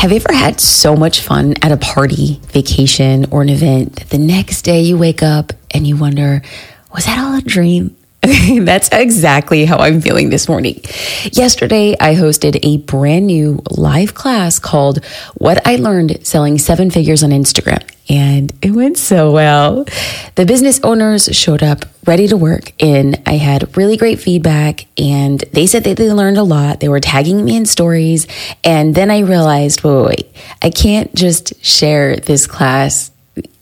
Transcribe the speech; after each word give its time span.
Have 0.00 0.12
you 0.12 0.16
ever 0.16 0.32
had 0.32 0.62
so 0.62 0.96
much 0.96 1.20
fun 1.20 1.56
at 1.60 1.72
a 1.72 1.76
party, 1.76 2.40
vacation, 2.44 3.26
or 3.30 3.42
an 3.42 3.50
event 3.50 3.96
that 3.96 4.08
the 4.08 4.16
next 4.16 4.62
day 4.62 4.80
you 4.80 4.96
wake 4.96 5.22
up 5.22 5.52
and 5.72 5.86
you 5.86 5.94
wonder, 5.94 6.40
was 6.90 7.04
that 7.04 7.18
all 7.18 7.36
a 7.36 7.42
dream? 7.42 7.94
That's 8.60 8.88
exactly 8.92 9.64
how 9.64 9.78
I'm 9.78 10.00
feeling 10.00 10.30
this 10.30 10.48
morning. 10.48 10.80
Yesterday, 11.32 11.96
I 11.98 12.14
hosted 12.14 12.58
a 12.62 12.76
brand 12.78 13.26
new 13.26 13.62
live 13.70 14.14
class 14.14 14.58
called 14.58 15.04
What 15.34 15.66
I 15.66 15.76
Learned 15.76 16.26
Selling 16.26 16.58
Seven 16.58 16.90
Figures 16.90 17.22
on 17.22 17.30
Instagram 17.30 17.82
and 18.10 18.52
it 18.60 18.72
went 18.72 18.98
so 18.98 19.30
well. 19.30 19.84
The 20.34 20.44
business 20.44 20.80
owners 20.82 21.26
showed 21.26 21.62
up 21.62 21.84
ready 22.06 22.26
to 22.26 22.36
work, 22.36 22.72
and 22.82 23.22
I 23.24 23.34
had 23.34 23.76
really 23.76 23.96
great 23.96 24.18
feedback. 24.18 24.86
And 24.98 25.38
they 25.52 25.66
said 25.66 25.84
that 25.84 25.96
they 25.96 26.12
learned 26.12 26.36
a 26.36 26.42
lot. 26.42 26.80
They 26.80 26.88
were 26.88 26.98
tagging 26.98 27.44
me 27.44 27.56
in 27.56 27.66
stories. 27.66 28.26
And 28.64 28.96
then 28.96 29.12
I 29.12 29.20
realized, 29.20 29.84
wait, 29.84 29.94
wait, 29.94 30.06
wait, 30.06 30.36
I 30.60 30.70
can't 30.70 31.14
just 31.14 31.64
share 31.64 32.16
this 32.16 32.48
class 32.48 33.12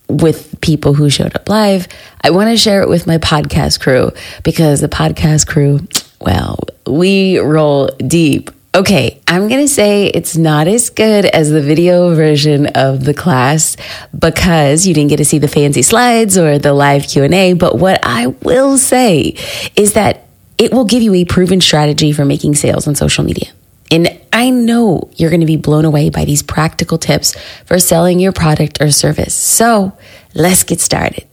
with 0.09 0.61
people 0.61 0.95
who 0.95 1.11
showed 1.11 1.35
up 1.35 1.49
live. 1.49 1.87
I 2.23 2.31
want 2.31 2.51
to 2.51 2.57
share 2.57 2.83
it 2.83 2.89
with 2.89 3.07
my 3.07 3.19
podcast 3.19 3.81
crew 3.81 4.13
because 4.43 4.81
the 4.81 4.89
podcast 4.89 5.47
crew, 5.47 5.81
well, 6.21 6.59
we 6.87 7.39
roll 7.39 7.89
deep 8.07 8.51
Okay, 8.75 9.21
I'm 9.27 9.49
going 9.49 9.67
to 9.67 9.73
say 9.73 10.07
it's 10.07 10.37
not 10.37 10.69
as 10.69 10.91
good 10.91 11.25
as 11.25 11.51
the 11.51 11.63
video 11.63 12.15
version 12.15 12.67
of 12.67 13.03
the 13.03 13.15
class 13.15 13.77
because 14.17 14.87
you 14.87 14.93
didn't 14.93 15.09
get 15.09 15.17
to 15.17 15.25
see 15.25 15.39
the 15.39 15.49
fancy 15.49 15.83
slides 15.83 16.37
or 16.37 16.59
the 16.59 16.75
live 16.75 17.09
Q&A, 17.09 17.55
but 17.55 17.77
what 17.77 17.99
I 18.03 18.29
will 18.29 18.77
say 18.77 19.35
is 19.75 19.95
that 19.95 20.29
it 20.59 20.71
will 20.71 20.85
give 20.85 21.03
you 21.03 21.15
a 21.15 21.25
proven 21.25 21.61
strategy 21.61 22.13
for 22.13 22.25
making 22.25 22.57
sales 22.57 22.87
on 22.87 22.95
social 22.95 23.25
media. 23.25 23.51
And 23.91 24.21
I 24.33 24.51
know 24.51 25.09
you're 25.17 25.31
going 25.31 25.41
to 25.41 25.47
be 25.47 25.57
blown 25.57 25.85
away 25.85 26.11
by 26.11 26.25
these 26.25 26.43
practical 26.43 26.99
tips 26.99 27.35
for 27.65 27.79
selling 27.79 28.21
your 28.21 28.33
product 28.33 28.81
or 28.81 28.91
service. 28.91 29.35
So 29.35 29.97
let's 30.35 30.63
get 30.65 30.81
started. 30.81 31.27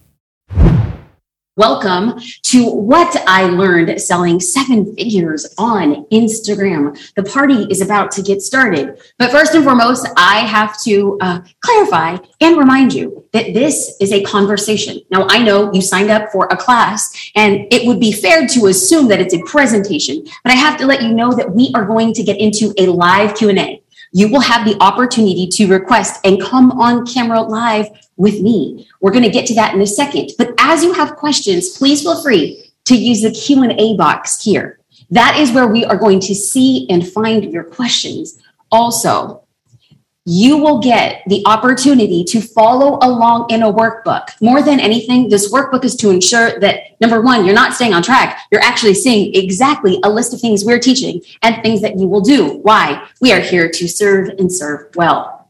Welcome 1.58 2.20
to 2.48 2.70
what 2.70 3.16
I 3.30 3.46
learned 3.46 4.02
selling 4.02 4.42
seven 4.42 4.94
figures 4.94 5.56
on 5.58 6.04
Instagram. 6.08 7.00
The 7.16 7.24
party 7.24 7.66
is 7.70 7.80
about 7.80 8.12
to 8.12 8.22
get 8.22 8.42
started. 8.42 9.02
But 9.18 9.32
first 9.32 9.56
and 9.56 9.64
foremost, 9.64 10.06
I 10.18 10.40
have 10.40 10.78
to 10.84 11.18
uh, 11.22 11.40
clarify 11.62 12.18
and 12.42 12.58
remind 12.58 12.94
you 12.94 13.24
that 13.32 13.54
this 13.54 13.96
is 14.02 14.12
a 14.12 14.22
conversation. 14.24 15.00
Now, 15.10 15.28
I 15.30 15.42
know 15.42 15.72
you 15.72 15.82
signed 15.82 16.10
up 16.10 16.30
for 16.30 16.48
a 16.52 16.58
class 16.58 17.32
and 17.36 17.72
it 17.72 17.88
would 17.88 18.02
be 18.02 18.12
fair 18.12 18.46
to 18.48 18.66
assume 18.66 19.08
that 19.08 19.22
it's 19.22 19.34
a 19.34 19.42
presentation, 19.44 20.26
but 20.44 20.52
I 20.52 20.58
have 20.58 20.78
to 20.80 20.86
let 20.86 21.04
you 21.04 21.14
know 21.14 21.32
that 21.32 21.50
we 21.50 21.72
are 21.74 21.86
going 21.86 22.12
to 22.16 22.24
get 22.24 22.38
into 22.38 22.74
a 22.78 22.88
live 22.88 23.34
Q&A 23.34 23.82
you 24.16 24.30
will 24.30 24.40
have 24.40 24.66
the 24.66 24.82
opportunity 24.82 25.46
to 25.46 25.68
request 25.68 26.22
and 26.24 26.42
come 26.42 26.72
on 26.72 27.06
camera 27.06 27.42
live 27.42 27.90
with 28.16 28.40
me. 28.40 28.88
We're 29.02 29.12
going 29.12 29.26
to 29.26 29.30
get 29.30 29.46
to 29.48 29.56
that 29.56 29.76
in 29.76 29.82
a 29.82 29.86
second. 29.86 30.32
But 30.38 30.54
as 30.58 30.86
you 30.86 30.94
have 30.94 31.18
questions, 31.18 31.78
please 31.78 32.02
feel 32.02 32.24
free 32.24 32.72
to 32.86 32.96
use 32.96 33.24
the 33.24 33.32
Q&A 33.32 33.98
box 33.98 34.42
here. 34.42 34.80
That 35.10 35.38
is 35.38 35.52
where 35.52 35.68
we 35.68 35.84
are 35.84 35.98
going 35.98 36.22
to 36.22 36.34
see 36.34 36.88
and 36.90 37.06
find 37.06 37.52
your 37.52 37.66
questions. 37.66 38.40
Also, 38.72 39.44
you 40.26 40.58
will 40.58 40.80
get 40.80 41.22
the 41.28 41.44
opportunity 41.46 42.24
to 42.24 42.42
follow 42.42 42.98
along 43.04 43.46
in 43.52 43.62
a 43.62 43.72
workbook. 43.72 44.30
More 44.42 44.64
than 44.64 44.80
anything, 44.80 45.30
this 45.30 45.54
workbook 45.54 45.86
is 45.86 45.96
to 45.98 46.10
ensure 46.10 46.60
that 46.60 47.00
number 47.00 47.22
one, 47.22 47.46
you're 47.46 47.54
not 47.54 47.74
staying 47.74 47.94
on 47.94 48.02
track. 48.02 48.42
You're 48.52 48.64
actually 48.64 48.96
seeing 48.96 49.36
exactly 49.36 50.00
a 50.04 50.10
list 50.10 50.34
of 50.34 50.42
things 50.42 50.66
we're 50.66 50.80
teaching 50.80 51.22
and 51.44 51.62
things 51.62 51.82
that 51.82 52.00
you 52.00 52.08
will 52.08 52.22
do. 52.22 52.58
Why? 52.64 53.08
We 53.22 53.34
are 53.34 53.40
here 53.40 53.70
to 53.70 53.88
serve 53.88 54.30
and 54.40 54.52
serve 54.52 54.96
well. 54.96 55.48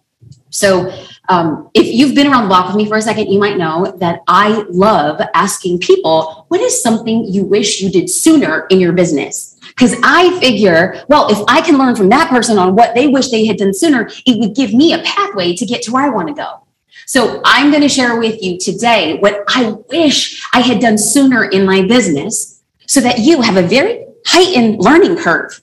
So, 0.50 0.94
um, 1.28 1.70
if 1.74 1.88
you've 1.88 2.16
been 2.16 2.28
around 2.28 2.44
the 2.44 2.48
block 2.50 2.68
with 2.68 2.76
me 2.76 2.88
for 2.88 2.98
a 2.98 3.02
second, 3.02 3.32
you 3.32 3.40
might 3.40 3.58
know 3.58 3.94
that 3.98 4.22
I 4.28 4.64
love 4.70 5.20
asking 5.34 5.80
people, 5.80 6.46
what 6.50 6.62
is 6.62 6.82
something 6.82 7.26
you 7.26 7.44
wish 7.44 7.82
you 7.82 7.90
did 7.90 8.10
sooner 8.10 8.68
in 8.68 8.80
your 8.80 8.94
business? 8.94 9.55
Because 9.76 9.96
I 10.04 10.40
figure, 10.40 11.04
well, 11.10 11.30
if 11.30 11.38
I 11.48 11.60
can 11.62 11.78
learn 11.78 11.96
from 11.96 12.10
that 12.10 12.30
person 12.30 12.58
on 12.58 12.76
what 12.76 12.96
they 12.96 13.08
wish 13.08 13.30
they 13.30 13.46
had 13.46 13.58
done 13.58 13.74
sooner, 13.74 14.10
it 14.26 14.40
would 14.40 14.56
give 14.56 14.74
me 14.74 14.94
a 14.94 15.00
pathway 15.00 15.54
to 15.54 15.66
get 15.66 15.82
to 15.84 15.92
where 15.92 16.04
I 16.04 16.10
want 16.10 16.30
to 16.30 16.34
go. 16.34 16.62
So 17.06 17.42
I'm 17.44 17.70
going 17.70 17.82
to 17.82 17.90
share 17.90 18.18
with 18.18 18.42
you 18.42 18.58
today 18.58 19.18
what 19.20 19.44
I 19.48 19.72
wish 19.90 20.42
I 20.54 20.62
had 20.62 20.80
done 20.80 20.98
sooner 20.98 21.46
in 21.46 21.66
my 21.66 21.84
business 21.84 22.64
so 22.88 23.02
that 23.02 23.20
you 23.20 23.42
have 23.42 23.58
a 23.58 23.68
very 23.68 24.06
heightened 24.26 24.82
learning 24.82 25.18
curve. 25.18 25.62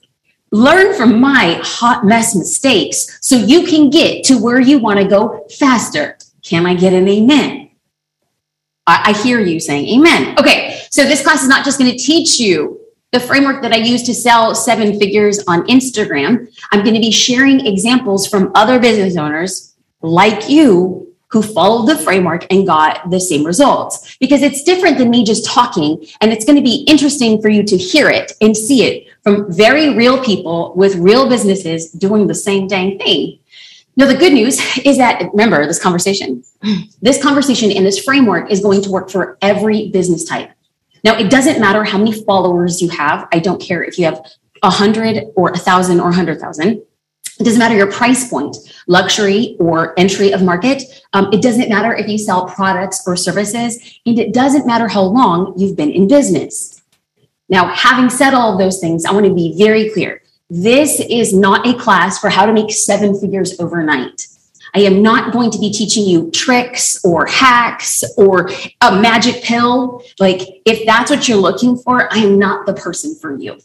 Learn 0.51 0.93
from 0.93 1.19
my 1.19 1.59
hot 1.63 2.05
mess 2.05 2.35
mistakes 2.35 3.17
so 3.21 3.35
you 3.35 3.65
can 3.65 3.89
get 3.89 4.23
to 4.25 4.37
where 4.37 4.61
you 4.61 4.77
want 4.77 4.99
to 4.99 5.07
go 5.07 5.47
faster. 5.57 6.17
Can 6.43 6.67
I 6.67 6.75
get 6.75 6.93
an 6.93 7.07
amen? 7.07 7.71
I, 8.85 9.13
hear 9.13 9.39
you 9.39 9.59
saying 9.59 9.87
amen. 9.87 10.37
Okay, 10.37 10.81
so 10.91 11.05
this 11.05 11.23
class 11.23 11.41
is 11.41 11.47
not 11.47 11.63
just 11.63 11.79
going 11.79 11.89
to 11.89 11.97
teach 11.97 12.37
you 12.37 12.82
the 13.13 13.19
framework 13.19 13.61
that 13.61 13.71
I 13.71 13.77
use 13.77 14.01
to 14.03 14.13
sell 14.13 14.55
seven 14.55 14.99
figures 14.99 15.39
on 15.47 15.67
Instagram. 15.67 16.51
I'm 16.71 16.81
going 16.81 16.95
to 16.95 16.99
be 16.99 17.11
sharing 17.11 17.65
examples 17.65 18.27
from 18.27 18.51
other 18.55 18.79
business 18.79 19.15
owners 19.15 19.75
like 20.01 20.49
you 20.49 21.13
who 21.27 21.43
followed 21.43 21.85
the 21.85 21.97
framework 21.97 22.45
and 22.51 22.65
got 22.65 23.09
the 23.11 23.19
same 23.19 23.43
results 23.45 24.17
because 24.19 24.41
it's 24.41 24.63
different 24.63 24.97
than 24.97 25.11
me 25.11 25.23
just 25.23 25.45
talking 25.45 26.03
and 26.21 26.33
it's 26.33 26.43
going 26.43 26.55
to 26.55 26.61
be 26.61 26.83
interesting 26.87 27.39
for 27.41 27.49
you 27.49 27.63
to 27.63 27.77
hear 27.77 28.09
it 28.09 28.33
and 28.41 28.57
see 28.57 28.83
it 28.83 29.07
from 29.21 29.51
very 29.51 29.95
real 29.95 30.23
people 30.23 30.73
with 30.75 30.95
real 30.95 31.29
businesses 31.29 31.91
doing 31.91 32.25
the 32.25 32.35
same 32.35 32.67
dang 32.67 32.97
thing. 32.97 33.39
Now, 33.95 34.07
the 34.07 34.17
good 34.17 34.33
news 34.33 34.59
is 34.83 34.97
that, 34.97 35.29
remember 35.33 35.67
this 35.67 35.81
conversation, 35.81 36.43
this 37.01 37.21
conversation 37.21 37.71
and 37.71 37.85
this 37.85 38.03
framework 38.03 38.51
is 38.51 38.59
going 38.59 38.81
to 38.81 38.89
work 38.89 39.11
for 39.11 39.37
every 39.41 39.89
business 39.89 40.23
type. 40.23 40.51
Now, 41.03 41.17
it 41.17 41.29
doesn't 41.29 41.59
matter 41.59 41.83
how 41.83 41.97
many 41.97 42.23
followers 42.23 42.81
you 42.81 42.89
have. 42.89 43.27
I 43.31 43.39
don't 43.39 43.61
care 43.61 43.83
if 43.83 43.97
you 43.97 44.05
have 44.05 44.25
a 44.61 44.69
hundred 44.69 45.25
or 45.35 45.51
a 45.51 45.57
thousand 45.57 45.99
or 45.99 46.09
a 46.09 46.13
hundred 46.13 46.39
thousand. 46.39 46.81
It 47.39 47.43
doesn't 47.43 47.59
matter 47.59 47.75
your 47.75 47.91
price 47.91 48.29
point, 48.29 48.55
luxury 48.87 49.57
or 49.59 49.97
entry 49.99 50.31
of 50.31 50.43
market. 50.43 50.83
Um, 51.13 51.29
it 51.33 51.41
doesn't 51.41 51.67
matter 51.67 51.93
if 51.93 52.07
you 52.07 52.17
sell 52.17 52.45
products 52.45 53.03
or 53.07 53.15
services, 53.15 53.99
and 54.05 54.19
it 54.19 54.33
doesn't 54.33 54.67
matter 54.67 54.87
how 54.87 55.01
long 55.01 55.53
you've 55.57 55.75
been 55.75 55.91
in 55.91 56.07
business. 56.07 56.81
Now, 57.49 57.67
having 57.67 58.09
said 58.09 58.33
all 58.33 58.53
of 58.53 58.59
those 58.59 58.79
things, 58.79 59.03
I 59.03 59.11
want 59.11 59.25
to 59.25 59.33
be 59.33 59.57
very 59.57 59.89
clear. 59.89 60.21
This 60.49 60.99
is 61.09 61.33
not 61.33 61.67
a 61.67 61.73
class 61.73 62.19
for 62.19 62.29
how 62.29 62.45
to 62.45 62.53
make 62.53 62.71
seven 62.71 63.19
figures 63.19 63.59
overnight. 63.59 64.27
I 64.75 64.79
am 64.81 65.01
not 65.01 65.31
going 65.31 65.51
to 65.51 65.59
be 65.59 65.71
teaching 65.71 66.05
you 66.05 66.31
tricks 66.31 67.03
or 67.03 67.25
hacks 67.27 68.03
or 68.17 68.49
a 68.81 68.99
magic 68.99 69.43
pill. 69.43 70.03
Like, 70.19 70.61
if 70.65 70.85
that's 70.85 71.11
what 71.11 71.27
you're 71.27 71.37
looking 71.37 71.77
for, 71.77 72.11
I 72.11 72.19
am 72.19 72.39
not 72.39 72.65
the 72.65 72.73
person 72.73 73.15
for 73.15 73.37
you. 73.37 73.59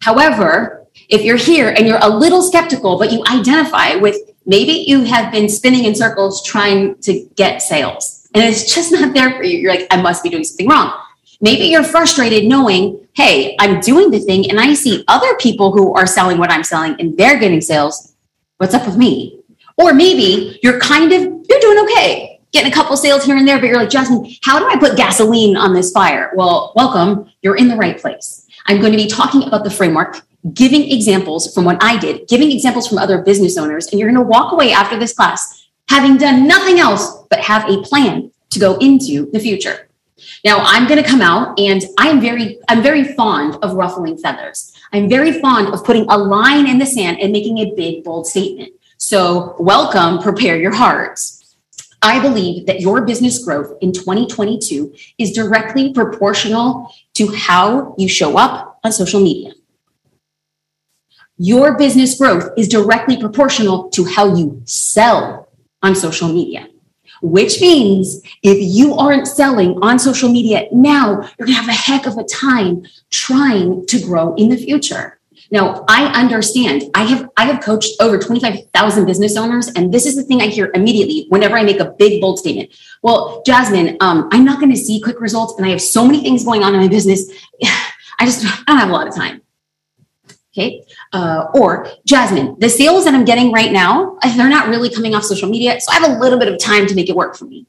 However, 0.00 0.86
if 1.08 1.22
you're 1.22 1.36
here 1.36 1.70
and 1.70 1.86
you're 1.86 1.98
a 2.00 2.08
little 2.08 2.42
skeptical, 2.42 2.98
but 2.98 3.12
you 3.12 3.22
identify 3.30 3.96
with 3.96 4.16
maybe 4.46 4.84
you 4.86 5.04
have 5.04 5.30
been 5.32 5.48
spinning 5.48 5.84
in 5.84 5.94
circles 5.94 6.42
trying 6.42 6.96
to 7.02 7.28
get 7.36 7.60
sales 7.62 8.28
and 8.34 8.44
it's 8.44 8.74
just 8.74 8.92
not 8.92 9.14
there 9.14 9.32
for 9.36 9.42
you, 9.42 9.58
you're 9.58 9.72
like, 9.72 9.86
I 9.90 10.00
must 10.00 10.22
be 10.22 10.30
doing 10.30 10.44
something 10.44 10.68
wrong. 10.68 10.98
Maybe 11.40 11.66
you're 11.66 11.84
frustrated 11.84 12.44
knowing, 12.44 13.06
hey, 13.14 13.56
I'm 13.60 13.80
doing 13.80 14.10
the 14.10 14.18
thing 14.18 14.50
and 14.50 14.58
I 14.58 14.74
see 14.74 15.04
other 15.08 15.36
people 15.36 15.72
who 15.72 15.94
are 15.94 16.06
selling 16.06 16.38
what 16.38 16.50
I'm 16.50 16.64
selling 16.64 16.96
and 16.98 17.16
they're 17.16 17.38
getting 17.38 17.60
sales. 17.60 18.14
What's 18.56 18.74
up 18.74 18.86
with 18.86 18.96
me? 18.96 19.37
Or 19.78 19.94
maybe 19.94 20.58
you're 20.62 20.80
kind 20.80 21.12
of, 21.12 21.22
you're 21.22 21.60
doing 21.60 21.78
okay, 21.84 22.40
getting 22.52 22.70
a 22.70 22.74
couple 22.74 22.96
sales 22.96 23.24
here 23.24 23.36
and 23.36 23.48
there, 23.48 23.58
but 23.58 23.66
you're 23.66 23.76
like, 23.76 23.90
Jasmine, 23.90 24.30
how 24.42 24.58
do 24.58 24.66
I 24.66 24.76
put 24.78 24.96
gasoline 24.96 25.56
on 25.56 25.72
this 25.72 25.92
fire? 25.92 26.32
Well, 26.34 26.72
welcome. 26.76 27.30
You're 27.42 27.56
in 27.56 27.68
the 27.68 27.76
right 27.76 27.98
place. 27.98 28.46
I'm 28.66 28.80
going 28.80 28.92
to 28.92 28.98
be 28.98 29.06
talking 29.06 29.44
about 29.44 29.64
the 29.64 29.70
framework, 29.70 30.20
giving 30.52 30.90
examples 30.90 31.54
from 31.54 31.64
what 31.64 31.82
I 31.82 31.96
did, 31.96 32.28
giving 32.28 32.52
examples 32.52 32.86
from 32.86 32.98
other 32.98 33.22
business 33.22 33.56
owners, 33.56 33.86
and 33.86 33.98
you're 33.98 34.10
going 34.10 34.22
to 34.22 34.28
walk 34.28 34.52
away 34.52 34.72
after 34.72 34.98
this 34.98 35.14
class 35.14 35.68
having 35.88 36.16
done 36.16 36.46
nothing 36.46 36.78
else 36.78 37.24
but 37.30 37.40
have 37.40 37.68
a 37.68 37.82
plan 37.82 38.30
to 38.50 38.58
go 38.58 38.76
into 38.78 39.30
the 39.32 39.40
future. 39.40 39.88
Now, 40.44 40.58
I'm 40.60 40.86
going 40.86 41.02
to 41.02 41.08
come 41.08 41.20
out 41.20 41.58
and 41.58 41.82
I'm 41.98 42.20
very 42.20 42.58
I'm 42.68 42.82
very 42.82 43.04
fond 43.14 43.56
of 43.62 43.74
ruffling 43.74 44.18
feathers. 44.18 44.72
I'm 44.92 45.08
very 45.08 45.40
fond 45.40 45.68
of 45.68 45.84
putting 45.84 46.06
a 46.08 46.16
line 46.16 46.68
in 46.68 46.78
the 46.78 46.86
sand 46.86 47.18
and 47.20 47.32
making 47.32 47.58
a 47.58 47.74
big 47.74 48.04
bold 48.04 48.26
statement. 48.26 48.72
So, 49.10 49.56
welcome, 49.58 50.18
prepare 50.18 50.58
your 50.58 50.74
hearts. 50.74 51.56
I 52.02 52.20
believe 52.20 52.66
that 52.66 52.82
your 52.82 53.06
business 53.06 53.42
growth 53.42 53.78
in 53.80 53.90
2022 53.90 54.94
is 55.16 55.32
directly 55.32 55.94
proportional 55.94 56.92
to 57.14 57.28
how 57.28 57.94
you 57.96 58.06
show 58.06 58.36
up 58.36 58.78
on 58.84 58.92
social 58.92 59.20
media. 59.20 59.52
Your 61.38 61.78
business 61.78 62.18
growth 62.18 62.50
is 62.58 62.68
directly 62.68 63.16
proportional 63.16 63.88
to 63.92 64.04
how 64.04 64.36
you 64.36 64.60
sell 64.66 65.48
on 65.82 65.94
social 65.94 66.28
media, 66.28 66.68
which 67.22 67.62
means 67.62 68.20
if 68.42 68.58
you 68.60 68.92
aren't 68.92 69.26
selling 69.26 69.78
on 69.80 69.98
social 69.98 70.28
media 70.28 70.66
now, 70.70 71.22
you're 71.38 71.46
going 71.46 71.56
to 71.56 71.62
have 71.62 71.68
a 71.70 71.72
heck 71.72 72.04
of 72.04 72.18
a 72.18 72.24
time 72.24 72.84
trying 73.08 73.86
to 73.86 74.02
grow 74.02 74.34
in 74.34 74.50
the 74.50 74.58
future. 74.58 75.17
Now, 75.50 75.84
I 75.88 76.06
understand. 76.20 76.84
I 76.94 77.04
have 77.04 77.30
I 77.36 77.46
have 77.46 77.62
coached 77.62 77.92
over 78.00 78.18
25,000 78.18 79.06
business 79.06 79.36
owners 79.36 79.68
and 79.68 79.92
this 79.92 80.04
is 80.04 80.14
the 80.14 80.22
thing 80.22 80.42
I 80.42 80.46
hear 80.46 80.70
immediately 80.74 81.26
whenever 81.30 81.56
I 81.56 81.62
make 81.62 81.80
a 81.80 81.92
big 81.92 82.20
bold 82.20 82.38
statement. 82.38 82.70
Well, 83.02 83.42
Jasmine, 83.46 83.96
um, 84.00 84.28
I'm 84.30 84.44
not 84.44 84.60
going 84.60 84.72
to 84.72 84.76
see 84.76 85.00
quick 85.00 85.20
results 85.20 85.54
and 85.56 85.66
I 85.66 85.70
have 85.70 85.80
so 85.80 86.04
many 86.04 86.20
things 86.20 86.44
going 86.44 86.62
on 86.62 86.74
in 86.74 86.80
my 86.80 86.88
business. 86.88 87.30
I 88.20 88.26
just 88.26 88.44
I 88.44 88.62
don't 88.66 88.78
have 88.78 88.90
a 88.90 88.92
lot 88.92 89.08
of 89.08 89.14
time. 89.14 89.42
Okay. 90.52 90.82
Uh, 91.12 91.46
or 91.54 91.88
Jasmine, 92.04 92.56
the 92.58 92.68
sales 92.68 93.04
that 93.04 93.14
I'm 93.14 93.24
getting 93.24 93.52
right 93.52 93.70
now, 93.70 94.18
they're 94.36 94.48
not 94.48 94.68
really 94.68 94.90
coming 94.90 95.14
off 95.14 95.22
social 95.22 95.48
media. 95.48 95.80
So 95.80 95.92
I 95.92 96.00
have 96.00 96.10
a 96.10 96.18
little 96.18 96.38
bit 96.38 96.52
of 96.52 96.58
time 96.58 96.86
to 96.88 96.94
make 96.94 97.08
it 97.08 97.16
work 97.16 97.36
for 97.36 97.44
me. 97.44 97.66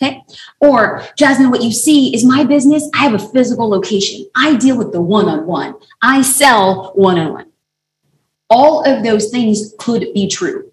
Okay. 0.00 0.22
Or 0.60 1.02
Jasmine, 1.16 1.50
what 1.50 1.62
you 1.62 1.72
see 1.72 2.14
is 2.14 2.24
my 2.24 2.44
business. 2.44 2.88
I 2.94 2.98
have 2.98 3.14
a 3.14 3.18
physical 3.18 3.68
location. 3.68 4.26
I 4.34 4.56
deal 4.56 4.76
with 4.76 4.92
the 4.92 5.00
one 5.00 5.26
on 5.26 5.46
one. 5.46 5.74
I 6.02 6.20
sell 6.22 6.92
one 6.94 7.18
on 7.18 7.32
one. 7.32 7.52
All 8.50 8.84
of 8.84 9.02
those 9.02 9.30
things 9.30 9.74
could 9.78 10.12
be 10.12 10.28
true. 10.28 10.70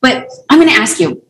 But 0.00 0.28
I'm 0.48 0.58
going 0.58 0.70
to 0.70 0.80
ask 0.80 0.98
you 0.98 1.22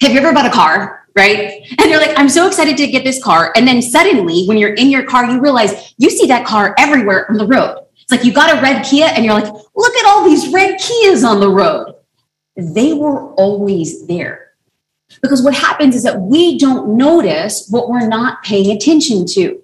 have 0.00 0.12
you 0.12 0.18
ever 0.18 0.32
bought 0.32 0.46
a 0.46 0.50
car? 0.50 1.06
Right. 1.16 1.64
And 1.78 1.90
you're 1.90 2.00
like, 2.00 2.18
I'm 2.18 2.28
so 2.28 2.48
excited 2.48 2.76
to 2.76 2.88
get 2.88 3.04
this 3.04 3.22
car. 3.22 3.52
And 3.54 3.68
then 3.68 3.80
suddenly, 3.80 4.46
when 4.46 4.58
you're 4.58 4.74
in 4.74 4.90
your 4.90 5.04
car, 5.04 5.24
you 5.24 5.40
realize 5.40 5.94
you 5.96 6.10
see 6.10 6.26
that 6.26 6.44
car 6.44 6.74
everywhere 6.76 7.30
on 7.30 7.36
the 7.36 7.46
road. 7.46 7.84
It's 7.94 8.10
like 8.10 8.24
you 8.24 8.32
got 8.32 8.58
a 8.58 8.60
red 8.60 8.84
Kia 8.84 9.06
and 9.06 9.24
you're 9.24 9.34
like, 9.34 9.50
look 9.76 9.94
at 9.94 10.06
all 10.06 10.24
these 10.24 10.52
red 10.52 10.80
Kias 10.80 11.24
on 11.24 11.38
the 11.38 11.48
road. 11.48 11.94
They 12.56 12.94
were 12.94 13.32
always 13.34 14.06
there. 14.08 14.53
Because 15.22 15.42
what 15.42 15.54
happens 15.54 15.94
is 15.94 16.02
that 16.02 16.20
we 16.20 16.58
don't 16.58 16.96
notice 16.96 17.68
what 17.70 17.88
we're 17.88 18.06
not 18.06 18.42
paying 18.42 18.74
attention 18.76 19.26
to. 19.26 19.60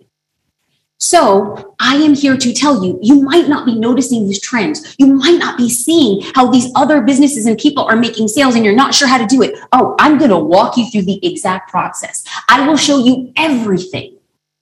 So 1.03 1.75
I 1.81 1.95
am 1.97 2.15
here 2.15 2.37
to 2.37 2.53
tell 2.53 2.85
you, 2.85 2.99
you 3.01 3.23
might 3.23 3.49
not 3.49 3.65
be 3.65 3.75
noticing 3.75 4.27
these 4.27 4.41
trends. 4.41 4.95
You 4.99 5.07
might 5.07 5.39
not 5.39 5.57
be 5.57 5.71
seeing 5.71 6.21
how 6.35 6.51
these 6.51 6.71
other 6.77 7.01
businesses 7.01 7.47
and 7.47 7.57
people 7.57 7.85
are 7.85 7.97
making 7.97 8.29
sales 8.29 8.55
and 8.55 8.65
you're 8.67 8.75
not 8.75 8.95
sure 8.95 9.09
how 9.09 9.17
to 9.17 9.27
do 9.27 9.41
it. 9.41 9.59
Oh, 9.73 9.97
I'm 9.99 10.19
going 10.19 10.31
to 10.31 10.39
walk 10.39 10.77
you 10.77 10.91
through 10.91 11.03
the 11.03 11.19
exact 11.27 11.71
process. 11.71 12.23
I 12.49 12.69
will 12.69 12.77
show 12.77 12.99
you 12.99 13.33
everything. 13.37 14.19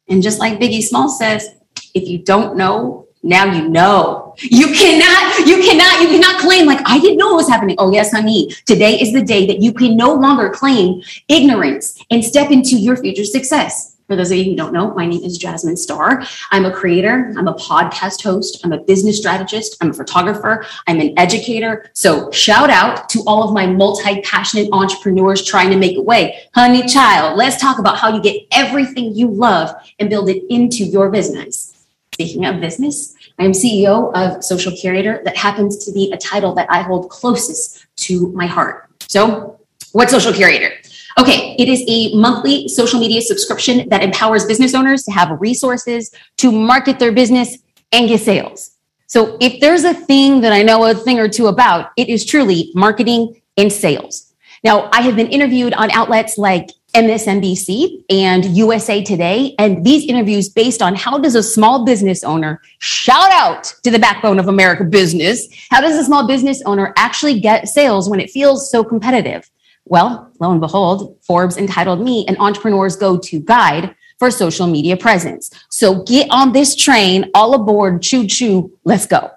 And 0.09 0.23
just 0.23 0.39
like 0.39 0.61
Biggie 0.61 0.83
Small 0.83 1.09
says, 1.09 1.49
if 1.93 2.09
you 2.09 2.19
don't 2.19 2.57
know, 2.57 3.08
now 3.23 3.53
you 3.53 3.69
know. 3.69 4.35
You 4.39 4.69
cannot, 4.69 5.47
you 5.47 5.63
cannot, 5.63 6.01
you 6.01 6.09
cannot 6.09 6.41
claim 6.41 6.67
like 6.67 6.81
I 6.85 6.99
didn't 7.01 7.19
know 7.19 7.29
what 7.29 7.37
was 7.37 7.49
happening. 7.49 7.77
Oh, 7.79 7.93
yes, 7.93 8.13
honey. 8.13 8.51
Today 8.67 9.01
is 9.01 9.13
the 9.13 9.23
day 9.23 9.47
that 9.47 9.61
you 9.61 9.73
can 9.73 9.97
no 9.97 10.15
longer 10.15 10.51
claim 10.51 11.03
ignorance 11.29 12.03
and 12.11 12.25
step 12.25 12.51
into 12.51 12.77
your 12.77 12.97
future 12.97 13.25
success. 13.25 13.97
For 14.07 14.17
those 14.17 14.31
of 14.31 14.39
you 14.39 14.45
who 14.45 14.57
don't 14.57 14.73
know, 14.73 14.95
my 14.95 15.05
name 15.05 15.23
is 15.23 15.37
Jasmine 15.37 15.77
Star. 15.77 16.23
I'm 16.51 16.65
a 16.65 16.73
creator, 16.73 17.35
I'm 17.37 17.47
a 17.47 17.53
podcast 17.53 18.23
host, 18.23 18.65
I'm 18.65 18.73
a 18.73 18.79
business 18.79 19.19
strategist, 19.19 19.77
I'm 19.83 19.91
a 19.91 19.93
photographer, 19.93 20.65
I'm 20.87 20.99
an 20.99 21.13
educator. 21.19 21.91
So 21.93 22.31
shout 22.31 22.71
out 22.71 23.11
to 23.11 23.23
all 23.27 23.43
of 23.43 23.53
my 23.53 23.67
multi-passionate 23.67 24.71
entrepreneurs 24.73 25.45
trying 25.45 25.69
to 25.73 25.77
make 25.77 25.99
a 25.99 26.03
way. 26.03 26.39
Honey 26.55 26.87
child, 26.89 27.37
let's 27.37 27.61
talk 27.61 27.79
about 27.79 27.99
how 27.99 28.15
you 28.15 28.23
get 28.23 28.47
everything 28.51 29.15
you 29.15 29.29
love 29.29 29.75
and 29.99 30.09
build 30.09 30.31
it 30.31 30.43
into 30.49 30.85
your 30.85 31.11
business. 31.11 31.78
Speaking 32.19 32.47
of 32.47 32.61
business, 32.61 33.15
I 33.39 33.45
am 33.45 33.53
CEO 33.53 34.13
of 34.13 34.43
Social 34.43 34.73
Curator. 34.73 35.23
That 35.25 35.37
happens 35.37 35.85
to 35.85 35.93
be 35.93 36.11
a 36.11 36.17
title 36.17 36.53
that 36.57 36.69
I 36.69 36.83
hold 36.83 37.09
closest 37.11 37.87
to 38.09 38.33
my 38.33 38.45
heart. 38.45 38.91
So, 39.09 39.61
what's 39.93 40.11
Social 40.11 40.33
Curator? 40.33 40.73
Okay, 41.17 41.55
it 41.61 41.69
is 41.69 41.85
a 41.87 42.13
monthly 42.17 42.67
social 42.67 42.99
media 42.99 43.23
subscription 43.23 43.89
that 43.91 44.03
empowers 44.03 44.47
business 44.47 44.75
owners 44.75 45.05
to 45.05 45.13
have 45.13 45.41
resources 45.41 46.13
to 46.39 46.51
market 46.51 46.99
their 46.99 47.13
business 47.13 47.57
and 47.93 48.09
get 48.09 48.21
sales. 48.21 48.73
So, 49.07 49.37
if 49.41 49.61
there's 49.61 49.85
a 49.85 49.95
thing 49.95 50.41
that 50.41 50.53
I 50.53 50.65
know 50.65 50.87
a 50.87 50.95
thing 50.95 51.21
or 51.21 51.29
two 51.29 51.47
about, 51.47 51.93
it 51.97 52.09
is 52.09 52.25
truly 52.25 52.73
marketing 52.75 53.41
and 53.57 53.73
sales. 53.73 54.35
Now, 54.65 54.91
I 54.93 55.03
have 55.03 55.15
been 55.15 55.29
interviewed 55.29 55.73
on 55.73 55.93
outlets 55.93 56.37
like 56.37 56.71
MSNBC 56.95 58.05
and 58.11 58.45
USA 58.57 59.03
Today. 59.03 59.55
And 59.59 59.85
these 59.85 60.07
interviews 60.07 60.49
based 60.49 60.83
on 60.83 60.95
how 60.95 61.19
does 61.19 61.35
a 61.35 61.43
small 61.43 61.85
business 61.85 62.25
owner 62.25 62.61
shout 62.79 63.31
out 63.31 63.65
to 63.83 63.91
the 63.91 63.99
backbone 63.99 64.39
of 64.39 64.49
America 64.49 64.85
business? 64.85 65.47
How 65.71 65.81
does 65.81 65.97
a 65.97 66.05
small 66.05 66.27
business 66.27 66.63
owner 66.67 66.93
actually 66.97 67.41
get 67.41 67.69
sales 67.69 68.09
when 68.09 68.21
it 68.21 68.31
feels 68.31 68.71
so 68.71 68.83
competitive? 68.83 69.51
Well, 69.85 70.31
lo 70.41 70.51
and 70.51 70.61
behold, 70.61 71.17
Forbes 71.23 71.57
entitled 71.57 72.01
me 72.01 72.27
an 72.27 72.37
entrepreneur's 72.39 72.97
go-to 72.97 73.41
guide 73.41 73.95
for 74.19 74.31
social 74.31 74.67
media 74.67 74.97
presence. 74.97 75.51
So 75.71 76.03
get 76.03 76.29
on 76.31 76.53
this 76.53 76.75
train, 76.75 77.31
all 77.35 77.55
aboard, 77.55 78.03
choo 78.03 78.27
choo, 78.27 78.73
let's 78.85 79.07
go 79.07 79.31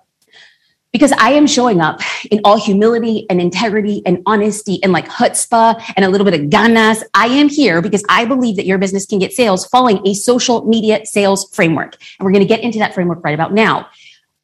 because 0.92 1.12
I 1.14 1.32
am 1.32 1.48
showing 1.48 1.82
up 1.82 2.02
in 2.30 2.42
all 2.44 2.60
humility 2.60 3.26
and 3.30 3.40
integrity 3.40 4.02
and 4.06 4.22
honesty 4.26 4.82
and 4.84 4.92
like 4.92 5.08
chutzpah 5.08 5.82
and 5.96 6.06
a 6.06 6.10
little 6.10 6.26
bit 6.26 6.34
of 6.34 6.50
ganas. 6.50 7.04
I 7.14 7.28
am 7.28 7.50
here 7.50 7.82
because 7.82 8.04
I 8.10 8.26
believe 8.26 8.58
that 8.58 8.66
your 8.66 8.78
business 8.78 9.06
can 9.06 9.20
get 9.20 9.32
sales 9.32 9.66
following 9.68 10.06
a 10.06 10.14
social 10.14 10.66
media 10.66 11.06
sales 11.06 11.50
framework. 11.54 11.98
And 12.20 12.26
we're 12.26 12.32
going 12.32 12.44
to 12.44 12.48
get 12.48 12.62
into 12.62 12.80
that 12.80 12.94
framework 12.94 13.24
right 13.24 13.34
about 13.34 13.54
now. 13.54 13.88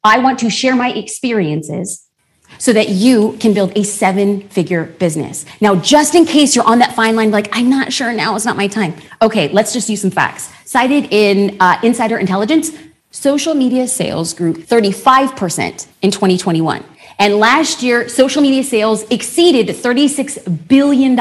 I 0.04 0.18
want 0.20 0.38
to 0.40 0.50
share 0.50 0.74
my 0.74 0.90
experiences 0.92 2.08
so 2.56 2.72
that 2.72 2.88
you 2.88 3.36
can 3.40 3.52
build 3.52 3.76
a 3.76 3.84
seven 3.84 4.48
figure 4.48 4.84
business. 4.84 5.44
Now, 5.60 5.74
just 5.74 6.14
in 6.14 6.24
case 6.24 6.56
you're 6.56 6.66
on 6.66 6.78
that 6.78 6.94
fine 6.94 7.14
line, 7.14 7.30
like, 7.30 7.48
I'm 7.52 7.68
not 7.68 7.92
sure 7.92 8.12
now, 8.12 8.34
it's 8.34 8.46
not 8.46 8.56
my 8.56 8.68
time. 8.68 8.94
Okay, 9.20 9.48
let's 9.48 9.72
just 9.74 9.90
use 9.90 10.00
some 10.00 10.10
facts. 10.10 10.50
Cited 10.64 11.12
in 11.12 11.56
uh, 11.60 11.78
Insider 11.82 12.18
Intelligence, 12.18 12.70
social 13.18 13.52
media 13.54 13.88
sales 13.88 14.32
grew 14.32 14.54
35% 14.54 15.88
in 16.02 16.10
2021. 16.12 16.84
And 17.18 17.34
last 17.34 17.82
year, 17.82 18.08
social 18.08 18.40
media 18.40 18.62
sales 18.62 19.02
exceeded 19.10 19.66
$36 19.74 20.68
billion. 20.68 21.16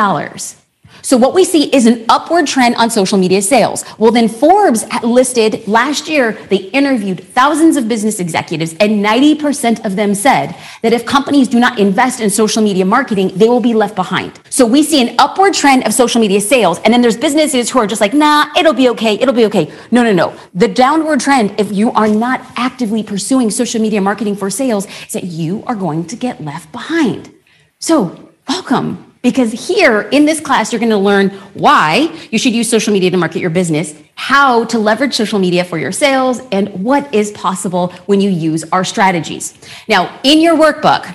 So 1.08 1.16
what 1.16 1.34
we 1.34 1.46
see 1.46 1.74
is 1.74 1.86
an 1.86 2.04
upward 2.10 2.48
trend 2.48 2.76
on 2.76 2.90
social 2.90 3.18
media 3.18 3.42
sales. 3.42 3.86
Well, 3.98 4.12
then 4.12 4.28
Forbes 4.28 4.84
listed 5.04 5.66
last 5.66 6.10
year, 6.10 6.34
they 6.50 6.58
interviewed 6.58 7.24
thousands 7.30 7.78
of 7.78 7.88
business 7.88 8.20
executives 8.20 8.76
and 8.82 9.02
90% 9.06 9.86
of 9.86 9.96
them 9.96 10.14
said 10.14 10.54
that 10.82 10.92
if 10.92 11.06
companies 11.06 11.48
do 11.48 11.62
not 11.62 11.80
invest 11.80 12.20
in 12.20 12.30
social 12.30 12.62
media 12.62 12.84
marketing, 12.84 13.32
they 13.36 13.48
will 13.48 13.62
be 13.62 13.74
left 13.74 13.96
behind. 13.96 14.38
So 14.50 14.66
we 14.66 14.84
see 14.84 15.02
an 15.02 15.16
upward 15.18 15.54
trend 15.54 15.88
of 15.88 15.94
social 15.94 16.20
media 16.20 16.42
sales. 16.42 16.78
And 16.80 16.94
then 16.94 17.02
there's 17.02 17.16
businesses 17.16 17.70
who 17.70 17.80
are 17.80 17.88
just 17.88 18.02
like, 18.02 18.14
nah, 18.14 18.48
it'll 18.58 18.74
be 18.74 18.90
okay. 18.90 19.14
It'll 19.14 19.34
be 19.34 19.46
okay. 19.46 19.72
No, 19.92 20.04
no, 20.04 20.12
no. 20.12 20.38
The 20.56 20.68
downward 20.68 21.22
trend, 21.22 21.58
if 21.58 21.72
you 21.72 21.90
are 21.94 22.10
not 22.10 22.42
actively 22.58 23.02
pursuing 23.02 23.50
social 23.50 23.82
media 23.82 24.02
marketing 24.02 24.36
for 24.36 24.50
sales, 24.50 24.86
is 25.06 25.14
that 25.14 25.24
you 25.24 25.64
are 25.68 25.76
going 25.76 26.06
to 26.08 26.18
get 26.18 26.44
left 26.44 26.70
behind. 26.74 27.34
So 27.80 28.30
welcome 28.50 29.07
because 29.28 29.68
here 29.68 30.04
in 30.14 30.24
this 30.24 30.40
class, 30.40 30.72
you're 30.72 30.80
going 30.80 30.90
to 30.90 30.96
learn 30.96 31.28
why 31.54 32.18
you 32.32 32.40
should 32.40 32.54
use 32.54 32.70
social 32.70 32.94
media 32.94 33.12
to 33.12 33.18
market 33.18 33.40
your 33.40 33.50
business, 33.50 33.94
how 34.16 34.64
to 34.64 34.80
leverage 34.80 35.14
social 35.14 35.38
media 35.38 35.66
for 35.66 35.78
your 35.78 35.92
sales, 35.92 36.40
and 36.54 36.70
what 36.82 37.14
is 37.14 37.32
possible 37.32 37.90
when 38.06 38.22
you 38.22 38.30
use 38.30 38.64
our 38.72 38.86
strategies. 38.86 39.54
Now, 39.90 40.18
in 40.24 40.40
your 40.40 40.56
workbook, 40.56 41.14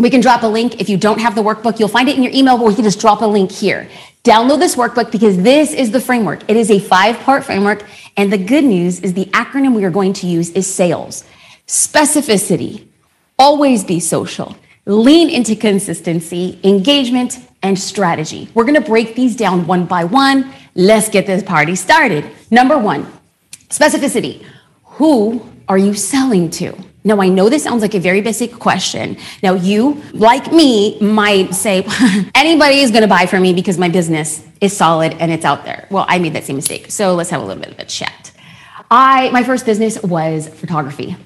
we 0.00 0.10
can 0.10 0.20
drop 0.20 0.42
a 0.42 0.48
link. 0.48 0.80
If 0.80 0.88
you 0.88 0.96
don't 0.96 1.20
have 1.20 1.36
the 1.36 1.44
workbook, 1.44 1.78
you'll 1.78 1.86
find 1.86 2.08
it 2.08 2.16
in 2.16 2.24
your 2.24 2.32
email, 2.32 2.58
but 2.58 2.66
we 2.66 2.74
can 2.74 2.82
just 2.82 2.98
drop 2.98 3.22
a 3.22 3.26
link 3.26 3.52
here. 3.52 3.88
Download 4.24 4.58
this 4.58 4.74
workbook 4.74 5.12
because 5.12 5.40
this 5.40 5.72
is 5.72 5.92
the 5.92 6.00
framework. 6.00 6.42
It 6.50 6.56
is 6.56 6.72
a 6.72 6.80
five 6.80 7.16
part 7.20 7.44
framework. 7.44 7.84
And 8.16 8.32
the 8.32 8.38
good 8.38 8.64
news 8.64 8.98
is 8.98 9.14
the 9.14 9.26
acronym 9.26 9.76
we 9.76 9.84
are 9.84 9.92
going 9.92 10.12
to 10.14 10.26
use 10.26 10.50
is 10.50 10.66
SALES. 10.66 11.22
Specificity, 11.68 12.88
always 13.38 13.84
be 13.84 14.00
social, 14.00 14.56
lean 14.86 15.30
into 15.30 15.56
consistency, 15.56 16.58
engagement, 16.62 17.38
and 17.62 17.78
strategy. 17.78 18.48
We're 18.54 18.64
gonna 18.64 18.80
break 18.80 19.14
these 19.14 19.34
down 19.36 19.66
one 19.66 19.86
by 19.86 20.04
one. 20.04 20.52
Let's 20.74 21.08
get 21.08 21.26
this 21.26 21.42
party 21.42 21.74
started. 21.74 22.24
Number 22.50 22.76
one, 22.76 23.06
specificity. 23.68 24.44
Who 24.84 25.44
are 25.68 25.78
you 25.78 25.94
selling 25.94 26.50
to? 26.50 26.76
Now, 27.06 27.20
I 27.20 27.28
know 27.28 27.50
this 27.50 27.62
sounds 27.62 27.82
like 27.82 27.94
a 27.94 28.00
very 28.00 28.22
basic 28.22 28.58
question. 28.58 29.18
Now, 29.42 29.54
you, 29.54 30.02
like 30.14 30.52
me, 30.52 30.98
might 31.00 31.54
say, 31.54 31.86
anybody 32.34 32.80
is 32.80 32.90
gonna 32.90 33.08
buy 33.08 33.26
from 33.26 33.42
me 33.42 33.52
because 33.52 33.76
my 33.78 33.88
business 33.88 34.42
is 34.60 34.74
solid 34.74 35.14
and 35.20 35.30
it's 35.30 35.44
out 35.44 35.64
there. 35.64 35.86
Well, 35.90 36.06
I 36.08 36.18
made 36.18 36.32
that 36.34 36.44
same 36.44 36.56
mistake. 36.56 36.90
So 36.90 37.14
let's 37.14 37.30
have 37.30 37.42
a 37.42 37.44
little 37.44 37.62
bit 37.62 37.72
of 37.72 37.78
a 37.78 37.84
chat. 37.84 38.32
I, 38.90 39.30
my 39.30 39.42
first 39.42 39.66
business 39.66 40.02
was 40.02 40.48
photography. 40.48 41.16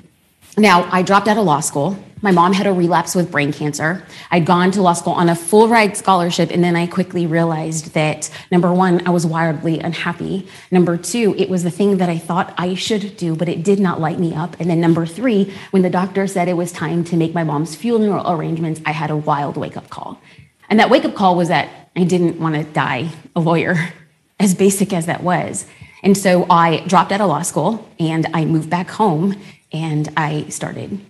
Now, 0.57 0.89
I 0.91 1.03
dropped 1.03 1.29
out 1.29 1.37
of 1.37 1.45
law 1.45 1.61
school. 1.61 1.97
My 2.21 2.33
mom 2.33 2.53
had 2.53 2.67
a 2.67 2.73
relapse 2.73 3.15
with 3.15 3.31
brain 3.31 3.53
cancer. 3.53 4.05
I'd 4.31 4.45
gone 4.45 4.73
to 4.73 4.83
law 4.83 4.93
school 4.93 5.13
on 5.13 5.29
a 5.29 5.37
full 5.37 5.69
ride 5.69 5.97
scholarship, 5.97 6.51
and 6.51 6.65
then 6.65 6.75
I 6.75 6.89
quickly 6.89 7.27
realized 7.27 7.95
that 7.95 8.29
number 8.51 8.73
one, 8.73 9.07
I 9.07 9.11
was 9.11 9.25
wildly 9.25 9.79
unhappy. 9.79 10.49
Number 10.73 10.97
two, 10.97 11.37
it 11.39 11.49
was 11.49 11.63
the 11.63 11.71
thing 11.71 11.99
that 11.99 12.09
I 12.09 12.19
thought 12.19 12.55
I 12.59 12.75
should 12.75 13.17
do, 13.17 13.37
but 13.37 13.49
it 13.49 13.63
did 13.63 13.79
not 13.79 14.01
light 14.01 14.19
me 14.19 14.35
up. 14.35 14.57
And 14.59 14.69
then 14.69 14.81
number 14.81 15.07
three, 15.07 15.55
when 15.71 15.83
the 15.83 15.91
doctor 15.91 16.27
said 16.27 16.49
it 16.49 16.55
was 16.55 16.73
time 16.73 17.05
to 17.05 17.17
make 17.17 17.35
my 17.35 17.45
mom's 17.45 17.77
funeral 17.77 18.29
arrangements, 18.29 18.81
I 18.85 18.91
had 18.91 19.11
a 19.11 19.17
wild 19.17 19.57
wake 19.57 19.77
up 19.77 19.89
call. 19.89 20.21
And 20.69 20.81
that 20.81 20.91
wake 20.91 21.05
up 21.05 21.15
call 21.15 21.37
was 21.37 21.49
that 21.49 21.69
I 21.95 22.03
didn't 22.03 22.41
want 22.41 22.57
to 22.57 22.65
die 22.65 23.11
a 23.37 23.41
lawyer, 23.41 23.93
as 24.41 24.55
basic 24.55 24.93
as 24.93 25.07
that 25.07 25.23
was. 25.23 25.67
And 26.03 26.17
so 26.17 26.47
I 26.51 26.85
dropped 26.87 27.13
out 27.13 27.21
of 27.21 27.29
law 27.29 27.43
school 27.43 27.89
and 28.01 28.27
I 28.35 28.45
moved 28.45 28.71
back 28.71 28.91
home 28.91 29.37
and 29.73 30.09
I 30.17 30.49
started 30.49 31.01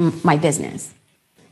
my 0.00 0.36
business. 0.36 0.92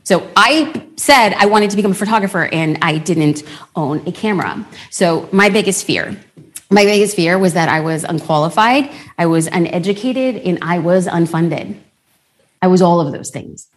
So 0.03 0.27
I 0.35 0.85
said 0.95 1.33
I 1.33 1.45
wanted 1.45 1.69
to 1.69 1.75
become 1.75 1.91
a 1.91 1.95
photographer 1.95 2.45
and 2.51 2.79
I 2.81 2.97
didn't 2.97 3.43
own 3.75 4.05
a 4.07 4.11
camera. 4.11 4.65
So 4.89 5.29
my 5.31 5.49
biggest 5.49 5.85
fear, 5.85 6.19
my 6.71 6.83
biggest 6.83 7.15
fear 7.15 7.37
was 7.37 7.53
that 7.53 7.69
I 7.69 7.79
was 7.81 8.03
unqualified, 8.03 8.89
I 9.17 9.27
was 9.27 9.47
uneducated, 9.47 10.37
and 10.37 10.57
I 10.61 10.79
was 10.79 11.07
unfunded. 11.07 11.79
I 12.61 12.67
was 12.67 12.81
all 12.81 12.99
of 12.99 13.13
those 13.13 13.29
things. 13.29 13.67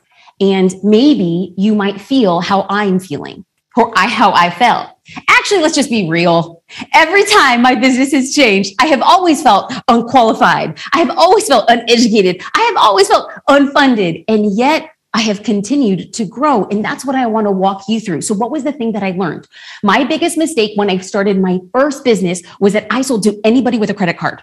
And 0.40 0.74
maybe 0.82 1.54
you 1.56 1.74
might 1.74 2.00
feel 2.00 2.40
how 2.40 2.66
I'm 2.68 2.98
feeling 2.98 3.44
or 3.76 3.92
I, 3.96 4.08
how 4.08 4.32
I 4.32 4.50
felt. 4.50 4.90
Actually, 5.28 5.60
let's 5.62 5.74
just 5.74 5.90
be 5.90 6.08
real. 6.08 6.62
Every 6.94 7.24
time 7.24 7.62
my 7.62 7.74
business 7.74 8.12
has 8.12 8.34
changed, 8.34 8.74
I 8.80 8.86
have 8.86 9.02
always 9.02 9.42
felt 9.42 9.72
unqualified. 9.88 10.78
I 10.92 10.98
have 10.98 11.10
always 11.10 11.46
felt 11.46 11.68
uneducated. 11.68 12.42
I 12.54 12.60
have 12.60 12.76
always 12.76 13.08
felt 13.08 13.30
unfunded. 13.48 14.24
And 14.28 14.56
yet 14.56 14.90
I 15.14 15.20
have 15.20 15.42
continued 15.42 16.14
to 16.14 16.24
grow. 16.24 16.64
And 16.66 16.84
that's 16.84 17.04
what 17.04 17.16
I 17.16 17.26
want 17.26 17.46
to 17.46 17.50
walk 17.50 17.84
you 17.88 18.00
through. 18.00 18.22
So 18.22 18.34
what 18.34 18.50
was 18.50 18.64
the 18.64 18.72
thing 18.72 18.92
that 18.92 19.02
I 19.02 19.10
learned? 19.10 19.46
My 19.82 20.04
biggest 20.04 20.38
mistake 20.38 20.72
when 20.76 20.88
I 20.88 20.98
started 20.98 21.38
my 21.38 21.58
first 21.72 22.04
business 22.04 22.42
was 22.60 22.72
that 22.72 22.86
I 22.90 23.02
sold 23.02 23.22
to 23.24 23.38
anybody 23.44 23.78
with 23.78 23.90
a 23.90 23.94
credit 23.94 24.18
card. 24.18 24.42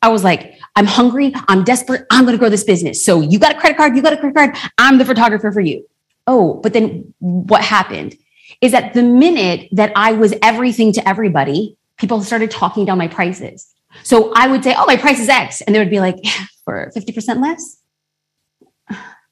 I 0.00 0.08
was 0.08 0.24
like, 0.24 0.54
I'm 0.76 0.86
hungry. 0.86 1.34
I'm 1.48 1.64
desperate. 1.64 2.06
I'm 2.10 2.24
going 2.24 2.34
to 2.34 2.38
grow 2.38 2.48
this 2.48 2.64
business. 2.64 3.04
So 3.04 3.20
you 3.20 3.38
got 3.38 3.56
a 3.56 3.58
credit 3.58 3.76
card. 3.76 3.96
You 3.96 4.02
got 4.02 4.12
a 4.12 4.16
credit 4.16 4.36
card. 4.36 4.72
I'm 4.78 4.96
the 4.96 5.04
photographer 5.04 5.50
for 5.50 5.60
you. 5.60 5.86
Oh, 6.26 6.54
but 6.54 6.72
then 6.72 7.12
what 7.18 7.62
happened 7.62 8.16
is 8.60 8.72
that 8.72 8.94
the 8.94 9.02
minute 9.02 9.68
that 9.72 9.92
I 9.94 10.12
was 10.12 10.34
everything 10.42 10.92
to 10.94 11.08
everybody, 11.08 11.76
people 11.96 12.22
started 12.22 12.50
talking 12.50 12.84
down 12.84 12.98
my 12.98 13.08
prices. 13.08 13.74
So 14.02 14.32
I 14.34 14.48
would 14.48 14.62
say, 14.64 14.74
Oh, 14.76 14.86
my 14.86 14.96
price 14.96 15.20
is 15.20 15.28
X. 15.28 15.60
And 15.62 15.74
they 15.74 15.78
would 15.78 15.90
be 15.90 16.00
like, 16.00 16.16
for 16.68 16.92
50% 16.94 17.40
less. 17.40 17.78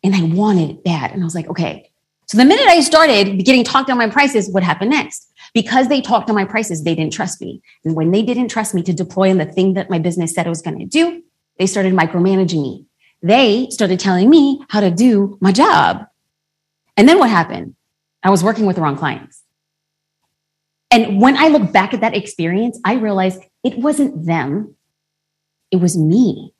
And 0.03 0.15
I 0.15 0.23
wanted 0.23 0.83
bad. 0.83 1.13
And 1.13 1.23
I 1.23 1.25
was 1.25 1.35
like, 1.35 1.49
okay. 1.49 1.91
So 2.27 2.39
the 2.39 2.45
minute 2.47 2.67
I 2.67 2.81
started 2.81 3.45
getting 3.45 3.63
talked 3.63 3.89
down 3.89 3.99
my 3.99 4.09
prices, 4.09 4.51
what 4.51 4.63
happened 4.63 4.91
next? 4.91 5.31
Because 5.53 5.89
they 5.89 6.01
talked 6.01 6.27
down 6.27 6.37
my 6.37 6.45
prices, 6.45 6.83
they 6.83 6.95
didn't 6.95 7.13
trust 7.13 7.41
me. 7.41 7.63
And 7.85 7.95
when 7.95 8.11
they 8.11 8.23
didn't 8.23 8.49
trust 8.49 8.75
me 8.75 8.83
to 8.85 8.93
deploy 8.93 9.29
in 9.29 9.39
the 9.39 9.45
thing 9.45 9.75
that 9.75 9.91
my 9.91 9.99
business 9.99 10.35
said 10.35 10.47
I 10.47 10.49
was 10.49 10.63
going 10.63 10.79
to 10.79 10.87
do, 10.87 11.23
they 11.59 11.67
started 11.67 11.93
micromanaging 11.93 12.63
me. 12.63 12.87
They 13.23 13.69
started 13.71 14.01
telling 14.01 14.29
me 14.29 14.65
how 14.71 14.81
to 14.81 14.91
do 14.91 15.39
my 15.41 15.53
job. 15.53 16.07
And 16.97 17.09
then 17.09 17.19
what 17.19 17.31
happened? 17.31 17.76
I 18.27 18.31
was 18.31 18.43
working 18.43 18.67
with 18.67 18.75
the 18.75 18.83
wrong 18.83 18.97
clients. 18.97 19.45
And 20.91 21.21
when 21.21 21.37
I 21.37 21.47
look 21.47 21.73
back 21.73 21.95
at 21.95 22.01
that 22.01 22.17
experience, 22.17 22.77
I 22.85 22.95
realized 22.95 23.41
it 23.63 23.79
wasn't 23.79 24.27
them, 24.27 24.75
it 25.71 25.77
was 25.77 25.97
me. 25.97 26.53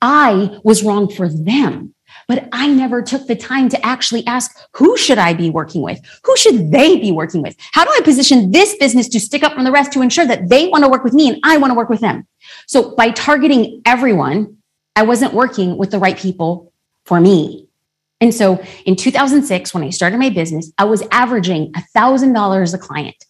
I 0.00 0.60
was 0.62 0.84
wrong 0.84 1.10
for 1.10 1.28
them. 1.28 1.96
But 2.28 2.48
I 2.52 2.68
never 2.68 3.02
took 3.02 3.26
the 3.26 3.34
time 3.34 3.68
to 3.70 3.84
actually 3.84 4.24
ask, 4.28 4.56
who 4.74 4.96
should 4.96 5.18
I 5.18 5.34
be 5.34 5.50
working 5.50 5.82
with? 5.82 5.98
Who 6.22 6.36
should 6.36 6.70
they 6.70 6.96
be 7.00 7.10
working 7.10 7.42
with? 7.42 7.56
How 7.72 7.84
do 7.84 7.90
I 7.90 8.00
position 8.00 8.52
this 8.52 8.76
business 8.76 9.08
to 9.08 9.18
stick 9.18 9.42
up 9.42 9.54
from 9.54 9.64
the 9.64 9.72
rest 9.72 9.92
to 9.94 10.00
ensure 10.00 10.26
that 10.26 10.48
they 10.48 10.68
want 10.68 10.84
to 10.84 10.90
work 10.90 11.02
with 11.02 11.12
me 11.12 11.28
and 11.28 11.40
I 11.42 11.56
want 11.56 11.72
to 11.72 11.76
work 11.76 11.88
with 11.88 12.00
them? 12.00 12.24
So 12.68 12.94
by 12.94 13.10
targeting 13.10 13.82
everyone, 13.84 14.58
I 14.94 15.02
wasn't 15.02 15.34
working 15.34 15.76
with 15.76 15.90
the 15.90 15.98
right 15.98 16.16
people 16.16 16.72
for 17.04 17.20
me. 17.20 17.69
And 18.20 18.34
so 18.34 18.62
in 18.84 18.96
2006, 18.96 19.72
when 19.72 19.82
I 19.82 19.90
started 19.90 20.18
my 20.18 20.30
business, 20.30 20.70
I 20.78 20.84
was 20.84 21.02
averaging 21.10 21.72
$1,000 21.72 22.74
a 22.74 22.78
client. 22.78 23.24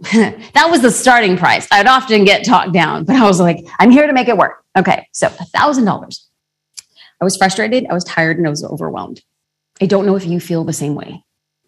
that 0.54 0.68
was 0.70 0.80
the 0.80 0.90
starting 0.90 1.36
price. 1.36 1.68
I'd 1.70 1.86
often 1.86 2.24
get 2.24 2.44
talked 2.44 2.72
down, 2.72 3.04
but 3.04 3.16
I 3.16 3.26
was 3.26 3.38
like, 3.38 3.58
I'm 3.78 3.90
here 3.90 4.06
to 4.06 4.12
make 4.12 4.28
it 4.28 4.36
work. 4.36 4.64
Okay, 4.76 5.06
so 5.12 5.28
$1,000. 5.28 6.20
I 7.20 7.24
was 7.24 7.36
frustrated, 7.36 7.86
I 7.88 7.94
was 7.94 8.04
tired, 8.04 8.38
and 8.38 8.46
I 8.46 8.50
was 8.50 8.64
overwhelmed. 8.64 9.22
I 9.80 9.86
don't 9.86 10.06
know 10.06 10.16
if 10.16 10.26
you 10.26 10.40
feel 10.40 10.64
the 10.64 10.72
same 10.72 10.94
way 10.94 11.22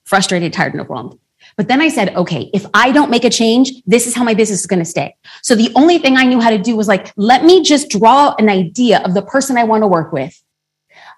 frustrated, 0.05 0.53
tired, 0.53 0.73
and 0.73 0.83
overwhelmed. 0.83 1.19
But 1.57 1.69
then 1.69 1.81
I 1.81 1.89
said, 1.89 2.15
okay, 2.17 2.51
if 2.53 2.67
I 2.75 2.93
don't 2.93 3.11
make 3.11 3.25
a 3.25 3.31
change, 3.31 3.73
this 3.87 4.07
is 4.07 4.15
how 4.15 4.25
my 4.25 4.35
business 4.35 4.61
is 4.61 4.67
going 4.67 4.81
to 4.81 4.85
stay. 4.85 5.15
So 5.43 5.55
the 5.55 5.71
only 5.75 5.99
thing 5.99 6.17
I 6.17 6.25
knew 6.25 6.41
how 6.41 6.51
to 6.51 6.59
do 6.59 6.77
was 6.77 6.89
like, 6.89 7.13
let 7.17 7.45
me 7.45 7.63
just 7.63 7.91
draw 7.91 8.35
an 8.39 8.49
idea 8.49 9.01
of 9.01 9.15
the 9.15 9.23
person 9.23 9.57
I 9.57 9.65
want 9.65 9.83
to 9.83 9.87
work 9.87 10.13
with 10.13 10.43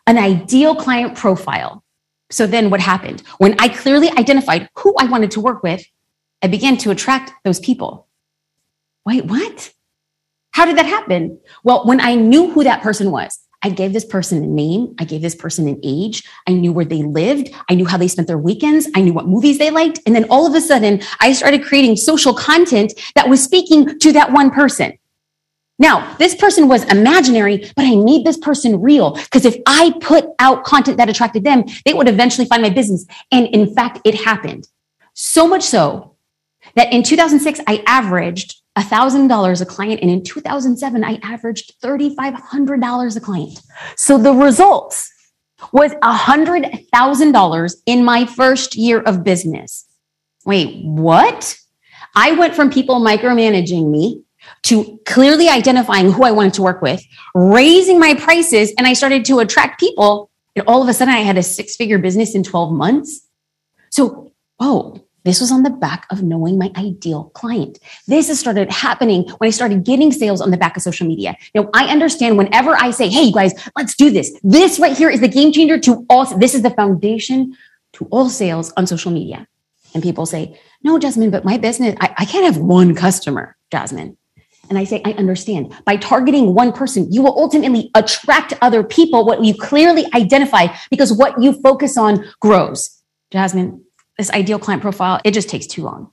an 0.06 0.18
ideal 0.18 0.75
client 0.75 1.16
profile. 1.16 1.82
So 2.30 2.46
then 2.46 2.70
what 2.70 2.80
happened? 2.80 3.22
When 3.38 3.54
I 3.58 3.68
clearly 3.68 4.10
identified 4.10 4.68
who 4.75 4.94
I 4.98 5.06
wanted 5.06 5.30
to 5.32 5.40
work 5.40 5.62
with, 5.62 5.84
I 6.42 6.48
began 6.48 6.76
to 6.78 6.90
attract 6.90 7.32
those 7.44 7.60
people. 7.60 8.08
Wait, 9.04 9.25
what? 9.25 9.72
How 10.52 10.64
did 10.64 10.78
that 10.78 10.86
happen? 10.86 11.38
Well, 11.64 11.86
when 11.86 12.00
I 12.00 12.14
knew 12.14 12.50
who 12.50 12.64
that 12.64 12.82
person 12.82 13.10
was, 13.10 13.38
I 13.62 13.70
gave 13.70 13.92
this 13.92 14.04
person 14.04 14.42
a 14.42 14.46
name. 14.46 14.94
I 14.98 15.04
gave 15.04 15.22
this 15.22 15.34
person 15.34 15.66
an 15.66 15.80
age. 15.82 16.22
I 16.46 16.52
knew 16.52 16.72
where 16.72 16.84
they 16.84 17.02
lived. 17.02 17.48
I 17.68 17.75
knew 17.75 17.86
how 17.86 17.96
they 17.96 18.08
spent 18.08 18.28
their 18.28 18.38
weekends. 18.38 18.88
I 18.94 19.00
knew 19.00 19.12
what 19.12 19.26
movies 19.26 19.58
they 19.58 19.70
liked. 19.70 20.00
And 20.06 20.14
then 20.14 20.26
all 20.30 20.46
of 20.46 20.54
a 20.54 20.60
sudden, 20.60 21.02
I 21.20 21.32
started 21.32 21.64
creating 21.64 21.96
social 21.96 22.34
content 22.34 22.92
that 23.14 23.28
was 23.28 23.42
speaking 23.42 23.98
to 23.98 24.12
that 24.12 24.32
one 24.32 24.50
person. 24.50 24.96
Now, 25.78 26.16
this 26.16 26.35
person 26.35 26.68
was 26.68 26.85
imaginary, 26.85 27.71
but 27.76 27.85
I 27.85 27.97
made 27.97 28.25
this 28.25 28.38
person 28.38 28.80
real 28.80 29.12
because 29.12 29.45
if 29.45 29.56
I 29.66 29.92
put 30.00 30.25
out 30.38 30.64
content 30.64 30.97
that 30.97 31.11
attracted 31.11 31.45
them, 31.45 31.64
they 31.85 31.92
would 31.92 32.09
eventually 32.09 32.47
find 32.47 32.62
my 32.62 32.71
business. 32.71 33.04
And 33.30 33.47
in 33.49 33.75
fact, 33.75 34.00
it 34.04 34.14
happened. 34.14 34.68
So 35.12 35.47
much 35.47 35.62
so 35.62 36.16
that 36.75 36.92
in 36.92 37.02
2006, 37.02 37.61
I 37.66 37.83
averaged 37.87 38.56
$1,000 38.78 39.61
a 39.61 39.66
client. 39.66 40.00
And 40.00 40.11
in 40.11 40.23
2007, 40.23 41.04
I 41.04 41.18
averaged 41.23 41.80
$3,500 41.83 43.16
a 43.16 43.21
client. 43.21 43.61
So 43.97 44.18
the 44.18 44.33
results 44.33 45.12
was 45.73 45.92
$100,000 46.02 47.75
in 47.87 48.04
my 48.04 48.26
first 48.26 48.76
year 48.76 49.00
of 49.00 49.25
business. 49.25 49.87
Wait, 50.45 50.85
what? 50.85 51.59
I 52.14 52.33
went 52.33 52.54
from 52.54 52.71
people 52.71 53.00
micromanaging 53.00 53.90
me 53.90 54.23
to 54.66 54.99
clearly 55.06 55.49
identifying 55.49 56.11
who 56.11 56.25
I 56.25 56.32
wanted 56.32 56.54
to 56.54 56.62
work 56.62 56.82
with, 56.82 57.02
raising 57.35 58.00
my 58.00 58.14
prices, 58.14 58.73
and 58.76 58.87
I 58.87 58.94
started 58.94 59.25
to 59.26 59.38
attract 59.38 59.78
people. 59.78 60.28
And 60.56 60.64
all 60.66 60.82
of 60.82 60.88
a 60.88 60.94
sudden, 60.94 61.14
I 61.14 61.18
had 61.18 61.38
a 61.38 61.42
six 61.42 61.76
figure 61.76 61.99
business 61.99 62.35
in 62.35 62.42
12 62.42 62.73
months. 62.73 63.28
So, 63.90 64.32
oh, 64.58 65.00
this 65.25 65.40
was 65.40 65.52
on 65.52 65.62
the 65.62 65.70
back 65.70 66.06
of 66.11 66.23
knowing 66.23 66.58
my 66.58 66.73
ideal 66.76 67.30
client. 67.35 67.78
This 68.08 68.28
has 68.28 68.40
started 68.40 68.73
happening 68.73 69.28
when 69.38 69.49
I 69.49 69.50
started 69.50 69.85
getting 69.85 70.11
sales 70.11 70.40
on 70.40 70.50
the 70.50 70.56
back 70.56 70.76
of 70.76 70.82
social 70.82 71.06
media. 71.06 71.37
Now, 71.54 71.68
I 71.73 71.87
understand 71.87 72.37
whenever 72.37 72.76
I 72.76 72.90
say, 72.90 73.08
hey, 73.08 73.23
you 73.23 73.32
guys, 73.32 73.52
let's 73.76 73.94
do 73.94 74.11
this. 74.11 74.37
This 74.42 74.80
right 74.80 74.96
here 74.96 75.11
is 75.11 75.20
the 75.20 75.28
game 75.28 75.52
changer 75.52 75.78
to 75.78 76.06
all. 76.11 76.25
This 76.38 76.54
is 76.54 76.62
the 76.62 76.70
foundation 76.70 77.56
to 77.94 78.06
all 78.11 78.28
sales 78.28 78.73
on 78.76 78.87
social 78.87 79.12
media. 79.12 79.46
And 79.94 80.02
people 80.02 80.26
say, 80.26 80.58
no, 80.82 80.99
Jasmine, 80.99 81.30
but 81.30 81.44
my 81.44 81.56
business, 81.56 81.96
I, 82.00 82.14
I 82.18 82.25
can't 82.25 82.44
have 82.44 82.62
one 82.62 82.94
customer, 82.94 83.56
Jasmine. 83.70 84.16
And 84.68 84.78
I 84.78 84.85
say, 84.85 85.00
I 85.04 85.12
understand. 85.12 85.75
By 85.85 85.96
targeting 85.96 86.54
one 86.54 86.73
person, 86.73 87.12
you 87.12 87.23
will 87.23 87.38
ultimately 87.38 87.90
attract 87.94 88.54
other 88.61 88.82
people, 88.82 89.25
what 89.25 89.44
you 89.44 89.54
clearly 89.54 90.04
identify, 90.14 90.68
because 90.90 91.12
what 91.12 91.40
you 91.42 91.52
focus 91.62 91.96
on 91.96 92.25
grows. 92.40 93.02
Jasmine, 93.30 93.85
this 94.18 94.30
ideal 94.30 94.58
client 94.58 94.82
profile, 94.82 95.20
it 95.25 95.35
just 95.35 95.49
takes 95.49 95.66
too 95.66 95.82
long. 95.82 96.12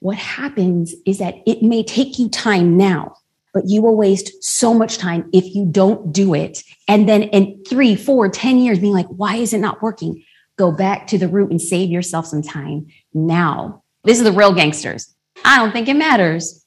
What 0.00 0.16
happens 0.16 0.94
is 1.06 1.18
that 1.18 1.36
it 1.46 1.62
may 1.62 1.82
take 1.82 2.18
you 2.18 2.28
time 2.28 2.76
now, 2.76 3.16
but 3.54 3.64
you 3.66 3.80
will 3.80 3.96
waste 3.96 4.42
so 4.42 4.74
much 4.74 4.98
time 4.98 5.30
if 5.32 5.54
you 5.54 5.64
don't 5.64 6.12
do 6.12 6.34
it. 6.34 6.62
And 6.88 7.08
then 7.08 7.22
in 7.22 7.62
three, 7.64 7.96
four, 7.96 8.28
ten 8.28 8.58
years, 8.58 8.78
being 8.78 8.92
like, 8.92 9.06
why 9.06 9.36
is 9.36 9.52
it 9.52 9.60
not 9.60 9.80
working? 9.80 10.22
Go 10.56 10.72
back 10.72 11.06
to 11.08 11.18
the 11.18 11.28
root 11.28 11.50
and 11.50 11.60
save 11.60 11.90
yourself 11.90 12.26
some 12.26 12.42
time 12.42 12.86
now. 13.12 13.82
This 14.04 14.18
is 14.18 14.24
the 14.24 14.32
real 14.32 14.52
gangsters. 14.52 15.14
I 15.44 15.58
don't 15.58 15.72
think 15.72 15.88
it 15.88 15.94
matters 15.94 16.63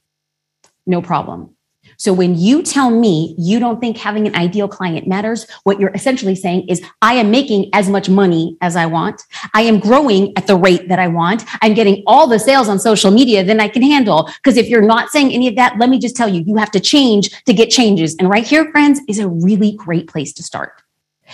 no 0.87 1.01
problem. 1.01 1.55
So 1.97 2.13
when 2.13 2.37
you 2.37 2.61
tell 2.61 2.89
me 2.91 3.35
you 3.39 3.59
don't 3.59 3.79
think 3.79 3.97
having 3.97 4.27
an 4.27 4.35
ideal 4.35 4.67
client 4.67 5.07
matters, 5.07 5.49
what 5.63 5.79
you're 5.79 5.93
essentially 5.95 6.35
saying 6.35 6.67
is 6.67 6.81
I 7.01 7.13
am 7.15 7.31
making 7.31 7.69
as 7.73 7.89
much 7.89 8.09
money 8.09 8.57
as 8.61 8.75
I 8.75 8.85
want. 8.85 9.23
I 9.53 9.61
am 9.61 9.79
growing 9.79 10.33
at 10.37 10.47
the 10.47 10.55
rate 10.55 10.89
that 10.89 10.99
I 10.99 11.07
want. 11.07 11.43
I'm 11.61 11.73
getting 11.73 12.03
all 12.05 12.27
the 12.27 12.39
sales 12.39 12.69
on 12.69 12.79
social 12.79 13.09
media 13.09 13.43
than 13.43 13.59
I 13.59 13.67
can 13.67 13.81
handle. 13.81 14.29
Because 14.43 14.57
if 14.57 14.67
you're 14.67 14.81
not 14.81 15.09
saying 15.09 15.31
any 15.31 15.47
of 15.47 15.55
that, 15.55 15.77
let 15.79 15.89
me 15.89 15.97
just 15.97 16.15
tell 16.15 16.29
you, 16.29 16.43
you 16.45 16.55
have 16.57 16.71
to 16.71 16.79
change 16.79 17.31
to 17.45 17.53
get 17.53 17.69
changes. 17.69 18.15
And 18.19 18.29
right 18.29 18.45
here, 18.45 18.69
friends, 18.71 19.01
is 19.07 19.19
a 19.19 19.27
really 19.27 19.71
great 19.71 20.07
place 20.07 20.33
to 20.33 20.43
start. 20.43 20.83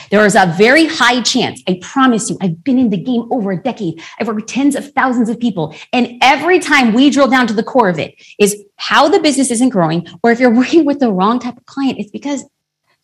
There 0.09 0.25
is 0.25 0.35
a 0.35 0.53
very 0.57 0.85
high 0.85 1.21
chance, 1.21 1.61
I 1.67 1.79
promise 1.81 2.29
you, 2.29 2.37
I've 2.41 2.63
been 2.63 2.79
in 2.79 2.89
the 2.89 2.97
game 2.97 3.27
over 3.31 3.51
a 3.51 3.61
decade. 3.61 4.01
I've 4.19 4.27
worked 4.27 4.41
with 4.41 4.47
tens 4.47 4.75
of 4.75 4.91
thousands 4.93 5.29
of 5.29 5.39
people. 5.39 5.75
And 5.91 6.17
every 6.21 6.59
time 6.59 6.93
we 6.93 7.09
drill 7.09 7.27
down 7.27 7.47
to 7.47 7.53
the 7.53 7.63
core 7.63 7.89
of 7.89 7.99
it 7.99 8.15
is 8.39 8.63
how 8.77 9.09
the 9.09 9.19
business 9.19 9.51
isn't 9.51 9.69
growing, 9.69 10.07
or 10.23 10.31
if 10.31 10.39
you're 10.39 10.55
working 10.55 10.85
with 10.85 10.99
the 10.99 11.11
wrong 11.11 11.39
type 11.39 11.57
of 11.57 11.65
client, 11.65 11.99
it's 11.99 12.11
because 12.11 12.45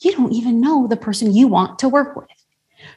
you 0.02 0.14
don't 0.14 0.34
even 0.34 0.62
know 0.62 0.88
the 0.88 0.98
person 0.98 1.34
you 1.34 1.48
want 1.48 1.80
to 1.80 1.90
work 1.90 2.16
with. 2.16 2.28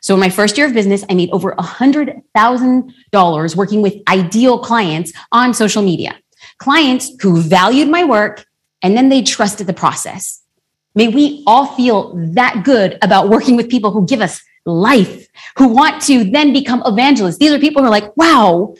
So 0.00 0.14
in 0.14 0.20
my 0.20 0.30
first 0.30 0.56
year 0.56 0.66
of 0.66 0.74
business, 0.74 1.04
I 1.10 1.14
made 1.14 1.30
over 1.30 1.52
a 1.52 1.56
$100,000 1.56 3.56
working 3.56 3.82
with 3.82 3.94
ideal 4.08 4.58
clients 4.58 5.12
on 5.32 5.54
social 5.54 5.82
media. 5.82 6.16
Clients 6.58 7.12
who 7.20 7.40
valued 7.40 7.88
my 7.88 8.04
work 8.04 8.46
and 8.82 8.96
then 8.96 9.08
they 9.08 9.22
trusted 9.22 9.66
the 9.66 9.72
process. 9.72 10.41
May 10.94 11.08
we 11.08 11.42
all 11.46 11.66
feel 11.66 12.12
that 12.34 12.62
good 12.64 12.98
about 13.02 13.28
working 13.28 13.56
with 13.56 13.68
people 13.68 13.90
who 13.90 14.06
give 14.06 14.20
us 14.20 14.42
life, 14.66 15.26
who 15.56 15.68
want 15.68 16.02
to 16.02 16.24
then 16.24 16.52
become 16.52 16.82
evangelists. 16.84 17.38
These 17.38 17.52
are 17.52 17.58
people 17.58 17.82
who 17.82 17.88
are 17.88 17.90
like, 17.90 18.16
wow, 18.16 18.74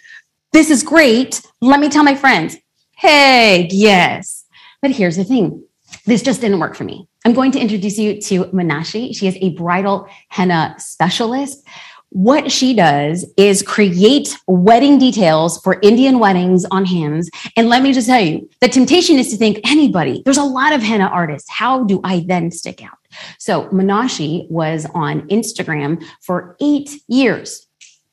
this 0.53 0.71
is 0.71 0.83
great. 0.83 1.43
Let 1.61 1.81
me 1.81 1.89
tell 1.89 2.05
my 2.05 2.15
friends. 2.15 2.57
Hey, 2.97 3.69
yes. 3.71 4.45
But 4.81 4.91
here's 4.93 5.17
the 5.17 5.25
thing 5.25 5.65
this 6.07 6.23
just 6.23 6.41
didn't 6.41 6.59
work 6.59 6.75
for 6.75 6.85
me. 6.85 7.09
I'm 7.25 7.33
going 7.33 7.53
to 7.53 7.61
introduce 7.61 7.99
you 7.99 8.21
to 8.23 8.45
Manashi. 8.47 9.15
She 9.15 9.27
is 9.27 9.37
a 9.41 9.51
bridal 9.51 10.09
henna 10.29 10.75
specialist. 10.79 11.67
What 12.15 12.53
she 12.53 12.75
does 12.75 13.25
is 13.39 13.63
create 13.63 14.37
wedding 14.47 14.99
details 14.99 15.59
for 15.63 15.79
Indian 15.81 16.19
weddings 16.19 16.67
on 16.71 16.85
hands. 16.85 17.31
And 17.57 17.71
let 17.71 17.83
me 17.83 17.95
just 17.95 18.07
tell 18.07 18.21
you, 18.21 18.51
the 18.61 18.69
temptation 18.69 19.19
is 19.19 19.31
to 19.31 19.39
think 19.39 19.61
anybody, 19.65 20.21
there's 20.27 20.37
a 20.37 20.45
lot 20.45 20.75
of 20.75 20.83
henna 20.83 21.07
artists. 21.07 21.49
How 21.51 21.85
do 21.85 22.03
I 22.05 22.23
then 22.29 22.51
stick 22.51 22.85
out? 22.85 22.99
So 23.39 23.67
Manashi 23.69 24.47
was 24.51 24.87
on 24.95 25.27
Instagram 25.29 26.05
for 26.21 26.55
eight 26.61 26.91
years. 27.09 27.67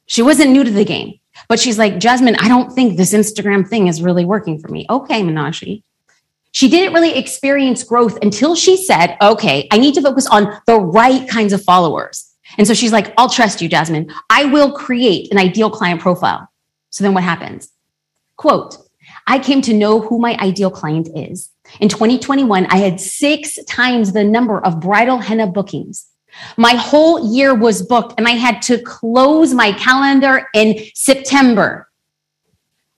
She 0.05 0.21
wasn't 0.21 0.51
new 0.51 0.63
to 0.63 0.71
the 0.71 0.85
game, 0.85 1.19
but 1.49 1.59
she's 1.59 1.77
like, 1.77 1.99
Jasmine, 1.99 2.37
I 2.39 2.47
don't 2.47 2.71
think 2.71 2.95
this 2.95 3.13
Instagram 3.13 3.67
thing 3.67 3.87
is 3.87 4.01
really 4.01 4.23
working 4.23 4.59
for 4.59 4.69
me. 4.69 4.85
Okay, 4.89 5.23
Manashi. 5.23 5.83
She 6.51 6.69
didn't 6.69 6.93
really 6.93 7.17
experience 7.17 7.83
growth 7.83 8.17
until 8.21 8.55
she 8.55 8.77
said, 8.77 9.17
okay, 9.21 9.67
I 9.71 9.77
need 9.77 9.93
to 9.95 10.01
focus 10.01 10.25
on 10.25 10.57
the 10.67 10.79
right 10.79 11.27
kinds 11.29 11.51
of 11.51 11.61
followers. 11.61 12.28
And 12.59 12.67
so 12.67 12.73
she's 12.73 12.91
like, 12.91 13.13
I'll 13.17 13.29
trust 13.29 13.61
you, 13.61 13.69
Jasmine. 13.69 14.13
I 14.29 14.43
will 14.43 14.73
create 14.73 15.31
an 15.31 15.37
ideal 15.37 15.69
client 15.69 16.01
profile. 16.01 16.49
So 16.89 17.05
then 17.05 17.13
what 17.13 17.23
happens? 17.23 17.69
Quote, 18.35 18.77
I 19.27 19.39
came 19.39 19.61
to 19.61 19.73
know 19.73 20.01
who 20.01 20.19
my 20.19 20.37
ideal 20.41 20.69
client 20.69 21.07
is. 21.15 21.49
In 21.79 21.87
2021, 21.87 22.65
I 22.65 22.75
had 22.75 22.99
six 22.99 23.57
times 23.63 24.11
the 24.11 24.25
number 24.25 24.59
of 24.59 24.81
bridal 24.81 25.19
henna 25.19 25.47
bookings. 25.47 26.07
My 26.57 26.73
whole 26.73 27.33
year 27.33 27.55
was 27.55 27.81
booked 27.81 28.15
and 28.17 28.27
I 28.27 28.31
had 28.31 28.61
to 28.63 28.77
close 28.81 29.53
my 29.53 29.71
calendar 29.71 30.45
in 30.53 30.83
September. 30.93 31.89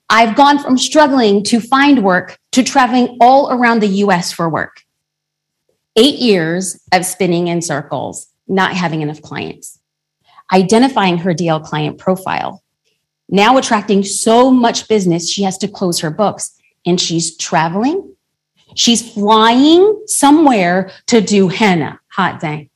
I've 0.10 0.36
gone 0.36 0.58
from 0.58 0.78
struggling 0.78 1.44
to 1.46 1.60
find 1.60 2.04
work 2.04 2.40
to 2.54 2.64
traveling 2.64 3.16
all 3.22 3.52
around 3.52 3.82
the 3.82 3.88
US 4.06 4.32
for 4.32 4.50
work. 4.50 4.82
Eight 5.96 6.16
years 6.16 6.82
of 6.92 7.06
spinning 7.06 7.48
in 7.48 7.62
circles 7.62 8.31
not 8.48 8.74
having 8.74 9.02
enough 9.02 9.22
clients, 9.22 9.80
identifying 10.52 11.18
her 11.20 11.32
ideal 11.32 11.60
client 11.60 11.98
profile, 11.98 12.64
now 13.30 13.58
attracting 13.58 14.04
so 14.04 14.52
much 14.52 14.88
business, 14.90 15.30
she 15.30 15.44
has 15.44 15.58
to 15.60 15.68
close 15.68 16.00
her 16.02 16.12
books 16.12 16.58
and 16.86 17.00
she's 17.00 17.38
traveling. 17.38 18.16
She's 18.76 19.14
flying 19.14 20.04
somewhere 20.06 20.92
to 21.08 21.22
do 21.22 21.48
henna. 21.48 22.00
Hot 22.10 22.40
dang. 22.40 22.70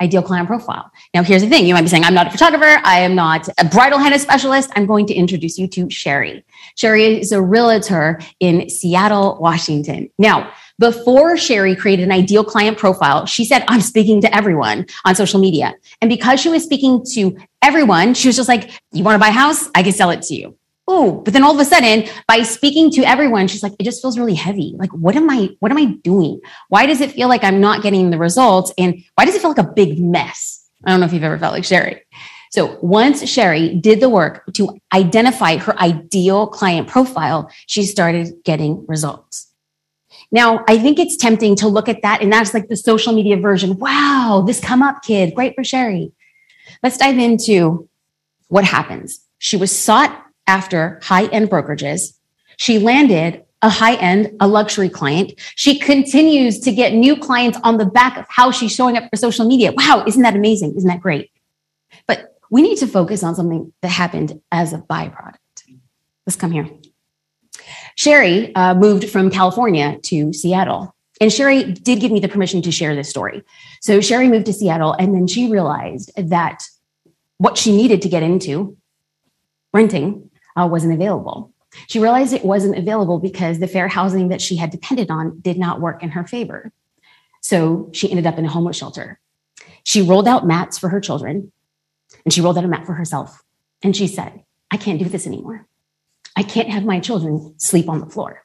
Ideal 0.00 0.22
client 0.22 0.48
profile. 0.48 0.90
Now, 1.12 1.22
here's 1.22 1.42
the 1.42 1.48
thing. 1.48 1.66
You 1.66 1.74
might 1.74 1.82
be 1.82 1.88
saying, 1.88 2.04
I'm 2.04 2.14
not 2.14 2.26
a 2.26 2.30
photographer. 2.30 2.80
I 2.84 3.00
am 3.00 3.14
not 3.14 3.48
a 3.58 3.64
bridal 3.64 3.98
henna 3.98 4.18
specialist. 4.18 4.70
I'm 4.74 4.86
going 4.86 5.06
to 5.06 5.14
introduce 5.14 5.58
you 5.58 5.68
to 5.68 5.90
Sherry. 5.90 6.44
Sherry 6.76 7.20
is 7.20 7.32
a 7.32 7.42
realtor 7.42 8.20
in 8.40 8.70
Seattle, 8.70 9.36
Washington. 9.40 10.08
Now, 10.18 10.52
before 10.80 11.36
Sherry 11.36 11.76
created 11.76 12.04
an 12.04 12.10
ideal 12.10 12.42
client 12.42 12.78
profile, 12.78 13.26
she 13.26 13.44
said, 13.44 13.64
I'm 13.68 13.82
speaking 13.82 14.20
to 14.22 14.34
everyone 14.34 14.86
on 15.04 15.14
social 15.14 15.38
media. 15.38 15.74
And 16.00 16.08
because 16.08 16.40
she 16.40 16.48
was 16.48 16.64
speaking 16.64 17.04
to 17.12 17.36
everyone, 17.62 18.14
she 18.14 18.28
was 18.28 18.36
just 18.36 18.48
like, 18.48 18.70
You 18.90 19.04
want 19.04 19.14
to 19.14 19.20
buy 19.20 19.28
a 19.28 19.32
house? 19.32 19.68
I 19.74 19.82
can 19.82 19.92
sell 19.92 20.10
it 20.10 20.22
to 20.22 20.34
you. 20.34 20.56
Oh, 20.88 21.20
but 21.20 21.34
then 21.34 21.44
all 21.44 21.54
of 21.54 21.60
a 21.60 21.64
sudden, 21.64 22.08
by 22.26 22.42
speaking 22.42 22.90
to 22.92 23.02
everyone, 23.02 23.46
she's 23.46 23.62
like, 23.62 23.74
it 23.78 23.84
just 23.84 24.02
feels 24.02 24.18
really 24.18 24.34
heavy. 24.34 24.74
Like, 24.76 24.90
what 24.90 25.14
am 25.14 25.30
I, 25.30 25.50
what 25.60 25.70
am 25.70 25.78
I 25.78 25.84
doing? 26.02 26.40
Why 26.68 26.84
does 26.84 27.00
it 27.00 27.12
feel 27.12 27.28
like 27.28 27.44
I'm 27.44 27.60
not 27.60 27.84
getting 27.84 28.10
the 28.10 28.18
results? 28.18 28.72
And 28.76 29.04
why 29.14 29.24
does 29.24 29.36
it 29.36 29.40
feel 29.40 29.50
like 29.50 29.64
a 29.64 29.72
big 29.72 30.00
mess? 30.00 30.68
I 30.84 30.90
don't 30.90 30.98
know 30.98 31.06
if 31.06 31.12
you've 31.12 31.22
ever 31.22 31.38
felt 31.38 31.52
like 31.52 31.64
Sherry. 31.64 32.02
So 32.50 32.76
once 32.82 33.28
Sherry 33.28 33.76
did 33.76 34.00
the 34.00 34.08
work 34.08 34.42
to 34.54 34.76
identify 34.92 35.58
her 35.58 35.78
ideal 35.78 36.48
client 36.48 36.88
profile, 36.88 37.52
she 37.66 37.84
started 37.84 38.42
getting 38.42 38.84
results. 38.88 39.49
Now, 40.32 40.64
I 40.68 40.78
think 40.78 40.98
it's 40.98 41.16
tempting 41.16 41.56
to 41.56 41.68
look 41.68 41.88
at 41.88 42.02
that 42.02 42.22
and 42.22 42.32
that's 42.32 42.54
like 42.54 42.68
the 42.68 42.76
social 42.76 43.12
media 43.12 43.36
version. 43.36 43.78
Wow, 43.78 44.44
this 44.46 44.60
come 44.60 44.82
up 44.82 45.02
kid, 45.02 45.34
great 45.34 45.54
for 45.54 45.64
Sherry. 45.64 46.12
Let's 46.82 46.96
dive 46.96 47.18
into 47.18 47.88
what 48.48 48.64
happens. 48.64 49.20
She 49.38 49.56
was 49.56 49.76
sought 49.76 50.24
after 50.46 51.00
high 51.02 51.26
end 51.26 51.50
brokerages. 51.50 52.16
She 52.56 52.78
landed 52.78 53.44
a 53.62 53.68
high 53.68 53.94
end, 53.96 54.36
a 54.40 54.46
luxury 54.46 54.88
client. 54.88 55.32
She 55.54 55.78
continues 55.78 56.60
to 56.60 56.72
get 56.72 56.94
new 56.94 57.16
clients 57.16 57.58
on 57.62 57.76
the 57.76 57.84
back 57.84 58.16
of 58.16 58.26
how 58.28 58.50
she's 58.50 58.72
showing 58.72 58.96
up 58.96 59.08
for 59.10 59.16
social 59.16 59.46
media. 59.46 59.72
Wow, 59.72 60.04
isn't 60.06 60.22
that 60.22 60.34
amazing? 60.34 60.74
Isn't 60.76 60.88
that 60.88 61.00
great? 61.00 61.30
But 62.06 62.36
we 62.50 62.62
need 62.62 62.78
to 62.78 62.86
focus 62.86 63.22
on 63.22 63.34
something 63.34 63.72
that 63.82 63.88
happened 63.88 64.40
as 64.50 64.72
a 64.72 64.78
byproduct. 64.78 65.36
Let's 66.26 66.36
come 66.36 66.52
here. 66.52 66.68
Sherry 67.96 68.54
uh, 68.54 68.74
moved 68.74 69.08
from 69.08 69.30
California 69.30 69.98
to 70.04 70.32
Seattle. 70.32 70.94
And 71.20 71.32
Sherry 71.32 71.64
did 71.64 72.00
give 72.00 72.10
me 72.10 72.20
the 72.20 72.28
permission 72.28 72.62
to 72.62 72.72
share 72.72 72.94
this 72.94 73.10
story. 73.10 73.42
So 73.82 74.00
Sherry 74.00 74.28
moved 74.28 74.46
to 74.46 74.52
Seattle 74.52 74.94
and 74.94 75.14
then 75.14 75.26
she 75.26 75.50
realized 75.50 76.10
that 76.16 76.64
what 77.36 77.58
she 77.58 77.76
needed 77.76 78.02
to 78.02 78.08
get 78.08 78.22
into, 78.22 78.76
renting, 79.72 80.30
uh, 80.56 80.66
wasn't 80.66 80.94
available. 80.94 81.52
She 81.88 81.98
realized 81.98 82.32
it 82.32 82.44
wasn't 82.44 82.78
available 82.78 83.18
because 83.18 83.58
the 83.58 83.68
fair 83.68 83.88
housing 83.88 84.28
that 84.28 84.40
she 84.40 84.56
had 84.56 84.70
depended 84.70 85.10
on 85.10 85.40
did 85.40 85.58
not 85.58 85.80
work 85.80 86.02
in 86.02 86.10
her 86.10 86.26
favor. 86.26 86.72
So 87.42 87.90
she 87.92 88.10
ended 88.10 88.26
up 88.26 88.38
in 88.38 88.44
a 88.44 88.50
homeless 88.50 88.76
shelter. 88.76 89.20
She 89.84 90.02
rolled 90.02 90.28
out 90.28 90.46
mats 90.46 90.78
for 90.78 90.88
her 90.88 91.00
children 91.00 91.52
and 92.24 92.32
she 92.32 92.40
rolled 92.40 92.58
out 92.58 92.64
a 92.64 92.68
mat 92.68 92.86
for 92.86 92.94
herself. 92.94 93.42
And 93.82 93.96
she 93.96 94.06
said, 94.06 94.44
I 94.70 94.76
can't 94.76 94.98
do 94.98 95.06
this 95.06 95.26
anymore. 95.26 95.66
I 96.36 96.42
can't 96.42 96.70
have 96.70 96.84
my 96.84 97.00
children 97.00 97.54
sleep 97.58 97.88
on 97.88 98.00
the 98.00 98.06
floor. 98.06 98.44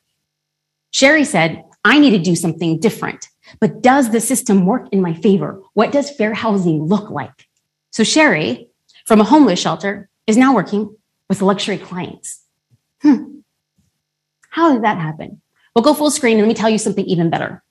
Sherry 0.92 1.26
said, 1.26 1.64
I 1.84 2.00
need 2.00 2.12
to 2.12 2.20
do 2.20 2.36
something 2.36 2.80
different. 2.80 3.28
But 3.60 3.82
does 3.82 4.12
the 4.12 4.22
system 4.22 4.66
work 4.66 4.88
in 4.92 5.02
my 5.02 5.14
favor? 5.14 5.62
What 5.74 5.92
does 5.92 6.10
fair 6.10 6.34
housing 6.34 6.84
look 6.84 7.10
like? 7.10 7.48
So 7.92 8.04
Sherry, 8.04 8.70
from 9.06 9.22
a 9.22 9.26
homeless 9.26 9.60
shelter, 9.60 10.10
is 10.26 10.38
now 10.38 10.56
working 10.56 10.96
with 11.30 11.42
luxury 11.42 11.78
clients. 11.78 12.44
Hmm. 13.02 13.40
How 14.50 14.74
did 14.74 14.84
that 14.84 14.98
happen? 14.98 15.42
We'll 15.76 15.84
go 15.84 15.94
full 15.94 16.12
screen 16.12 16.38
and 16.38 16.48
let 16.48 16.48
me 16.48 16.54
tell 16.54 16.70
you 16.70 16.78
something 16.78 17.06
even 17.06 17.30
better. 17.30 17.62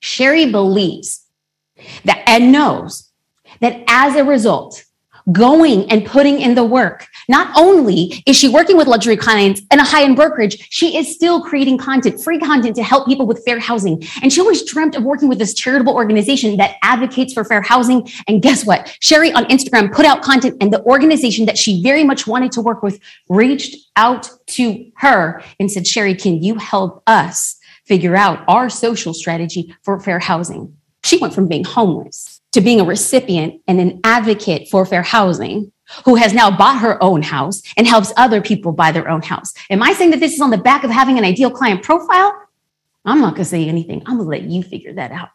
Sherry 0.00 0.50
believes 0.50 1.26
that 2.04 2.22
and 2.26 2.52
knows 2.52 3.10
that 3.60 3.82
as 3.88 4.14
a 4.16 4.24
result, 4.24 4.84
going 5.32 5.90
and 5.90 6.06
putting 6.06 6.40
in 6.40 6.54
the 6.54 6.64
work. 6.64 7.06
Not 7.28 7.52
only 7.56 8.22
is 8.26 8.36
she 8.36 8.48
working 8.48 8.76
with 8.76 8.86
luxury 8.86 9.16
clients 9.16 9.62
and 9.70 9.80
a 9.80 9.84
high 9.84 10.04
end 10.04 10.16
brokerage, 10.16 10.66
she 10.70 10.96
is 10.96 11.14
still 11.14 11.42
creating 11.42 11.78
content, 11.78 12.22
free 12.22 12.38
content 12.38 12.76
to 12.76 12.82
help 12.82 13.06
people 13.06 13.26
with 13.26 13.44
fair 13.44 13.58
housing. 13.58 14.02
And 14.22 14.32
she 14.32 14.40
always 14.40 14.64
dreamt 14.64 14.96
of 14.96 15.04
working 15.04 15.28
with 15.28 15.38
this 15.38 15.54
charitable 15.54 15.94
organization 15.94 16.56
that 16.56 16.76
advocates 16.82 17.32
for 17.32 17.44
fair 17.44 17.62
housing. 17.62 18.08
And 18.28 18.42
guess 18.42 18.64
what? 18.64 18.96
Sherry 19.00 19.32
on 19.32 19.44
Instagram 19.46 19.92
put 19.92 20.06
out 20.06 20.22
content 20.22 20.56
and 20.60 20.72
the 20.72 20.82
organization 20.84 21.46
that 21.46 21.58
she 21.58 21.82
very 21.82 22.04
much 22.04 22.26
wanted 22.26 22.52
to 22.52 22.60
work 22.60 22.82
with 22.82 23.00
reached 23.28 23.76
out 23.96 24.28
to 24.48 24.90
her 24.96 25.42
and 25.58 25.70
said, 25.70 25.86
Sherry, 25.86 26.14
can 26.14 26.42
you 26.42 26.56
help 26.56 27.02
us 27.06 27.56
figure 27.84 28.16
out 28.16 28.44
our 28.48 28.68
social 28.68 29.14
strategy 29.14 29.74
for 29.82 30.00
fair 30.00 30.18
housing? 30.18 30.76
She 31.04 31.18
went 31.18 31.34
from 31.34 31.48
being 31.48 31.64
homeless 31.64 32.39
to 32.52 32.60
being 32.60 32.80
a 32.80 32.84
recipient 32.84 33.62
and 33.66 33.80
an 33.80 34.00
advocate 34.04 34.68
for 34.68 34.84
fair 34.84 35.02
housing 35.02 35.72
who 36.04 36.14
has 36.14 36.32
now 36.32 36.56
bought 36.56 36.80
her 36.80 37.02
own 37.02 37.22
house 37.22 37.62
and 37.76 37.86
helps 37.86 38.12
other 38.16 38.40
people 38.40 38.72
buy 38.72 38.92
their 38.92 39.08
own 39.08 39.22
house. 39.22 39.52
Am 39.70 39.82
I 39.82 39.92
saying 39.92 40.10
that 40.10 40.20
this 40.20 40.34
is 40.34 40.40
on 40.40 40.50
the 40.50 40.58
back 40.58 40.84
of 40.84 40.90
having 40.90 41.18
an 41.18 41.24
ideal 41.24 41.50
client 41.50 41.82
profile? 41.82 42.36
I'm 43.04 43.20
not 43.20 43.34
going 43.34 43.44
to 43.44 43.50
say 43.50 43.68
anything. 43.68 44.02
I'm 44.06 44.16
going 44.16 44.26
to 44.26 44.30
let 44.30 44.42
you 44.42 44.62
figure 44.62 44.92
that 44.94 45.10
out. 45.10 45.30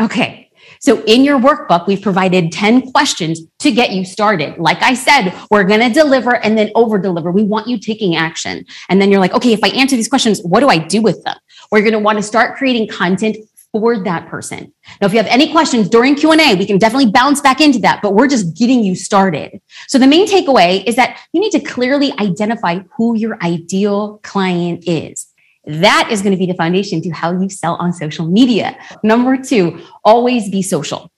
Okay. 0.00 0.50
So 0.78 1.02
in 1.04 1.24
your 1.24 1.38
workbook, 1.38 1.86
we've 1.86 2.00
provided 2.00 2.52
10 2.52 2.92
questions 2.92 3.42
to 3.60 3.70
get 3.70 3.92
you 3.92 4.04
started. 4.04 4.58
Like 4.58 4.82
I 4.82 4.94
said, 4.94 5.34
we're 5.50 5.64
going 5.64 5.80
to 5.80 5.90
deliver 5.90 6.36
and 6.36 6.56
then 6.56 6.70
over 6.74 6.98
deliver. 6.98 7.30
We 7.30 7.44
want 7.44 7.66
you 7.66 7.78
taking 7.78 8.16
action. 8.16 8.64
And 8.88 9.00
then 9.00 9.10
you're 9.10 9.20
like, 9.20 9.34
okay, 9.34 9.52
if 9.52 9.60
I 9.62 9.68
answer 9.68 9.96
these 9.96 10.08
questions, 10.08 10.40
what 10.42 10.60
do 10.60 10.68
I 10.68 10.78
do 10.78 11.02
with 11.02 11.22
them? 11.24 11.36
We're 11.70 11.80
going 11.80 11.92
to 11.92 11.98
want 11.98 12.18
to 12.18 12.22
start 12.22 12.56
creating 12.56 12.88
content 12.88 13.36
for 13.72 14.02
that 14.02 14.28
person. 14.28 14.72
Now, 15.00 15.06
if 15.06 15.12
you 15.12 15.18
have 15.18 15.26
any 15.26 15.52
questions 15.52 15.88
during 15.88 16.16
Q&A, 16.16 16.54
we 16.56 16.66
can 16.66 16.78
definitely 16.78 17.10
bounce 17.10 17.40
back 17.40 17.60
into 17.60 17.78
that, 17.80 18.00
but 18.02 18.14
we're 18.14 18.26
just 18.26 18.56
getting 18.56 18.82
you 18.82 18.94
started. 18.94 19.60
So 19.86 19.98
the 19.98 20.06
main 20.06 20.26
takeaway 20.26 20.84
is 20.86 20.96
that 20.96 21.20
you 21.32 21.40
need 21.40 21.52
to 21.52 21.60
clearly 21.60 22.12
identify 22.18 22.80
who 22.96 23.16
your 23.16 23.42
ideal 23.42 24.18
client 24.22 24.84
is. 24.86 25.26
That 25.66 26.08
is 26.10 26.22
going 26.22 26.32
to 26.32 26.38
be 26.38 26.46
the 26.46 26.54
foundation 26.54 27.00
to 27.02 27.10
how 27.10 27.38
you 27.38 27.48
sell 27.48 27.76
on 27.76 27.92
social 27.92 28.26
media. 28.26 28.76
Number 29.04 29.36
two, 29.36 29.80
always 30.04 30.50
be 30.50 30.62
social. 30.62 31.10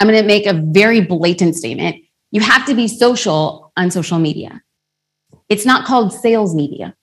I'm 0.00 0.08
going 0.08 0.20
to 0.20 0.26
make 0.26 0.46
a 0.46 0.54
very 0.54 1.02
blatant 1.02 1.54
statement. 1.54 1.96
You 2.30 2.40
have 2.40 2.66
to 2.66 2.74
be 2.74 2.88
social 2.88 3.72
on 3.76 3.90
social 3.90 4.18
media. 4.18 4.62
It's 5.48 5.66
not 5.66 5.84
called 5.84 6.12
sales 6.12 6.54
media. 6.54 6.94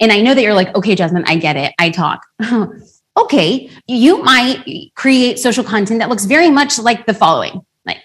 And 0.00 0.12
I 0.12 0.20
know 0.20 0.34
that 0.34 0.42
you're 0.42 0.54
like, 0.54 0.74
okay, 0.74 0.94
Jasmine, 0.94 1.24
I 1.26 1.36
get 1.36 1.56
it. 1.56 1.72
I 1.78 1.90
talk. 1.90 2.26
okay, 3.22 3.70
you 3.86 4.22
might 4.22 4.90
create 4.94 5.38
social 5.38 5.64
content 5.64 6.00
that 6.00 6.08
looks 6.08 6.24
very 6.24 6.50
much 6.50 6.78
like 6.78 7.06
the 7.06 7.14
following. 7.14 7.64
Like, 7.84 7.98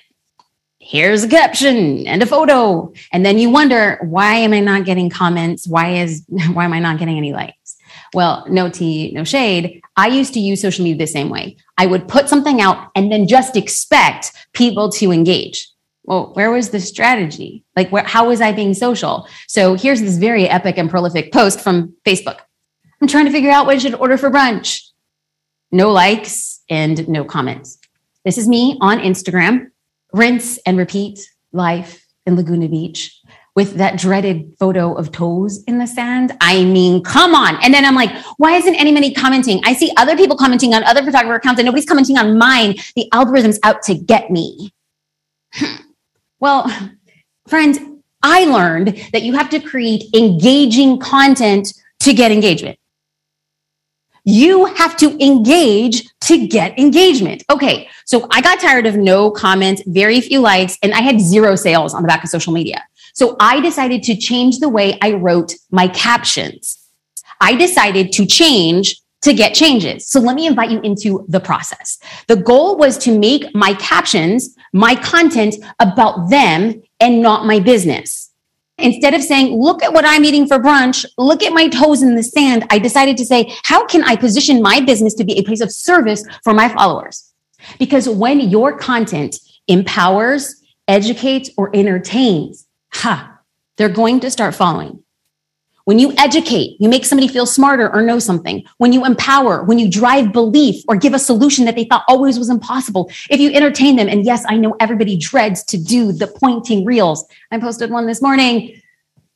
here's 0.79 1.23
a 1.23 1.27
caption 1.27 2.07
and 2.07 2.21
a 2.23 2.25
photo. 2.25 2.91
And 3.11 3.25
then 3.25 3.37
you 3.37 3.49
wonder, 3.49 3.99
why 4.01 4.35
am 4.35 4.53
I 4.53 4.59
not 4.59 4.85
getting 4.85 5.09
comments? 5.09 5.67
Why 5.67 5.95
is, 5.95 6.23
why 6.53 6.65
am 6.65 6.73
I 6.73 6.79
not 6.79 6.99
getting 6.99 7.17
any 7.17 7.33
likes? 7.33 7.77
Well, 8.13 8.45
no 8.49 8.69
tea, 8.69 9.11
no 9.11 9.23
shade. 9.23 9.81
I 9.97 10.07
used 10.07 10.33
to 10.33 10.39
use 10.39 10.61
social 10.61 10.83
media 10.83 10.99
the 10.99 11.07
same 11.07 11.29
way. 11.29 11.57
I 11.77 11.85
would 11.85 12.07
put 12.07 12.29
something 12.29 12.61
out 12.61 12.91
and 12.95 13.11
then 13.11 13.27
just 13.27 13.55
expect 13.55 14.31
people 14.53 14.91
to 14.93 15.11
engage. 15.11 15.67
Well, 16.03 16.31
where 16.33 16.51
was 16.51 16.69
the 16.69 16.79
strategy? 16.79 17.63
Like, 17.75 17.89
where, 17.91 18.03
how 18.03 18.27
was 18.27 18.41
I 18.41 18.51
being 18.51 18.73
social? 18.73 19.27
So 19.47 19.75
here's 19.75 20.01
this 20.01 20.17
very 20.17 20.47
epic 20.47 20.77
and 20.77 20.89
prolific 20.89 21.31
post 21.31 21.61
from 21.61 21.95
Facebook. 22.05 22.39
I'm 23.01 23.07
trying 23.07 23.25
to 23.25 23.31
figure 23.31 23.51
out 23.51 23.65
what 23.65 23.75
I 23.75 23.79
should 23.79 23.95
order 23.95 24.17
for 24.17 24.29
brunch. 24.29 24.81
No 25.73 25.91
likes 25.91 26.61
and 26.69 27.09
no 27.09 27.25
comments. 27.25 27.79
This 28.25 28.37
is 28.37 28.47
me 28.47 28.77
on 28.79 28.99
Instagram 28.99 29.71
rinse 30.13 30.59
and 30.67 30.77
repeat 30.77 31.19
life 31.51 32.05
in 32.27 32.35
Laguna 32.35 32.69
Beach 32.69 33.19
with 33.55 33.73
that 33.77 33.97
dreaded 33.97 34.53
photo 34.59 34.93
of 34.93 35.11
toes 35.11 35.63
in 35.63 35.79
the 35.79 35.87
sand. 35.87 36.37
I 36.41 36.63
mean, 36.63 37.03
come 37.03 37.33
on. 37.33 37.57
And 37.63 37.73
then 37.73 37.85
I'm 37.85 37.95
like, 37.95 38.15
why 38.37 38.55
isn't 38.55 38.75
anybody 38.75 39.15
commenting? 39.15 39.61
I 39.65 39.73
see 39.73 39.91
other 39.97 40.15
people 40.15 40.37
commenting 40.37 40.75
on 40.75 40.83
other 40.83 41.01
photographer 41.03 41.37
accounts 41.37 41.57
and 41.57 41.65
nobody's 41.65 41.87
commenting 41.87 42.19
on 42.19 42.37
mine. 42.37 42.75
The 42.95 43.09
algorithm's 43.11 43.57
out 43.63 43.81
to 43.83 43.95
get 43.95 44.29
me. 44.29 44.71
Hmm. 45.53 45.75
well, 46.39 46.71
friends, 47.47 47.79
I 48.21 48.45
learned 48.45 49.09
that 49.11 49.23
you 49.23 49.33
have 49.33 49.49
to 49.49 49.59
create 49.59 50.03
engaging 50.13 50.99
content 50.99 51.73
to 52.01 52.13
get 52.13 52.31
engagement. 52.31 52.77
You 54.23 54.65
have 54.65 54.95
to 54.97 55.23
engage 55.23 56.07
to 56.21 56.47
get 56.47 56.77
engagement. 56.79 57.43
Okay. 57.49 57.89
So 58.05 58.27
I 58.31 58.41
got 58.41 58.59
tired 58.59 58.85
of 58.85 58.95
no 58.95 59.31
comments, 59.31 59.81
very 59.85 60.21
few 60.21 60.39
likes, 60.39 60.77
and 60.81 60.93
I 60.93 61.01
had 61.01 61.19
zero 61.19 61.55
sales 61.55 61.93
on 61.93 62.01
the 62.01 62.07
back 62.07 62.23
of 62.23 62.29
social 62.29 62.53
media. 62.53 62.83
So 63.13 63.35
I 63.39 63.59
decided 63.59 64.01
to 64.03 64.15
change 64.15 64.59
the 64.59 64.69
way 64.69 64.97
I 65.01 65.13
wrote 65.13 65.53
my 65.71 65.87
captions. 65.87 66.79
I 67.39 67.55
decided 67.55 68.11
to 68.13 68.25
change 68.25 68.97
to 69.21 69.33
get 69.33 69.53
changes. 69.53 70.07
So 70.07 70.19
let 70.19 70.35
me 70.35 70.47
invite 70.47 70.69
you 70.69 70.81
into 70.81 71.25
the 71.29 71.39
process. 71.39 71.97
The 72.27 72.35
goal 72.35 72.77
was 72.77 72.97
to 72.99 73.17
make 73.17 73.53
my 73.55 73.73
captions, 73.75 74.55
my 74.73 74.95
content 74.95 75.55
about 75.79 76.29
them 76.29 76.81
and 76.99 77.21
not 77.21 77.45
my 77.45 77.59
business. 77.59 78.31
Instead 78.79 79.13
of 79.13 79.21
saying, 79.21 79.55
look 79.59 79.83
at 79.83 79.93
what 79.93 80.05
I'm 80.05 80.25
eating 80.25 80.47
for 80.47 80.57
brunch, 80.57 81.05
look 81.17 81.43
at 81.43 81.53
my 81.53 81.67
toes 81.67 82.01
in 82.01 82.15
the 82.15 82.23
sand, 82.23 82.65
I 82.69 82.79
decided 82.79 83.17
to 83.17 83.25
say, 83.25 83.53
how 83.63 83.85
can 83.85 84.03
I 84.03 84.15
position 84.15 84.61
my 84.61 84.81
business 84.81 85.13
to 85.15 85.23
be 85.23 85.37
a 85.37 85.43
place 85.43 85.61
of 85.61 85.71
service 85.71 86.23
for 86.43 86.53
my 86.53 86.69
followers? 86.69 87.33
Because 87.77 88.09
when 88.09 88.39
your 88.39 88.77
content 88.77 89.37
empowers, 89.67 90.61
educates, 90.87 91.51
or 91.55 91.73
entertains, 91.75 92.67
ha, 92.91 93.39
they're 93.77 93.89
going 93.89 94.19
to 94.21 94.31
start 94.31 94.55
following. 94.55 95.02
When 95.85 95.99
you 95.99 96.13
educate, 96.17 96.77
you 96.79 96.87
make 96.87 97.03
somebody 97.03 97.27
feel 97.27 97.45
smarter 97.45 97.93
or 97.93 98.01
know 98.01 98.17
something. 98.17 98.63
When 98.77 98.93
you 98.93 99.05
empower, 99.05 99.63
when 99.63 99.79
you 99.79 99.89
drive 99.89 100.31
belief 100.31 100.81
or 100.87 100.95
give 100.95 101.13
a 101.13 101.19
solution 101.19 101.65
that 101.65 101.75
they 101.75 101.83
thought 101.83 102.05
always 102.07 102.39
was 102.39 102.49
impossible. 102.49 103.11
If 103.29 103.41
you 103.41 103.51
entertain 103.51 103.97
them, 103.97 104.07
and 104.07 104.23
yes, 104.23 104.45
I 104.47 104.55
know 104.55 104.75
everybody 104.79 105.17
dreads 105.17 105.63
to 105.65 105.77
do 105.77 106.13
the 106.13 106.27
pointing 106.27 106.85
reels. 106.85 107.27
I 107.51 107.59
posted 107.59 107.91
one 107.91 108.07
this 108.07 108.21
morning. 108.21 108.79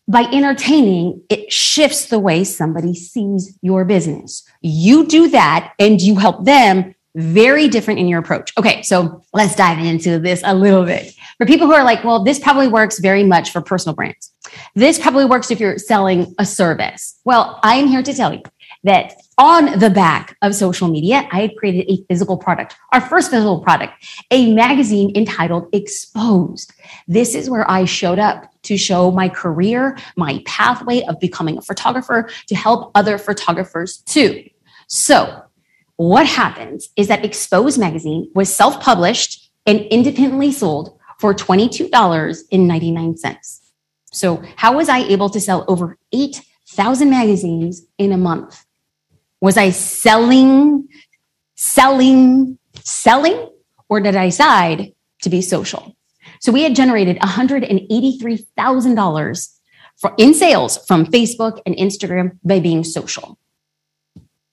By 0.07 0.21
entertaining, 0.31 1.21
it 1.29 1.51
shifts 1.51 2.05
the 2.05 2.17
way 2.19 2.45
somebody 2.45 2.95
sees 2.95 3.57
your 3.62 3.83
business. 3.83 4.47
You 4.62 5.05
do 5.05 5.27
that 5.29 5.73
and 5.79 6.01
you 6.01 6.15
help 6.15 6.45
them 6.45 6.95
very 7.15 7.67
different 7.67 7.99
in 7.99 8.07
your 8.07 8.19
approach. 8.19 8.53
Okay, 8.57 8.83
so 8.83 9.23
let's 9.33 9.55
dive 9.55 9.83
into 9.83 10.19
this 10.19 10.41
a 10.45 10.53
little 10.53 10.86
bit. 10.86 11.13
For 11.38 11.45
people 11.45 11.67
who 11.67 11.73
are 11.73 11.84
like, 11.84 12.04
well, 12.04 12.23
this 12.23 12.39
probably 12.39 12.67
works 12.67 12.97
very 12.97 13.23
much 13.23 13.52
for 13.52 13.62
personal 13.62 13.95
brands. 13.95 14.34
This 14.73 14.97
probably 14.97 15.26
works 15.26 15.52
if 15.52 15.60
you're 15.60 15.78
selling 15.78 16.34
a 16.39 16.45
service. 16.45 17.19
Well, 17.26 17.60
I 17.62 17.76
am 17.76 17.88
here 17.88 18.02
to 18.02 18.13
tell 18.13 18.34
you 18.34 18.41
that 18.84 19.13
on 19.38 19.78
the 19.78 19.91
back 19.91 20.36
of 20.41 20.56
social 20.56 20.88
media, 20.88 21.28
I 21.32 21.41
had 21.41 21.56
created 21.56 21.91
a 21.91 22.04
physical 22.08 22.38
product, 22.38 22.76
our 22.91 23.02
first 23.02 23.30
physical 23.30 23.60
product, 23.60 23.93
a 24.32 24.52
magazine 24.52 25.15
entitled 25.15 25.67
Exposed. 25.73 26.73
This 27.08 27.36
is 27.36 27.52
where 27.52 27.69
I 27.69 27.86
showed 27.86 28.17
up 28.17 28.52
to 28.63 28.76
show 28.76 29.12
my 29.12 29.30
career, 29.30 29.95
my 30.15 30.41
pathway 30.45 31.04
of 31.04 31.19
becoming 31.19 31.60
a 31.60 31.62
photographer 31.62 32.30
to 32.47 32.56
help 32.56 32.91
other 32.95 33.19
photographers 33.19 33.97
too. 33.97 34.43
So 34.88 35.43
what 35.97 36.26
happens 36.26 36.89
is 36.95 37.10
that 37.10 37.23
Exposed 37.23 37.80
magazine 37.80 38.32
was 38.34 38.54
self 38.54 38.82
published 38.82 39.52
and 39.67 39.82
independently 39.82 40.52
sold 40.52 40.96
for 41.19 41.34
$22.99. 41.34 43.60
So, 44.12 44.43
how 44.56 44.77
was 44.77 44.88
I 44.89 44.99
able 44.99 45.30
to 45.30 45.39
sell 45.39 45.63
over 45.67 45.97
8,000 46.12 47.10
magazines 47.10 47.82
in 47.97 48.12
a 48.13 48.17
month? 48.17 48.63
Was 49.41 49.58
I 49.58 49.71
selling, 49.71 50.88
selling, 51.56 52.60
selling, 52.84 53.49
or 53.89 53.99
did 53.99 54.15
I 54.15 54.27
decide 54.27 54.93
to 55.23 55.30
be 55.30 55.41
social? 55.41 55.95
So, 56.39 56.51
we 56.51 56.62
had 56.63 56.75
generated 56.75 57.17
$183,000 57.19 59.49
in 60.17 60.34
sales 60.34 60.86
from 60.86 61.06
Facebook 61.06 61.62
and 61.65 61.73
Instagram 61.75 62.38
by 62.43 62.60
being 62.60 62.84
social. 62.84 63.39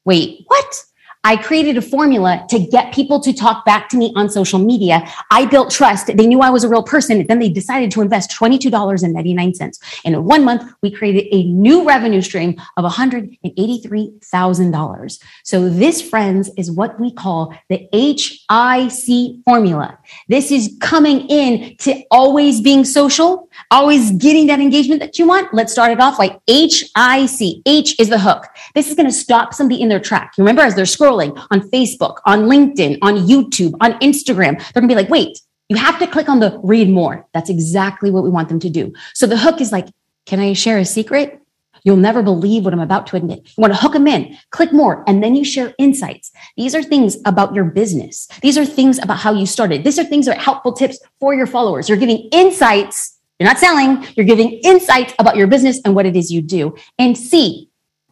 Wait, 0.05 0.45
what? 0.47 0.85
I 1.25 1.37
created 1.37 1.77
a 1.79 1.83
formula 1.83 2.45
to 2.51 2.59
get 2.59 2.93
people 2.93 3.21
to 3.21 3.33
talk 3.33 3.65
back 3.65 3.89
to 3.89 3.97
me 3.97 4.13
on 4.15 4.29
social 4.29 4.59
media. 4.59 5.09
I 5.31 5.47
built 5.47 5.71
trust. 5.71 6.09
They 6.09 6.27
knew 6.27 6.41
I 6.41 6.51
was 6.51 6.65
a 6.65 6.69
real 6.69 6.83
person. 6.83 7.27
Then 7.27 7.39
they 7.39 7.49
decided 7.49 7.91
to 7.93 8.03
invest 8.03 8.31
$22.99. 8.31 9.81
And 10.05 10.15
in 10.15 10.25
one 10.25 10.45
month, 10.45 10.71
we 10.83 10.91
created 10.91 11.29
a 11.33 11.45
new 11.45 11.89
revenue 11.89 12.21
stream 12.21 12.61
of 12.77 12.85
$183,000. 12.85 15.19
So 15.43 15.71
this, 15.71 16.03
friends, 16.03 16.51
is 16.59 16.71
what 16.71 17.01
we 17.01 17.11
call 17.11 17.55
the 17.71 17.89
HIC 17.93 19.43
formula. 19.45 19.99
This 20.29 20.53
is 20.53 20.77
coming 20.81 21.27
in 21.29 21.77
to 21.79 22.05
always 22.11 22.61
being 22.61 22.85
social, 22.85 23.49
always 23.71 24.13
getting 24.13 24.47
that 24.49 24.61
engagement 24.61 25.01
that 25.01 25.19
you 25.19 25.27
want. 25.27 25.53
Let's 25.53 25.73
start 25.73 25.93
it 25.93 26.01
off 26.01 26.19
like 26.19 26.39
H 26.49 26.85
I 26.97 27.27
C. 27.27 27.63
H 27.67 27.99
is 27.99 28.09
the 28.09 28.19
hook. 28.19 28.47
This 28.75 28.89
is 28.89 28.95
going 28.95 29.07
to 29.07 29.13
stop 29.13 29.55
somebody 29.55 29.81
in 29.81 29.89
their 29.89 30.01
track. 30.01 30.33
You 30.37 30.45
remember, 30.45 30.63
as 30.63 30.75
they're 30.75 30.85
scrolling, 30.85 31.35
on 31.51 31.61
Facebook, 31.71 32.19
on 32.27 32.43
LinkedIn, 32.43 32.99
on 33.03 33.17
YouTube, 33.17 33.75
on 33.81 33.93
Instagram, 34.01 34.59
they're 34.59 34.81
gonna 34.81 34.89
be 34.89 34.95
like, 34.95 35.09
wait, 35.09 35.39
you 35.69 35.77
have 35.77 35.99
to 35.99 36.07
click 36.07 36.29
on 36.29 36.41
the 36.41 36.61
read 36.63 36.89
more. 36.89 37.27
That's 37.33 37.51
exactly 37.51 38.11
what 38.11 38.25
we 38.25 38.31
want 38.31 38.49
them 38.49 38.61
to 38.61 38.71
do. 38.71 38.93
So 39.15 39.27
the 39.27 39.37
hook 39.37 39.61
is 39.61 39.73
like, 39.73 39.89
can 40.27 40.41
I 40.41 40.53
share 40.53 40.79
a 40.79 40.85
secret? 40.85 41.41
You'll 41.85 41.97
never 41.97 42.23
believe 42.23 42.65
what 42.65 42.73
I'm 42.73 42.81
about 42.81 43.07
to 43.09 43.17
admit. 43.17 43.41
You 43.45 43.61
want 43.61 43.75
to 43.75 43.79
hook 43.79 43.93
them 43.93 44.07
in, 44.07 44.39
click 44.51 44.73
more, 44.73 45.05
and 45.07 45.23
then 45.23 45.35
you 45.35 45.45
share 45.45 45.75
insights. 45.79 46.33
These 46.57 46.75
are 46.75 46.83
things 46.83 47.19
about 47.27 47.55
your 47.55 47.65
business. 47.65 48.27
These 48.41 48.57
are 48.57 48.65
things 48.65 48.99
about 48.99 49.19
how 49.19 49.33
you 49.33 49.45
started. 49.45 49.85
These 49.85 49.99
are 49.99 50.05
things 50.05 50.27
that 50.27 50.39
are 50.39 50.41
helpful 50.41 50.73
tips 50.73 50.99
for 51.21 51.35
your 51.35 51.47
followers. 51.47 51.89
You're 51.89 51.99
giving 51.99 52.29
insights. 52.33 53.14
You're 53.39 53.49
not 53.49 53.59
selling. 53.59 54.07
You're 54.15 54.27
giving 54.27 54.53
insights 54.63 55.13
about 55.19 55.37
your 55.37 55.47
business 55.47 55.81
and 55.85 55.95
what 55.95 56.07
it 56.07 56.17
is 56.17 56.31
you 56.31 56.41
do. 56.41 56.77
And 56.99 57.19
C, 57.19 57.69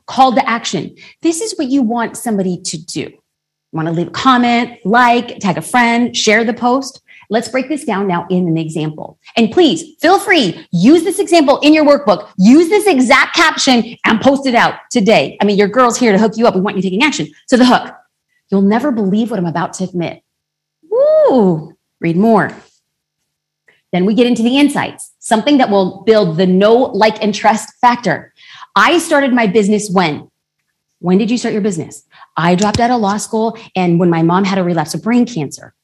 call 0.07 0.35
to 0.35 0.49
action. 0.49 0.97
This 1.23 1.41
is 1.41 1.57
what 1.57 1.69
you 1.69 1.83
want 1.83 2.17
somebody 2.17 2.61
to 2.61 2.77
do. 2.77 3.01
You 3.03 3.77
want 3.77 3.89
to 3.89 3.93
leave 3.93 4.09
a 4.09 4.11
comment, 4.11 4.79
like, 4.85 5.39
tag 5.39 5.57
a 5.59 5.63
friend, 5.63 6.15
share 6.17 6.45
the 6.45 6.53
post. 6.53 7.01
Let's 7.31 7.49
break 7.49 7.69
this 7.69 7.85
down 7.85 8.07
now 8.07 8.27
in 8.29 8.47
an 8.47 8.59
example. 8.59 9.19
And 9.37 9.51
please 9.51 9.97
feel 10.01 10.19
free, 10.19 10.67
use 10.71 11.05
this 11.05 11.19
example 11.19 11.59
in 11.61 11.73
your 11.73 11.87
workbook, 11.87 12.31
use 12.37 12.69
this 12.69 12.87
exact 12.87 13.35
caption 13.35 13.97
and 14.05 14.21
post 14.21 14.47
it 14.47 14.55
out 14.55 14.75
today. 14.91 15.39
I 15.41 15.47
mean, 15.47 15.57
your 15.57 15.69
girl's 15.69 15.99
here 15.99 16.13
to 16.13 16.19
hook 16.19 16.37
you 16.37 16.47
up. 16.47 16.55
We 16.55 16.61
want 16.61 16.77
you 16.77 16.83
taking 16.83 17.03
action. 17.03 17.29
So 17.47 17.57
the 17.57 17.65
hook, 17.65 17.95
you'll 18.51 18.61
never 18.61 18.91
believe 18.91 19.31
what 19.31 19.39
I'm 19.39 19.47
about 19.47 19.73
to 19.75 19.85
admit. 19.85 20.23
Woo, 20.91 21.75
read 22.01 22.17
more. 22.19 22.55
Then 23.93 24.07
we 24.07 24.15
get 24.15 24.27
into 24.27 24.43
the 24.43 24.59
insights, 24.59 25.13
something 25.19 25.59
that 25.59 25.71
will 25.71 26.03
build 26.05 26.39
the 26.39 26.47
know, 26.47 26.75
like, 26.75 27.23
and 27.23 27.35
trust 27.35 27.75
factor. 27.81 28.33
I 28.75 28.99
started 28.99 29.33
my 29.33 29.47
business 29.47 29.91
when? 29.91 30.29
When 31.01 31.19
did 31.19 31.31
you 31.31 31.37
start 31.37 31.53
your 31.53 31.63
business? 31.63 32.05
I 32.37 32.55
dropped 32.55 32.81
out 32.81 32.91
of 32.91 33.01
law 33.01 33.19
school 33.19 33.59
and 33.77 34.01
when 34.01 34.09
my 34.09 34.23
mom 34.23 34.45
had 34.45 34.59
a 34.59 34.65
relapse 34.65 34.95
of 34.95 35.03
brain 35.03 35.27
cancer. 35.27 35.75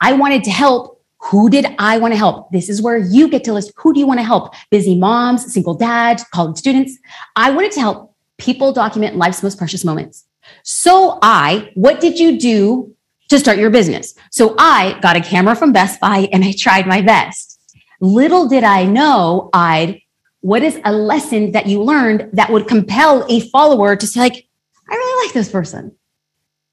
I 0.00 0.14
wanted 0.14 0.44
to 0.44 0.50
help. 0.50 0.96
Who 1.30 1.50
did 1.50 1.66
I 1.78 1.98
want 1.98 2.12
to 2.12 2.18
help? 2.18 2.50
This 2.52 2.68
is 2.68 2.80
where 2.80 2.96
you 2.96 3.28
get 3.28 3.42
to 3.44 3.52
list 3.52 3.72
who 3.76 3.92
do 3.92 3.98
you 3.98 4.06
want 4.06 4.20
to 4.20 4.24
help? 4.24 4.54
Busy 4.70 4.96
moms, 4.96 5.52
single 5.52 5.74
dads, 5.74 6.24
college 6.32 6.56
students. 6.56 6.96
I 7.34 7.50
wanted 7.50 7.72
to 7.72 7.80
help 7.80 8.14
people 8.38 8.72
document 8.72 9.16
life's 9.16 9.42
most 9.42 9.58
precious 9.58 9.84
moments. 9.84 10.24
So 10.62 11.18
I, 11.20 11.72
what 11.74 12.00
did 12.00 12.18
you 12.18 12.38
do 12.38 12.94
to 13.28 13.38
start 13.38 13.58
your 13.58 13.70
business? 13.70 14.14
So 14.30 14.54
I 14.58 14.98
got 15.00 15.16
a 15.16 15.20
camera 15.20 15.54
from 15.54 15.72
Best 15.72 16.00
Buy 16.00 16.28
and 16.32 16.44
I 16.44 16.52
tried 16.52 16.86
my 16.86 17.02
best. 17.02 17.60
Little 18.00 18.48
did 18.48 18.64
I 18.64 18.84
know 18.84 19.50
I'd 19.52 20.00
what 20.40 20.62
is 20.62 20.80
a 20.84 20.92
lesson 20.92 21.52
that 21.52 21.66
you 21.66 21.82
learned 21.82 22.30
that 22.32 22.50
would 22.50 22.68
compel 22.68 23.26
a 23.28 23.40
follower 23.50 23.96
to 23.96 24.06
say 24.06 24.20
like 24.20 24.46
i 24.88 24.94
really 24.94 25.26
like 25.26 25.34
this 25.34 25.50
person 25.50 25.92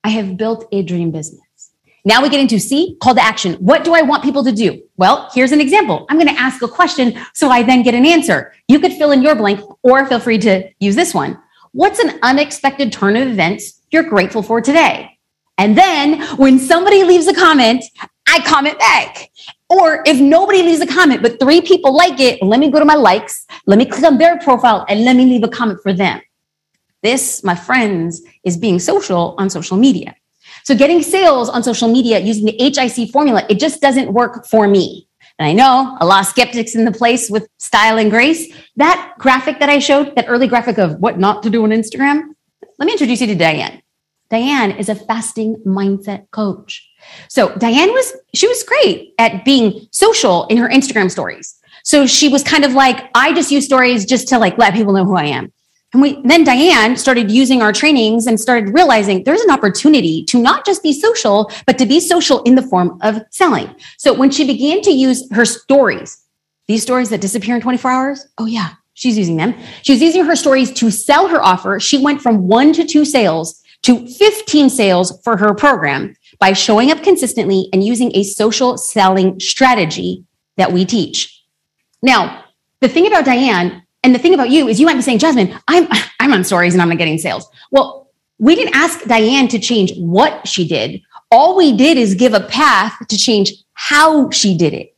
i 0.04 0.10
have 0.10 0.38
built 0.38 0.68
a 0.72 0.84
dream 0.84 1.10
business 1.10 1.42
Now 2.08 2.22
we 2.22 2.30
get 2.30 2.40
into 2.40 2.60
C, 2.60 2.98
call 3.02 3.16
to 3.16 3.22
action. 3.22 3.56
What 3.56 3.84
do 3.84 3.96
I 3.96 4.04
want 4.04 4.24
people 4.24 4.44
to 4.44 4.52
do? 4.52 4.84
Well, 4.96 5.28
here's 5.34 5.52
an 5.52 5.60
example. 5.60 6.06
I'm 6.08 6.20
going 6.20 6.34
to 6.34 6.40
ask 6.40 6.62
a 6.62 6.68
question 6.68 7.18
so 7.34 7.50
I 7.50 7.64
then 7.64 7.82
get 7.82 7.96
an 7.96 8.06
answer. 8.06 8.54
You 8.68 8.80
could 8.80 8.94
fill 8.94 9.12
in 9.12 9.24
your 9.24 9.34
blank 9.34 9.60
or 9.82 10.06
feel 10.06 10.20
free 10.20 10.38
to 10.40 10.70
use 10.80 10.96
this 10.96 11.16
one. 11.16 11.40
What's 11.72 11.98
an 11.98 12.20
unexpected 12.22 12.94
turn 12.94 13.16
of 13.16 13.28
events 13.28 13.82
you're 13.90 14.04
grateful 14.04 14.44
for 14.44 14.62
today? 14.62 15.15
And 15.58 15.78
then 15.78 16.22
when 16.38 16.60
somebody 16.60 17.04
leaves 17.04 17.28
a 17.28 17.34
comment, 17.34 17.84
I 18.28 18.40
comment 18.42 18.78
back. 18.80 19.32
Or 19.70 20.04
if 20.06 20.20
nobody 20.20 20.62
leaves 20.62 20.82
a 20.82 20.88
comment, 20.88 21.22
but 21.22 21.40
three 21.40 21.62
people 21.62 21.96
like 21.96 22.20
it, 22.20 22.42
let 22.42 22.60
me 22.60 22.70
go 22.70 22.80
to 22.80 22.86
my 22.86 22.96
likes, 22.96 23.46
let 23.66 23.78
me 23.78 23.86
click 23.86 24.04
on 24.04 24.18
their 24.18 24.38
profile, 24.40 24.86
and 24.90 25.06
let 25.06 25.16
me 25.16 25.26
leave 25.26 25.44
a 25.44 25.48
comment 25.48 25.80
for 25.82 25.94
them. 25.94 26.22
This, 27.02 27.44
my 27.44 27.56
friends, 27.56 28.22
is 28.44 28.58
being 28.58 28.80
social 28.80 29.36
on 29.38 29.50
social 29.50 29.78
media. 29.78 30.16
So 30.64 30.76
getting 30.76 31.02
sales 31.02 31.50
on 31.50 31.64
social 31.64 31.88
media 31.88 32.20
using 32.20 32.46
the 32.46 32.56
HIC 32.58 33.12
formula, 33.12 33.46
it 33.50 33.60
just 33.60 33.82
doesn't 33.82 34.12
work 34.12 34.46
for 34.46 34.68
me. 34.68 35.08
And 35.38 35.48
I 35.48 35.54
know 35.54 35.98
a 36.00 36.06
lot 36.06 36.22
of 36.22 36.28
skeptics 36.28 36.76
in 36.76 36.86
the 36.86 36.92
place 36.92 37.30
with 37.30 37.48
style 37.60 37.98
and 37.98 38.10
grace. 38.10 38.54
That 38.76 39.14
graphic 39.20 39.60
that 39.60 39.70
I 39.70 39.80
showed, 39.80 40.16
that 40.16 40.26
early 40.28 40.48
graphic 40.48 40.78
of 40.78 41.00
what 41.00 41.20
not 41.20 41.44
to 41.44 41.50
do 41.50 41.64
on 41.64 41.72
Instagram, 41.72 42.34
let 42.80 42.86
me 42.86 42.94
introduce 42.94 43.22
you 43.22 43.28
to 43.28 43.36
Diane. 43.36 43.82
Diane 44.30 44.72
is 44.72 44.90
a 44.90 44.96
fasting 44.96 45.56
mindset 45.66 46.30
coach. 46.32 46.90
So 47.30 47.56
Diane 47.56 47.92
was, 47.92 48.14
she 48.34 48.48
was 48.48 48.64
great 48.64 49.14
at 49.20 49.46
being 49.46 49.88
social 49.92 50.48
in 50.48 50.58
her 50.58 50.68
Instagram 50.68 51.12
stories. 51.12 51.56
So 51.84 52.08
she 52.08 52.30
was 52.30 52.44
kind 52.44 52.66
of 52.66 52.74
like, 52.74 53.10
I 53.14 53.34
just 53.34 53.52
use 53.52 53.66
stories 53.66 54.06
just 54.06 54.28
to 54.30 54.40
like 54.40 54.58
let 54.58 54.74
people 54.74 54.94
know 54.94 55.06
who 55.06 55.16
I 55.16 55.26
am. 55.26 55.52
And 55.94 56.02
we 56.02 56.20
then 56.24 56.44
Diane 56.44 56.98
started 56.98 57.32
using 57.32 57.62
our 57.62 57.72
trainings 57.72 58.28
and 58.28 58.40
started 58.40 58.74
realizing 58.74 59.24
there's 59.24 59.42
an 59.42 59.52
opportunity 59.52 60.26
to 60.26 60.42
not 60.42 60.66
just 60.66 60.84
be 60.84 60.92
social, 60.92 61.50
but 61.68 61.78
to 61.78 61.86
be 61.86 62.00
social 62.00 62.42
in 62.44 62.56
the 62.56 62.64
form 62.64 62.98
of 63.02 63.22
selling. 63.30 63.74
So 63.98 64.14
when 64.14 64.32
she 64.32 64.46
began 64.46 64.82
to 64.82 64.92
use 64.92 65.32
her 65.32 65.46
stories, 65.46 66.22
these 66.68 66.82
stories 66.82 67.10
that 67.12 67.22
disappear 67.22 67.56
in 67.56 67.62
24 67.62 67.92
hours, 67.92 68.28
oh 68.40 68.46
yeah, 68.46 68.72
she's 68.96 69.18
using 69.18 69.38
them. 69.38 69.54
She 69.84 69.94
was 69.94 70.02
using 70.02 70.26
her 70.26 70.36
stories 70.36 70.72
to 70.74 70.92
sell 70.92 71.28
her 71.28 71.42
offer. 71.42 71.80
She 71.80 72.00
went 72.00 72.22
from 72.22 72.48
one 72.48 72.74
to 72.74 72.84
two 72.84 73.06
sales 73.06 73.62
to 73.86 74.08
15 74.08 74.72
sales 74.72 75.22
for 75.24 75.38
her 75.38 75.54
program 75.54 76.16
by 76.40 76.54
showing 76.54 76.92
up 76.92 77.04
consistently 77.04 77.70
and 77.72 77.84
using 77.84 78.12
a 78.16 78.24
social 78.24 78.80
selling 78.80 79.40
strategy 79.40 80.26
that 80.58 80.72
we 80.72 80.86
teach. 80.86 81.44
Now, 82.02 82.46
the 82.82 82.90
thing 82.90 83.06
about 83.06 83.26
Diane 83.26 83.84
and 84.04 84.16
the 84.16 84.20
thing 84.20 84.34
about 84.34 84.50
you 84.50 84.68
is 84.68 84.80
you 84.80 84.88
might 84.88 84.96
be 84.96 85.04
saying, 85.04 85.20
Jasmine, 85.20 85.56
I'm 85.68 85.88
I'm 86.20 86.34
on 86.34 86.44
stories 86.44 86.74
and 86.74 86.82
I'm 86.82 86.90
not 86.90 86.98
getting 86.98 87.20
sales. 87.20 87.48
Well, 87.70 88.10
we 88.40 88.56
didn't 88.56 88.76
ask 88.76 89.04
Diane 89.06 89.48
to 89.50 89.60
change 89.60 89.96
what 89.98 90.48
she 90.48 90.68
did. 90.68 91.02
All 91.30 91.56
we 91.56 91.78
did 91.78 91.98
is 91.98 92.16
give 92.16 92.34
a 92.34 92.40
path 92.40 92.96
to 93.08 93.18
change 93.18 93.54
how 93.74 94.32
she 94.32 94.58
did 94.58 94.74
it. 94.74 94.96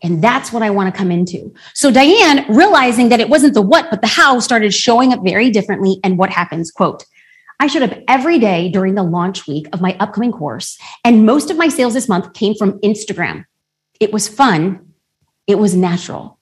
And 0.00 0.22
that's 0.22 0.52
what 0.52 0.62
I 0.62 0.70
want 0.70 0.94
to 0.94 0.96
come 0.96 1.10
into. 1.10 1.52
So 1.74 1.90
Diane, 1.90 2.46
realizing 2.48 3.08
that 3.08 3.18
it 3.18 3.28
wasn't 3.28 3.54
the 3.54 3.62
what, 3.62 3.90
but 3.90 4.00
the 4.00 4.06
how 4.06 4.38
started 4.38 4.72
showing 4.72 5.12
up 5.12 5.24
very 5.24 5.50
differently. 5.50 5.98
And 6.04 6.16
what 6.18 6.30
happens? 6.30 6.70
Quote, 6.70 7.04
I 7.60 7.66
showed 7.66 7.82
up 7.82 7.98
every 8.06 8.38
day 8.38 8.68
during 8.68 8.94
the 8.94 9.02
launch 9.02 9.46
week 9.46 9.66
of 9.72 9.80
my 9.80 9.96
upcoming 9.98 10.32
course. 10.32 10.78
And 11.04 11.26
most 11.26 11.50
of 11.50 11.56
my 11.56 11.68
sales 11.68 11.94
this 11.94 12.08
month 12.08 12.32
came 12.32 12.54
from 12.54 12.78
Instagram. 12.80 13.44
It 14.00 14.12
was 14.12 14.28
fun. 14.28 14.92
It 15.46 15.58
was 15.58 15.74
natural. 15.74 16.37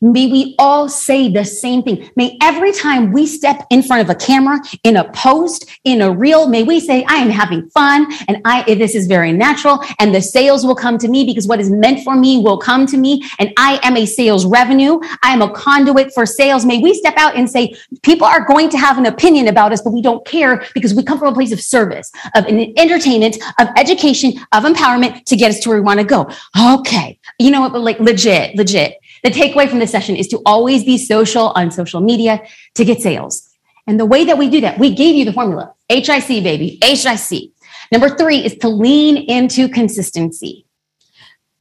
May 0.00 0.26
we 0.26 0.54
all 0.58 0.88
say 0.88 1.28
the 1.28 1.44
same 1.44 1.82
thing. 1.82 2.10
May 2.16 2.36
every 2.42 2.72
time 2.72 3.12
we 3.12 3.26
step 3.26 3.66
in 3.70 3.82
front 3.82 4.02
of 4.02 4.10
a 4.10 4.14
camera, 4.14 4.58
in 4.84 4.96
a 4.96 5.10
post, 5.12 5.66
in 5.84 6.02
a 6.02 6.10
reel, 6.10 6.48
may 6.48 6.62
we 6.62 6.80
say, 6.80 7.04
I 7.04 7.16
am 7.16 7.30
having 7.30 7.68
fun 7.70 8.06
and 8.28 8.40
I, 8.44 8.62
this 8.74 8.94
is 8.94 9.06
very 9.06 9.32
natural 9.32 9.82
and 9.98 10.14
the 10.14 10.20
sales 10.20 10.64
will 10.64 10.74
come 10.74 10.98
to 10.98 11.08
me 11.08 11.24
because 11.24 11.46
what 11.46 11.60
is 11.60 11.70
meant 11.70 12.04
for 12.04 12.16
me 12.16 12.38
will 12.38 12.58
come 12.58 12.86
to 12.86 12.96
me. 12.96 13.24
And 13.38 13.52
I 13.56 13.80
am 13.82 13.96
a 13.96 14.06
sales 14.06 14.44
revenue. 14.44 14.98
I 15.22 15.32
am 15.32 15.42
a 15.42 15.50
conduit 15.50 16.12
for 16.12 16.26
sales. 16.26 16.64
May 16.64 16.78
we 16.78 16.94
step 16.94 17.14
out 17.16 17.36
and 17.36 17.48
say, 17.48 17.74
people 18.02 18.26
are 18.26 18.44
going 18.44 18.68
to 18.70 18.78
have 18.78 18.98
an 18.98 19.06
opinion 19.06 19.48
about 19.48 19.72
us, 19.72 19.82
but 19.82 19.92
we 19.92 20.02
don't 20.02 20.26
care 20.26 20.64
because 20.74 20.94
we 20.94 21.02
come 21.02 21.18
from 21.18 21.32
a 21.32 21.34
place 21.34 21.52
of 21.52 21.60
service, 21.60 22.12
of 22.34 22.44
entertainment, 22.46 23.36
of 23.58 23.68
education, 23.76 24.34
of 24.52 24.64
empowerment 24.64 25.24
to 25.24 25.36
get 25.36 25.50
us 25.50 25.60
to 25.60 25.68
where 25.68 25.78
we 25.78 25.82
want 25.82 26.00
to 26.00 26.06
go. 26.06 26.28
Okay. 26.74 27.18
You 27.38 27.50
know 27.50 27.60
what? 27.60 27.72
But 27.72 27.82
Like 27.82 28.00
legit, 28.00 28.56
legit 28.56 28.98
the 29.22 29.30
takeaway 29.30 29.68
from 29.68 29.78
this 29.78 29.90
session 29.90 30.16
is 30.16 30.28
to 30.28 30.40
always 30.46 30.84
be 30.84 30.98
social 30.98 31.48
on 31.50 31.70
social 31.70 32.00
media 32.00 32.42
to 32.74 32.84
get 32.84 33.00
sales. 33.00 33.48
And 33.86 34.00
the 34.00 34.06
way 34.06 34.24
that 34.24 34.38
we 34.38 34.50
do 34.50 34.60
that, 34.62 34.78
we 34.78 34.94
gave 34.94 35.14
you 35.14 35.24
the 35.24 35.32
formula 35.32 35.72
HIC, 35.88 36.28
baby, 36.42 36.78
HIC. 36.82 37.50
Number 37.92 38.08
three 38.08 38.44
is 38.44 38.56
to 38.58 38.68
lean 38.68 39.16
into 39.16 39.68
consistency. 39.68 40.66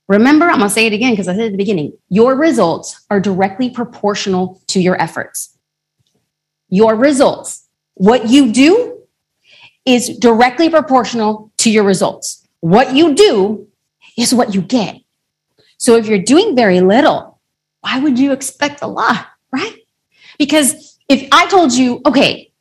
Remember, 0.08 0.46
I'm 0.46 0.60
going 0.60 0.70
to 0.70 0.74
say 0.74 0.86
it 0.86 0.94
again 0.94 1.14
because 1.14 1.28
I 1.28 1.34
said 1.36 1.46
at 1.46 1.52
the 1.52 1.58
beginning 1.58 1.94
your 2.10 2.36
results 2.36 3.04
are 3.10 3.20
directly 3.20 3.70
proportional 3.70 4.62
to 4.68 4.80
your 4.80 5.00
efforts. 5.02 5.58
Your 6.70 6.96
results, 6.96 7.68
what 7.96 8.28
you 8.28 8.52
do 8.52 9.04
is 9.86 10.18
directly 10.18 10.70
proportional 10.70 11.52
to 11.58 11.72
your 11.72 11.84
results. 11.84 12.48
What 12.60 12.96
you 12.96 13.14
do 13.14 13.68
is 14.18 14.34
what 14.34 14.54
you 14.54 14.62
get. 14.62 14.98
So 15.78 15.96
if 15.96 16.08
you're 16.08 16.20
doing 16.20 16.56
very 16.56 16.82
little, 16.82 17.35
why 17.86 18.00
would 18.00 18.18
you 18.18 18.32
expect 18.32 18.82
a 18.82 18.88
lot? 18.88 19.28
Right? 19.52 19.78
Because 20.40 20.98
if 21.08 21.28
I 21.32 21.46
told 21.46 21.72
you, 21.72 22.02
okay, 22.08 22.52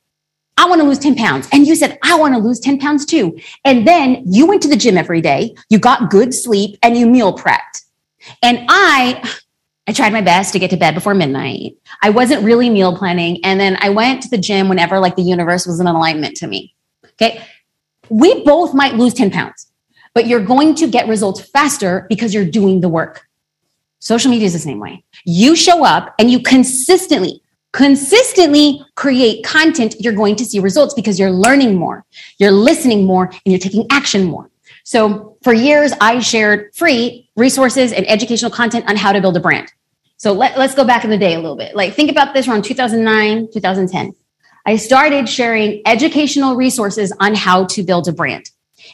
I 0.55 0.69
want 0.69 0.81
to 0.81 0.87
lose 0.87 0.99
10 0.99 1.15
pounds. 1.15 1.49
And 1.51 1.65
you 1.65 1.75
said, 1.75 1.97
I 2.03 2.17
want 2.17 2.35
to 2.35 2.39
lose 2.39 2.59
10 2.59 2.77
pounds 2.77 3.07
too. 3.07 3.37
And 3.65 3.87
then 3.87 4.23
you 4.27 4.45
went 4.45 4.61
to 4.61 4.67
the 4.67 4.75
gym 4.75 4.97
every 4.97 5.21
day, 5.21 5.55
you 5.69 5.79
got 5.79 6.11
good 6.11 6.31
sleep 6.31 6.77
and 6.83 6.95
you 6.95 7.07
meal 7.07 7.35
prepped. 7.35 7.85
And 8.43 8.65
I, 8.69 9.35
I 9.87 9.93
tried 9.93 10.13
my 10.13 10.21
best 10.21 10.53
to 10.53 10.59
get 10.59 10.69
to 10.69 10.77
bed 10.77 10.93
before 10.93 11.15
midnight. 11.15 11.75
I 12.03 12.11
wasn't 12.11 12.43
really 12.43 12.69
meal 12.69 12.95
planning. 12.95 13.43
And 13.43 13.59
then 13.59 13.77
I 13.81 13.89
went 13.89 14.21
to 14.23 14.29
the 14.29 14.37
gym 14.37 14.69
whenever 14.69 14.99
like 14.99 15.15
the 15.15 15.23
universe 15.23 15.65
was 15.65 15.79
in 15.79 15.87
alignment 15.87 16.37
to 16.37 16.47
me. 16.47 16.75
Okay. 17.13 17.43
We 18.09 18.43
both 18.43 18.75
might 18.75 18.93
lose 18.93 19.15
10 19.15 19.31
pounds, 19.31 19.71
but 20.13 20.27
you're 20.27 20.45
going 20.45 20.75
to 20.75 20.87
get 20.87 21.07
results 21.07 21.41
faster 21.41 22.05
because 22.09 22.31
you're 22.31 22.45
doing 22.45 22.81
the 22.81 22.89
work. 22.89 23.24
Social 23.99 24.29
media 24.29 24.45
is 24.45 24.53
the 24.53 24.59
same 24.59 24.79
way. 24.79 25.03
You 25.25 25.55
show 25.55 25.83
up 25.83 26.13
and 26.19 26.29
you 26.29 26.41
consistently, 26.41 27.41
consistently 27.71 28.85
create 28.95 29.43
content, 29.43 29.95
you're 29.99 30.13
going 30.13 30.35
to 30.35 30.45
see 30.45 30.59
results 30.59 30.93
because 30.93 31.19
you're 31.19 31.31
learning 31.31 31.75
more, 31.75 32.05
you're 32.37 32.51
listening 32.51 33.05
more, 33.05 33.25
and 33.25 33.41
you're 33.45 33.59
taking 33.59 33.87
action 33.89 34.25
more. 34.25 34.49
So 34.83 35.37
for 35.43 35.53
years, 35.53 35.91
I 35.99 36.19
shared 36.19 36.75
free 36.75 37.29
resources 37.35 37.91
and 37.91 38.07
educational 38.07 38.51
content 38.51 38.87
on 38.87 38.95
how 38.95 39.11
to 39.11 39.19
build 39.19 39.35
a 39.37 39.39
brand. 39.39 39.71
So 40.17 40.31
let, 40.31 40.57
let's 40.57 40.75
go 40.75 40.85
back 40.85 41.03
in 41.03 41.09
the 41.09 41.17
day 41.17 41.33
a 41.33 41.39
little 41.39 41.57
bit. 41.57 41.75
Like 41.75 41.95
think 41.95 42.11
about 42.11 42.33
this 42.33 42.47
around 42.47 42.63
2009, 42.63 43.49
2010. 43.51 44.13
I 44.65 44.75
started 44.77 45.27
sharing 45.27 45.81
educational 45.85 46.55
resources 46.55 47.11
on 47.19 47.35
how 47.35 47.65
to 47.65 47.83
build 47.83 48.07
a 48.07 48.11
brand. 48.11 48.49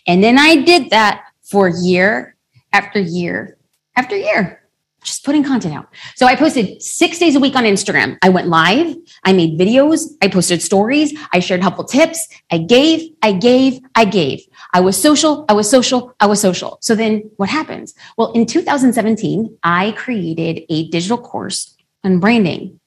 And 0.08 0.24
then 0.24 0.38
I 0.38 0.56
did 0.64 0.90
that 0.90 1.26
for 1.44 1.68
year 1.68 2.36
after 2.74 3.00
year 3.00 3.58
after 3.96 4.16
year 4.16 4.61
just 5.04 5.26
putting 5.26 5.44
content 5.44 5.74
out. 5.74 5.88
So 6.16 6.26
I 6.26 6.36
posted 6.36 6.82
six 6.82 7.18
days 7.18 7.36
a 7.36 7.40
week 7.40 7.56
on 7.56 7.64
Instagram. 7.64 8.18
I 8.22 8.30
went 8.30 8.48
live. 8.48 8.96
I 9.24 9.34
made 9.34 9.60
videos. 9.60 10.06
I 10.22 10.28
posted 10.28 10.62
stories. 10.62 11.18
I 11.34 11.40
shared 11.40 11.62
helpful 11.62 11.86
tips. 11.86 12.28
I 12.52 12.60
gave, 12.60 13.12
I 13.22 13.34
gave, 13.34 13.80
I 13.96 14.06
gave. 14.06 14.42
I 14.74 14.80
was 14.80 15.02
social. 15.02 15.46
I 15.50 15.54
was 15.54 15.70
social. 15.70 16.14
I 16.20 16.28
was 16.28 16.40
social. 16.40 16.78
So 16.82 16.96
then 16.96 17.30
what 17.38 17.50
happens? 17.50 17.94
Well, 18.18 18.32
in 18.34 18.46
2017, 18.46 19.58
I 19.64 19.92
created 19.94 20.64
a 20.70 20.88
digital 20.90 21.18
course 21.18 21.76
on 22.04 22.20
branding 22.20 22.80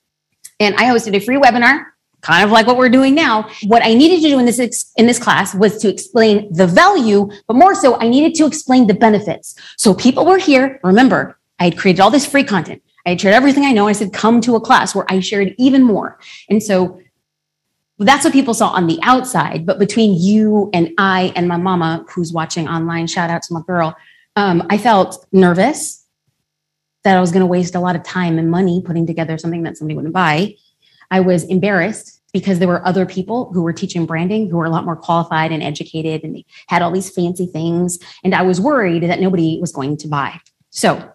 and 0.61 0.75
I 0.77 0.85
hosted 0.85 1.17
a 1.17 1.21
free 1.21 1.37
webinar 1.37 1.87
kind 2.25 2.43
of 2.43 2.51
like 2.51 2.67
what 2.67 2.79
we're 2.79 2.89
doing 2.89 3.15
now. 3.15 3.49
What 3.65 3.85
I 3.85 3.93
needed 3.93 4.23
to 4.23 4.29
do 4.29 4.39
in 4.39 4.47
this 4.47 4.59
in 4.97 5.07
this 5.07 5.19
class 5.19 5.55
was 5.55 5.77
to 5.79 5.89
explain 5.89 6.51
the 6.53 6.67
value, 6.67 7.31
but 7.47 7.55
more 7.55 7.75
so 7.75 8.01
I 8.01 8.09
needed 8.09 8.35
to 8.37 8.47
explain 8.47 8.87
the 8.87 8.95
benefits. 8.95 9.55
So 9.77 9.93
people 9.95 10.25
were 10.25 10.39
here, 10.39 10.81
remember, 10.83 11.39
I 11.59 11.65
had 11.65 11.79
created 11.79 12.01
all 12.01 12.11
this 12.11 12.27
free 12.27 12.45
content. 12.45 12.83
I 13.07 13.11
had 13.11 13.21
shared 13.21 13.35
everything 13.35 13.65
I 13.65 13.73
know. 13.73 13.87
I 13.87 13.93
said, 13.93 14.13
come 14.13 14.41
to 14.43 14.57
a 14.57 14.61
class 14.61 14.95
where 14.95 15.05
I 15.09 15.21
shared 15.21 15.55
even 15.59 15.83
more. 15.83 16.19
And 16.49 16.63
so 16.63 17.01
that's 17.99 18.25
what 18.25 18.33
people 18.33 18.55
saw 18.55 18.69
on 18.69 18.87
the 18.87 18.99
outside. 19.03 19.67
But 19.67 19.79
between 19.79 20.21
you 20.21 20.71
and 20.73 20.91
I 20.99 21.33
and 21.37 21.47
my 21.47 21.57
mama, 21.57 22.05
who's 22.09 22.33
watching 22.33 22.69
online, 22.69 23.07
shout 23.07 23.31
out 23.31 23.43
to 23.43 23.55
my 23.55 23.61
girl, 23.67 23.95
um, 24.37 24.67
I 24.69 24.79
felt 24.79 25.27
nervous 25.33 26.05
that 27.05 27.17
I 27.17 27.21
was 27.21 27.31
going 27.31 27.41
to 27.41 27.47
waste 27.47 27.75
a 27.75 27.81
lot 27.81 27.95
of 27.95 28.03
time 28.03 28.39
and 28.39 28.51
money 28.51 28.83
putting 28.83 29.07
together 29.07 29.39
something 29.39 29.63
that 29.63 29.77
somebody 29.77 29.95
wouldn't 29.95 30.15
buy. 30.15 30.57
I 31.11 31.21
was 31.21 31.45
embarrassed 31.45 32.21
because 32.33 32.59
there 32.59 32.67
were 32.67 32.85
other 32.85 33.07
people 33.07 33.53
who 33.53 33.63
were 33.63 33.73
teaching 33.73 34.07
branding 34.07 34.51
who 34.51 34.57
were 34.57 34.65
a 34.65 34.71
lot 34.71 34.85
more 34.85 34.97
qualified 34.97 35.53
and 35.53 35.63
educated 35.63 36.25
and 36.25 36.35
they 36.35 36.45
had 36.67 36.83
all 36.83 36.91
these 36.91 37.11
fancy 37.11 37.47
things. 37.47 37.99
And 38.25 38.35
I 38.35 38.43
was 38.43 38.61
worried 38.61 39.05
that 39.05 39.21
nobody 39.21 39.59
was 39.61 39.71
going 39.71 39.97
to 39.99 40.09
buy. 40.09 40.41
So 40.71 41.14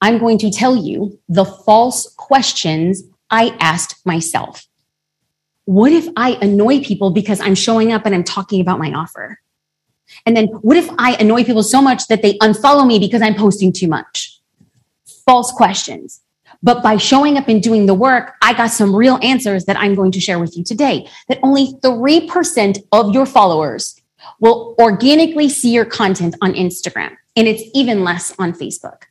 I'm 0.00 0.18
going 0.18 0.38
to 0.38 0.50
tell 0.50 0.76
you 0.76 1.18
the 1.28 1.44
false 1.44 2.14
questions 2.16 3.02
I 3.30 3.56
asked 3.60 4.04
myself. 4.06 4.66
What 5.64 5.92
if 5.92 6.08
I 6.16 6.38
annoy 6.40 6.82
people 6.82 7.10
because 7.10 7.40
I'm 7.40 7.54
showing 7.54 7.92
up 7.92 8.06
and 8.06 8.14
I'm 8.14 8.24
talking 8.24 8.60
about 8.60 8.78
my 8.78 8.92
offer? 8.92 9.40
And 10.24 10.36
then 10.36 10.46
what 10.46 10.76
if 10.76 10.88
I 10.98 11.14
annoy 11.16 11.44
people 11.44 11.62
so 11.62 11.82
much 11.82 12.06
that 12.06 12.22
they 12.22 12.38
unfollow 12.38 12.86
me 12.86 12.98
because 12.98 13.20
I'm 13.20 13.34
posting 13.34 13.72
too 13.72 13.88
much? 13.88 14.40
False 15.26 15.52
questions. 15.52 16.22
But 16.62 16.82
by 16.82 16.96
showing 16.96 17.36
up 17.36 17.48
and 17.48 17.62
doing 17.62 17.86
the 17.86 17.94
work, 17.94 18.34
I 18.42 18.54
got 18.54 18.68
some 18.68 18.96
real 18.96 19.18
answers 19.22 19.66
that 19.66 19.76
I'm 19.78 19.94
going 19.94 20.12
to 20.12 20.20
share 20.20 20.38
with 20.38 20.56
you 20.56 20.64
today. 20.64 21.08
That 21.28 21.38
only 21.42 21.74
3% 21.84 22.78
of 22.92 23.14
your 23.14 23.26
followers 23.26 24.00
will 24.40 24.74
organically 24.80 25.48
see 25.48 25.72
your 25.72 25.84
content 25.84 26.34
on 26.42 26.54
Instagram, 26.54 27.16
and 27.36 27.46
it's 27.46 27.62
even 27.74 28.04
less 28.04 28.34
on 28.38 28.52
Facebook. 28.52 29.02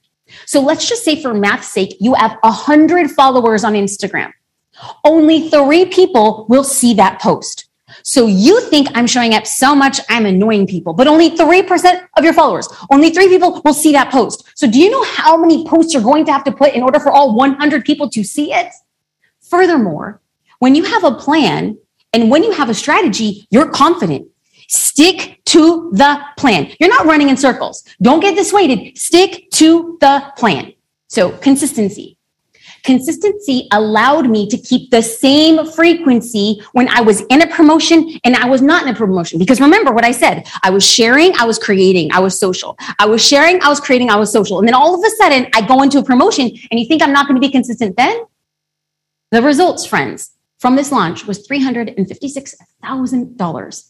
So 0.45 0.61
let's 0.61 0.87
just 0.87 1.03
say, 1.03 1.21
for 1.21 1.33
math's 1.33 1.69
sake, 1.69 1.97
you 1.99 2.13
have 2.13 2.37
100 2.41 3.11
followers 3.11 3.63
on 3.63 3.73
Instagram. 3.73 4.31
Only 5.03 5.49
three 5.49 5.85
people 5.85 6.45
will 6.49 6.63
see 6.63 6.93
that 6.95 7.19
post. 7.19 7.67
So 8.03 8.27
you 8.27 8.61
think 8.61 8.89
I'm 8.95 9.07
showing 9.07 9.33
up 9.33 9.47
so 9.47 9.73
much, 9.73 9.99
I'm 10.09 10.25
annoying 10.25 10.67
people, 10.67 10.93
but 10.93 11.07
only 11.07 11.31
3% 11.31 12.07
of 12.17 12.23
your 12.23 12.33
followers, 12.33 12.67
only 12.91 13.09
three 13.09 13.27
people 13.27 13.61
will 13.63 13.73
see 13.73 13.91
that 13.93 14.11
post. 14.11 14.43
So 14.55 14.69
do 14.69 14.79
you 14.79 14.91
know 14.91 15.03
how 15.03 15.37
many 15.37 15.65
posts 15.65 15.93
you're 15.93 16.03
going 16.03 16.25
to 16.25 16.31
have 16.31 16.43
to 16.45 16.51
put 16.51 16.73
in 16.73 16.83
order 16.83 16.99
for 16.99 17.11
all 17.11 17.33
100 17.35 17.85
people 17.85 18.09
to 18.09 18.23
see 18.23 18.53
it? 18.53 18.71
Furthermore, 19.41 20.21
when 20.59 20.75
you 20.75 20.83
have 20.83 21.03
a 21.03 21.15
plan 21.15 21.77
and 22.13 22.29
when 22.29 22.43
you 22.43 22.51
have 22.51 22.69
a 22.69 22.73
strategy, 22.73 23.47
you're 23.49 23.69
confident. 23.69 24.27
Stick 24.67 25.41
to 25.45 25.89
the 25.93 26.21
plan. 26.37 26.71
You're 26.79 26.89
not 26.89 27.05
running 27.05 27.29
in 27.29 27.37
circles. 27.37 27.83
Don't 28.01 28.19
get 28.19 28.35
dissuaded. 28.35 28.97
Stick 28.97 29.49
to 29.51 29.97
the 30.01 30.33
plan. 30.37 30.73
So 31.07 31.31
consistency. 31.31 32.17
Consistency 32.83 33.67
allowed 33.71 34.29
me 34.29 34.47
to 34.49 34.57
keep 34.57 34.91
the 34.91 35.01
same 35.01 35.65
frequency 35.71 36.61
when 36.71 36.87
I 36.89 37.01
was 37.01 37.21
in 37.23 37.41
a 37.41 37.47
promotion 37.47 38.19
and 38.23 38.35
I 38.35 38.47
was 38.47 38.61
not 38.61 38.83
in 38.83 38.89
a 38.89 38.95
promotion. 38.95 39.39
Because 39.39 39.59
remember 39.59 39.91
what 39.91 40.05
I 40.05 40.11
said 40.11 40.47
I 40.63 40.69
was 40.69 40.85
sharing, 40.85 41.35
I 41.37 41.45
was 41.45 41.57
creating, 41.59 42.13
I 42.13 42.19
was 42.19 42.39
social. 42.39 42.77
I 42.99 43.05
was 43.05 43.21
sharing, 43.25 43.61
I 43.61 43.67
was 43.67 43.81
creating, 43.81 44.09
I 44.09 44.15
was 44.15 44.31
social. 44.31 44.59
And 44.59 44.67
then 44.67 44.75
all 44.75 44.95
of 44.95 45.03
a 45.05 45.09
sudden, 45.17 45.47
I 45.53 45.67
go 45.67 45.81
into 45.81 45.99
a 45.99 46.03
promotion 46.03 46.49
and 46.71 46.79
you 46.79 46.87
think 46.87 47.01
I'm 47.01 47.11
not 47.11 47.27
going 47.27 47.35
to 47.35 47.45
be 47.45 47.51
consistent 47.51 47.97
then? 47.97 48.23
The 49.31 49.41
results, 49.41 49.85
friends, 49.85 50.31
from 50.59 50.77
this 50.77 50.89
launch 50.91 51.25
was 51.25 51.45
$356,000. 51.45 53.83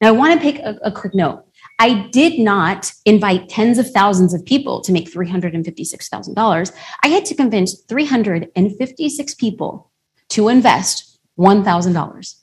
Now, 0.00 0.08
I 0.08 0.12
want 0.12 0.34
to 0.34 0.40
take 0.40 0.60
a, 0.60 0.78
a 0.82 0.92
quick 0.92 1.14
note. 1.14 1.44
I 1.80 2.08
did 2.12 2.38
not 2.38 2.92
invite 3.04 3.48
tens 3.48 3.78
of 3.78 3.90
thousands 3.90 4.34
of 4.34 4.44
people 4.44 4.80
to 4.82 4.92
make 4.92 5.12
$356,000. 5.12 6.72
I 7.02 7.08
had 7.08 7.24
to 7.26 7.34
convince 7.34 7.82
356 7.82 9.34
people 9.34 9.90
to 10.30 10.48
invest 10.48 11.18
$1,000. 11.38 12.34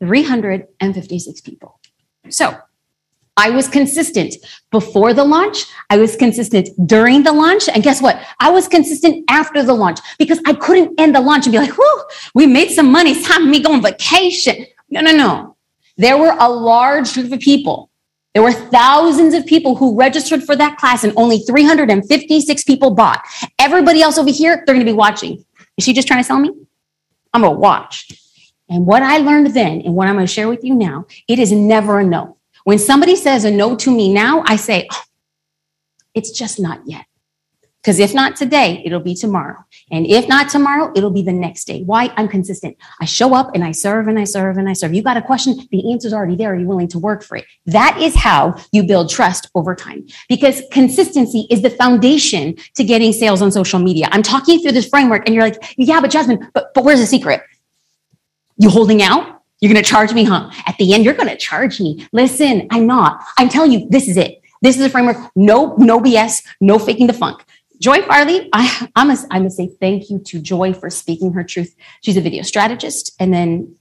356 0.00 1.40
people. 1.42 1.80
So 2.30 2.56
I 3.36 3.50
was 3.50 3.68
consistent 3.68 4.34
before 4.70 5.12
the 5.12 5.24
launch. 5.24 5.66
I 5.88 5.98
was 5.98 6.16
consistent 6.16 6.68
during 6.86 7.22
the 7.22 7.32
launch. 7.32 7.68
And 7.68 7.82
guess 7.82 8.02
what? 8.02 8.22
I 8.38 8.50
was 8.50 8.68
consistent 8.68 9.24
after 9.28 9.62
the 9.62 9.74
launch 9.74 10.00
because 10.18 10.40
I 10.46 10.54
couldn't 10.54 10.98
end 10.98 11.14
the 11.14 11.20
launch 11.20 11.46
and 11.46 11.52
be 11.52 11.58
like, 11.58 11.76
whoo, 11.76 12.02
we 12.34 12.46
made 12.46 12.70
some 12.70 12.90
money. 12.90 13.12
It's 13.12 13.26
time 13.26 13.42
for 13.42 13.48
me 13.48 13.62
go 13.62 13.72
on 13.72 13.82
vacation. 13.82 14.66
No, 14.90 15.00
no, 15.00 15.12
no. 15.12 15.56
There 16.00 16.18
were 16.18 16.34
a 16.38 16.48
large 16.48 17.12
group 17.14 17.32
of 17.32 17.40
people 17.40 17.90
there 18.34 18.42
were 18.42 18.52
thousands 18.52 19.34
of 19.34 19.44
people 19.44 19.74
who 19.74 19.96
registered 19.96 20.44
for 20.44 20.54
that 20.54 20.76
class 20.78 21.02
and 21.02 21.12
only 21.16 21.38
356 21.40 22.64
people 22.64 22.92
bought. 22.92 23.24
Everybody 23.58 24.02
else 24.02 24.18
over 24.18 24.30
here, 24.30 24.62
they're 24.64 24.74
going 24.74 24.86
to 24.86 24.92
be 24.92 24.96
watching. 24.96 25.44
Is 25.76 25.84
she 25.84 25.92
just 25.92 26.06
trying 26.06 26.20
to 26.20 26.24
sell 26.24 26.38
me? 26.38 26.50
I'm 27.32 27.42
going 27.42 27.54
to 27.54 27.58
watch. 27.58 28.08
And 28.68 28.86
what 28.86 29.02
I 29.02 29.18
learned 29.18 29.48
then 29.48 29.80
and 29.80 29.94
what 29.94 30.06
I'm 30.06 30.14
going 30.14 30.26
to 30.26 30.32
share 30.32 30.48
with 30.48 30.62
you 30.62 30.74
now, 30.74 31.06
it 31.26 31.40
is 31.40 31.50
never 31.50 31.98
a 31.98 32.04
no. 32.04 32.36
When 32.62 32.78
somebody 32.78 33.16
says 33.16 33.44
a 33.44 33.50
no 33.50 33.74
to 33.76 33.90
me 33.90 34.12
now, 34.12 34.44
I 34.46 34.56
say, 34.56 34.86
oh, 34.92 35.02
it's 36.14 36.30
just 36.30 36.60
not 36.60 36.82
yet. 36.86 37.06
Because 37.82 37.98
if 37.98 38.12
not 38.12 38.36
today, 38.36 38.82
it'll 38.84 39.00
be 39.00 39.14
tomorrow. 39.14 39.56
And 39.90 40.06
if 40.06 40.28
not 40.28 40.50
tomorrow, 40.50 40.92
it'll 40.94 41.10
be 41.10 41.22
the 41.22 41.32
next 41.32 41.64
day. 41.64 41.82
Why? 41.82 42.12
I'm 42.16 42.28
consistent. 42.28 42.76
I 43.00 43.06
show 43.06 43.34
up 43.34 43.54
and 43.54 43.64
I 43.64 43.72
serve 43.72 44.06
and 44.06 44.18
I 44.18 44.24
serve 44.24 44.58
and 44.58 44.68
I 44.68 44.74
serve. 44.74 44.92
You 44.92 45.02
got 45.02 45.16
a 45.16 45.22
question? 45.22 45.56
The 45.70 45.90
answer's 45.90 46.12
already 46.12 46.36
there. 46.36 46.52
Are 46.52 46.56
you 46.56 46.66
willing 46.66 46.88
to 46.88 46.98
work 46.98 47.22
for 47.22 47.38
it? 47.38 47.46
That 47.66 47.98
is 47.98 48.14
how 48.14 48.54
you 48.72 48.82
build 48.82 49.08
trust 49.08 49.48
over 49.54 49.74
time 49.74 50.06
because 50.28 50.62
consistency 50.72 51.46
is 51.50 51.62
the 51.62 51.70
foundation 51.70 52.56
to 52.74 52.84
getting 52.84 53.14
sales 53.14 53.40
on 53.40 53.50
social 53.50 53.78
media. 53.78 54.08
I'm 54.10 54.22
talking 54.22 54.60
through 54.60 54.72
this 54.72 54.88
framework 54.88 55.22
and 55.24 55.34
you're 55.34 55.44
like, 55.44 55.74
yeah, 55.78 56.02
but 56.02 56.10
Jasmine, 56.10 56.50
but, 56.52 56.74
but 56.74 56.84
where's 56.84 57.00
the 57.00 57.06
secret? 57.06 57.40
You 58.58 58.68
holding 58.68 59.00
out? 59.02 59.40
You're 59.60 59.72
going 59.72 59.82
to 59.82 59.88
charge 59.88 60.12
me, 60.12 60.24
huh? 60.24 60.50
At 60.66 60.76
the 60.78 60.92
end, 60.92 61.04
you're 61.04 61.14
going 61.14 61.28
to 61.28 61.36
charge 61.36 61.80
me. 61.80 62.06
Listen, 62.12 62.66
I'm 62.70 62.86
not. 62.86 63.22
I'm 63.38 63.48
telling 63.48 63.72
you, 63.72 63.88
this 63.88 64.08
is 64.08 64.16
it. 64.16 64.40
This 64.62 64.76
is 64.76 64.84
a 64.84 64.90
framework. 64.90 65.16
No, 65.34 65.74
no 65.76 66.00
BS, 66.00 66.42
no 66.60 66.78
faking 66.78 67.06
the 67.06 67.12
funk. 67.14 67.42
Joy 67.80 68.02
Farley, 68.02 68.48
I, 68.52 68.88
I, 68.94 69.04
must, 69.04 69.26
I 69.30 69.38
must 69.38 69.56
say 69.56 69.70
thank 69.80 70.10
you 70.10 70.18
to 70.18 70.38
Joy 70.38 70.74
for 70.74 70.90
speaking 70.90 71.32
her 71.32 71.42
truth. 71.42 71.74
She's 72.02 72.16
a 72.16 72.20
video 72.20 72.42
strategist. 72.42 73.16
And 73.18 73.32
then 73.32 73.74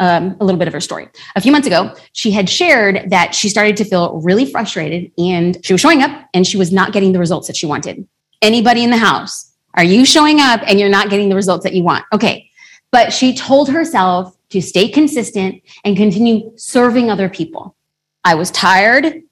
um, 0.00 0.36
a 0.38 0.44
little 0.44 0.58
bit 0.58 0.68
of 0.68 0.74
her 0.74 0.80
story. 0.80 1.08
A 1.34 1.40
few 1.40 1.50
months 1.50 1.66
ago, 1.66 1.94
she 2.12 2.30
had 2.30 2.48
shared 2.48 3.10
that 3.10 3.34
she 3.34 3.48
started 3.48 3.76
to 3.78 3.84
feel 3.84 4.20
really 4.20 4.46
frustrated 4.46 5.10
and 5.18 5.58
she 5.64 5.72
was 5.72 5.80
showing 5.80 6.02
up 6.02 6.28
and 6.34 6.46
she 6.46 6.56
was 6.56 6.70
not 6.70 6.92
getting 6.92 7.12
the 7.12 7.18
results 7.18 7.46
that 7.48 7.56
she 7.56 7.66
wanted. 7.66 8.06
Anybody 8.40 8.84
in 8.84 8.90
the 8.90 8.96
house, 8.96 9.52
are 9.74 9.84
you 9.84 10.04
showing 10.04 10.40
up 10.40 10.60
and 10.66 10.78
you're 10.78 10.88
not 10.88 11.10
getting 11.10 11.28
the 11.28 11.34
results 11.34 11.64
that 11.64 11.74
you 11.74 11.82
want? 11.82 12.04
Okay. 12.12 12.48
But 12.92 13.12
she 13.12 13.34
told 13.34 13.68
herself 13.68 14.36
to 14.50 14.62
stay 14.62 14.88
consistent 14.88 15.62
and 15.84 15.96
continue 15.96 16.52
serving 16.56 17.10
other 17.10 17.28
people. 17.28 17.74
I 18.24 18.34
was 18.34 18.50
tired. 18.50 19.22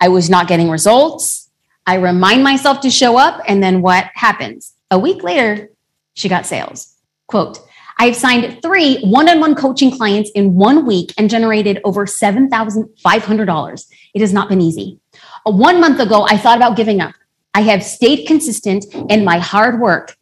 I 0.00 0.08
was 0.08 0.30
not 0.30 0.48
getting 0.48 0.70
results. 0.70 1.47
I 1.88 1.94
remind 1.94 2.44
myself 2.44 2.80
to 2.80 2.90
show 2.90 3.16
up. 3.16 3.40
And 3.48 3.62
then 3.62 3.80
what 3.80 4.10
happens? 4.14 4.74
A 4.90 4.98
week 4.98 5.22
later, 5.22 5.70
she 6.12 6.28
got 6.28 6.44
sales. 6.44 6.94
Quote, 7.28 7.60
I've 7.98 8.14
signed 8.14 8.60
three 8.60 9.00
one 9.00 9.26
on 9.26 9.40
one 9.40 9.54
coaching 9.54 9.90
clients 9.90 10.30
in 10.34 10.54
one 10.54 10.84
week 10.84 11.14
and 11.16 11.30
generated 11.30 11.80
over 11.84 12.04
$7,500. 12.04 13.86
It 14.12 14.20
has 14.20 14.34
not 14.34 14.50
been 14.50 14.60
easy. 14.60 15.00
One 15.44 15.80
month 15.80 15.98
ago, 15.98 16.26
I 16.28 16.36
thought 16.36 16.58
about 16.58 16.76
giving 16.76 17.00
up. 17.00 17.14
I 17.54 17.62
have 17.62 17.82
stayed 17.82 18.26
consistent 18.26 18.84
and 19.08 19.24
my 19.24 19.38
hard 19.38 19.80
work 19.80 20.14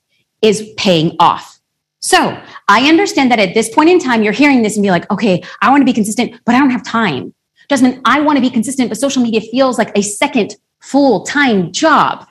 is 0.43 0.73
paying 0.77 1.17
off. 1.19 1.59
So 1.99 2.41
I 2.69 2.89
understand 2.89 3.33
that 3.33 3.41
at 3.41 3.55
this 3.55 3.75
point 3.75 3.91
in 3.91 3.99
time, 3.99 4.23
you're 4.23 4.33
hearing 4.33 4.63
this 4.63 4.77
and 4.77 4.85
be 4.85 4.93
like, 4.93 5.11
okay, 5.11 5.43
I 5.61 5.71
want 5.71 5.81
to 5.81 5.85
be 5.85 5.93
consistent, 5.93 6.41
but 6.45 6.55
I 6.55 6.61
don't 6.61 6.71
have 6.71 6.85
time. 6.85 7.35
Jasmine, 7.69 8.01
I 8.05 8.21
want 8.21 8.37
to 8.37 8.41
be 8.41 8.51
consistent, 8.51 8.89
but 8.89 8.99
social 8.99 9.21
media 9.21 9.41
feels 9.41 9.79
like 9.79 9.91
a 9.99 10.03
second 10.03 10.55
full 10.87 11.25
time 11.25 11.73
job. 11.73 12.29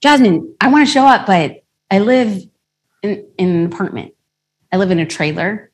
Jasmine, 0.00 0.54
I 0.60 0.68
want 0.68 0.86
to 0.86 0.92
show 0.92 1.04
up, 1.04 1.26
but 1.26 1.62
I 1.90 1.98
live 1.98 2.42
in, 3.02 3.26
in 3.36 3.48
an 3.50 3.66
apartment. 3.66 4.14
I 4.72 4.78
live 4.78 4.90
in 4.90 4.98
a 4.98 5.06
trailer. 5.06 5.70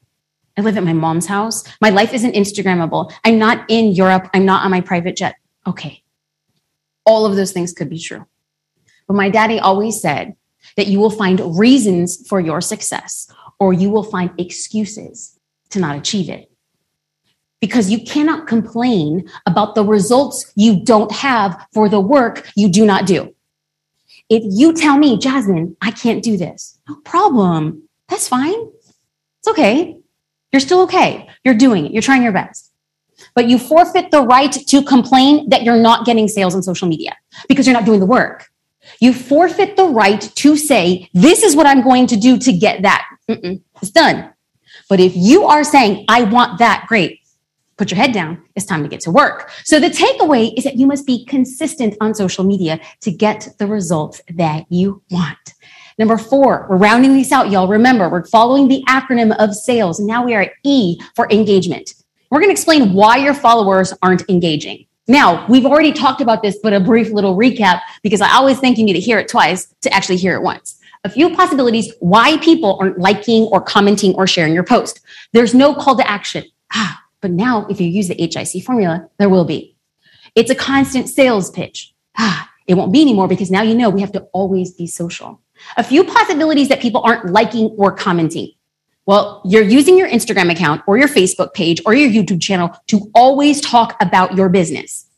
I 0.59 0.63
live 0.63 0.77
at 0.77 0.85
my 0.85 0.95
mom's 0.95 1.27
house. 1.27 1.63
My 1.81 1.91
life 1.91 2.13
isn't 2.13 2.35
Instagrammable. 2.35 3.13
I'm 3.25 3.39
not 3.39 3.65
in 3.69 3.93
Europe. 3.93 4.29
I'm 4.35 4.45
not 4.45 4.65
on 4.65 4.71
my 4.71 4.81
private 4.81 5.17
jet. 5.17 5.37
Okay. 5.67 6.03
All 7.05 7.25
of 7.25 7.37
those 7.37 7.53
things 7.53 7.73
could 7.73 7.91
be 7.91 8.01
true. 8.01 8.27
But 9.07 9.15
my 9.15 9.29
daddy 9.29 9.61
always 9.61 10.01
said 10.01 10.35
that 10.77 10.89
you 10.89 10.99
will 10.99 11.11
find 11.11 11.57
reasons 11.57 12.27
for 12.27 12.41
your 12.41 12.61
success 12.61 13.31
or 13.61 13.73
you 13.73 13.91
will 13.91 14.03
find 14.03 14.31
excuses 14.39 15.39
to 15.71 15.79
not 15.79 15.97
achieve 15.97 16.31
it 16.31 16.51
because 17.67 17.91
you 17.91 18.01
cannot 18.05 18.47
complain 18.47 19.29
about 19.45 19.75
the 19.75 19.85
results 19.85 20.53
you 20.55 20.85
don't 20.85 21.11
have 21.11 21.67
for 21.73 21.89
the 21.89 21.99
work 21.99 22.49
you 22.55 22.69
do 22.69 22.87
not 22.87 23.07
do. 23.07 23.35
If 24.31 24.45
you 24.47 24.73
tell 24.73 24.97
me, 24.97 25.19
Jasmine, 25.19 25.77
I 25.83 25.91
can't 25.91 26.23
do 26.23 26.37
this, 26.37 26.79
no 26.89 26.95
problem. 27.05 27.83
That's 28.09 28.29
fine. 28.29 28.55
It's 29.41 29.49
okay. 29.49 29.99
You're 30.53 30.61
still 30.61 30.83
okay. 30.83 31.29
You're 31.45 31.55
doing 31.55 31.87
it. 31.87 31.93
You're 31.93 32.03
trying 32.03 32.23
your 32.23 32.31
best. 32.31 32.71
But 33.35 33.49
you 33.49 33.59
forfeit 33.59 34.13
the 34.13 34.23
right 34.23 34.53
to 34.53 34.83
complain 34.85 35.49
that 35.49 35.65
you're 35.65 35.83
not 35.91 36.07
getting 36.07 36.29
sales 36.29 36.55
on 36.55 36.63
social 36.63 36.87
media 36.87 37.17
because 37.49 37.67
you're 37.67 37.75
not 37.75 37.85
doing 37.85 37.99
the 37.99 38.07
work. 38.07 38.47
You 39.01 39.13
forfeit 39.13 39.75
the 39.77 39.87
right 39.87 40.21
to 40.21 40.57
say, 40.57 41.11
this 41.13 41.43
is 41.43 41.57
what 41.57 41.67
I'm 41.67 41.83
going 41.83 42.07
to 42.07 42.17
do 42.17 42.39
to 42.39 42.53
get 42.53 42.83
that. 42.83 43.05
Mm-mm, 43.29 43.61
it's 43.83 43.91
done. 43.91 44.33
But 44.89 45.01
if 45.01 45.17
you 45.17 45.47
are 45.47 45.65
saying, 45.65 46.05
I 46.09 46.23
want 46.23 46.61
that, 46.61 46.87
great 46.87 47.26
put 47.77 47.91
your 47.91 47.97
head 47.97 48.13
down. 48.13 48.43
It's 48.55 48.67
time 48.67 48.83
to 48.83 48.89
get 48.89 49.01
to 49.01 49.11
work. 49.11 49.51
So 49.65 49.79
the 49.79 49.89
takeaway 49.89 50.53
is 50.57 50.65
that 50.65 50.77
you 50.77 50.87
must 50.87 51.07
be 51.07 51.25
consistent 51.27 51.97
on 52.01 52.15
social 52.15 52.45
media 52.45 52.81
to 53.01 53.11
get 53.11 53.49
the 53.59 53.67
results 53.67 54.21
that 54.35 54.65
you 54.71 55.03
want. 55.11 55.55
Number 55.99 56.19
four, 56.19 56.67
we're 56.69 56.77
rounding 56.77 57.15
these 57.15 57.33
out, 57.33 57.51
y'all. 57.51 57.69
Remember, 57.69 58.09
we're 58.09 58.27
following 58.27 58.69
the 58.69 58.85
acronym 58.89 59.35
of 59.39 59.55
sales. 59.55 59.99
Now 59.99 60.25
we 60.25 60.35
are 60.35 60.43
at 60.43 60.53
E 60.63 60.99
for 61.15 61.31
engagement. 61.31 61.95
We're 62.31 62.41
going 62.41 62.51
to 62.51 62.53
explain 62.53 62.93
why 62.93 63.17
your 63.17 63.35
followers 63.35 63.95
aren't 64.03 64.29
engaging. 64.29 64.87
Now, 65.09 65.47
we've 65.47 65.65
already 65.65 65.93
talked 65.93 66.21
about 66.21 66.43
this, 66.43 66.59
but 66.63 66.73
a 66.73 66.81
brief 66.81 67.11
little 67.11 67.37
recap 67.37 67.81
because 68.03 68.21
I 68.21 68.35
always 68.35 68.59
think 68.59 68.77
you 68.77 68.85
need 68.85 68.95
to 68.95 69.01
hear 69.01 69.19
it 69.19 69.29
twice 69.29 69.73
to 69.83 69.93
actually 69.95 70.17
hear 70.17 70.35
it 70.35 70.43
once. 70.43 70.81
A 71.05 71.09
few 71.09 71.35
possibilities 71.35 71.95
why 72.01 72.37
people 72.39 72.77
aren't 72.81 72.99
liking 72.99 73.45
or 73.45 73.61
commenting 73.61 74.15
or 74.17 74.27
sharing 74.27 74.53
your 74.53 74.65
post. 74.65 75.01
There's 75.33 75.55
no 75.55 75.75
call 75.75 75.97
to 75.97 76.11
action. 76.11 76.45
Ah, 76.73 77.01
But 77.21 77.31
now, 77.31 77.67
if 77.69 77.81
you 77.81 77.89
use 77.89 78.09
the 78.09 78.15
HIC 78.15 78.63
formula, 78.65 79.09
there 79.19 79.29
will 79.29 79.45
be. 79.45 79.77
It's 80.35 80.51
a 80.51 80.55
constant 80.55 81.09
sales 81.09 81.51
pitch. 81.51 81.95
Ah, 82.19 82.51
it 82.67 82.75
won't 82.75 82.93
be 82.93 83.01
anymore 83.01 83.29
because 83.29 83.51
now 83.51 83.63
you 83.63 83.75
know 83.75 83.91
we 83.91 84.01
have 84.01 84.13
to 84.13 84.23
always 84.33 84.73
be 84.73 84.87
social. 84.87 85.41
A 85.77 85.85
few 85.85 86.05
possibilities 86.05 86.69
that 86.69 86.81
people 86.81 87.01
aren't 87.03 87.33
liking 87.33 87.69
or 87.79 87.93
commenting. 87.93 88.53
Well, 89.07 89.41
you're 89.45 89.63
using 89.63 89.97
your 89.97 90.09
Instagram 90.09 90.51
account 90.51 90.83
or 90.87 90.99
your 90.99 91.09
Facebook 91.09 91.55
page 91.55 91.81
or 91.87 91.95
your 91.95 92.11
YouTube 92.11 92.43
channel 92.43 92.77
to 92.89 93.11
always 93.15 93.61
talk 93.61 93.97
about 94.01 94.37
your 94.37 94.49
business, 94.49 95.09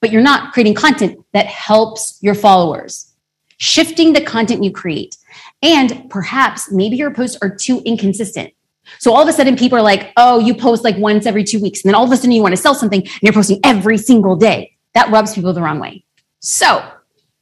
but 0.00 0.12
you're 0.12 0.22
not 0.22 0.52
creating 0.52 0.74
content 0.74 1.18
that 1.32 1.46
helps 1.46 2.18
your 2.20 2.34
followers. 2.34 3.12
Shifting 3.56 4.12
the 4.12 4.20
content 4.20 4.62
you 4.62 4.70
create. 4.70 5.16
And 5.62 6.10
perhaps 6.10 6.70
maybe 6.70 6.96
your 6.96 7.12
posts 7.12 7.38
are 7.40 7.54
too 7.54 7.80
inconsistent. 7.84 8.52
So 8.98 9.12
all 9.12 9.22
of 9.22 9.28
a 9.28 9.32
sudden 9.32 9.56
people 9.56 9.78
are 9.78 9.82
like, 9.82 10.12
oh, 10.16 10.38
you 10.38 10.54
post 10.54 10.84
like 10.84 10.96
once 10.96 11.26
every 11.26 11.44
two 11.44 11.60
weeks. 11.60 11.82
And 11.82 11.88
then 11.88 11.94
all 11.94 12.04
of 12.04 12.12
a 12.12 12.16
sudden 12.16 12.32
you 12.32 12.42
want 12.42 12.52
to 12.52 12.60
sell 12.60 12.74
something 12.74 13.00
and 13.00 13.22
you're 13.22 13.32
posting 13.32 13.60
every 13.64 13.98
single 13.98 14.36
day. 14.36 14.76
That 14.94 15.10
rubs 15.10 15.34
people 15.34 15.52
the 15.52 15.62
wrong 15.62 15.78
way. 15.78 16.04
So 16.40 16.82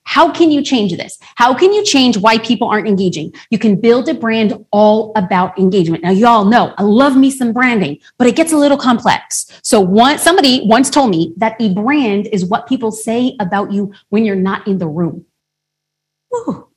how 0.05 0.33
can 0.33 0.51
you 0.51 0.61
change 0.63 0.97
this? 0.97 1.19
How 1.37 1.55
can 1.55 1.73
you 1.73 1.85
change 1.85 2.19
why 2.19 2.39
people 2.39 2.69
aren't 2.69 2.89
engaging? 2.89 3.33
You 3.51 3.59
can 3.59 3.81
build 3.81 4.09
a 4.09 4.15
brand 4.15 4.65
all 4.73 5.13
about 5.15 5.57
engagement. 5.57 6.03
Now, 6.03 6.11
y'all 6.11 6.45
know 6.45 6.75
I 6.79 6.83
love 6.83 7.17
me 7.17 7.31
some 7.31 7.53
branding, 7.53 8.01
but 8.19 8.27
it 8.27 8.35
gets 8.35 8.53
a 8.53 8.57
little 8.57 8.77
complex. 8.77 9.47
So, 9.63 9.81
once 9.81 10.23
somebody 10.23 10.63
once 10.65 10.91
told 10.91 11.11
me 11.11 11.33
that 11.37 11.55
a 11.61 11.73
brand 11.75 12.27
is 12.33 12.45
what 12.45 12.67
people 12.67 12.91
say 12.91 13.37
about 13.39 13.71
you 13.71 13.93
when 14.09 14.25
you're 14.25 14.35
not 14.35 14.67
in 14.67 14.79
the 14.79 14.89
room. 14.89 15.27
Whew. 16.31 16.69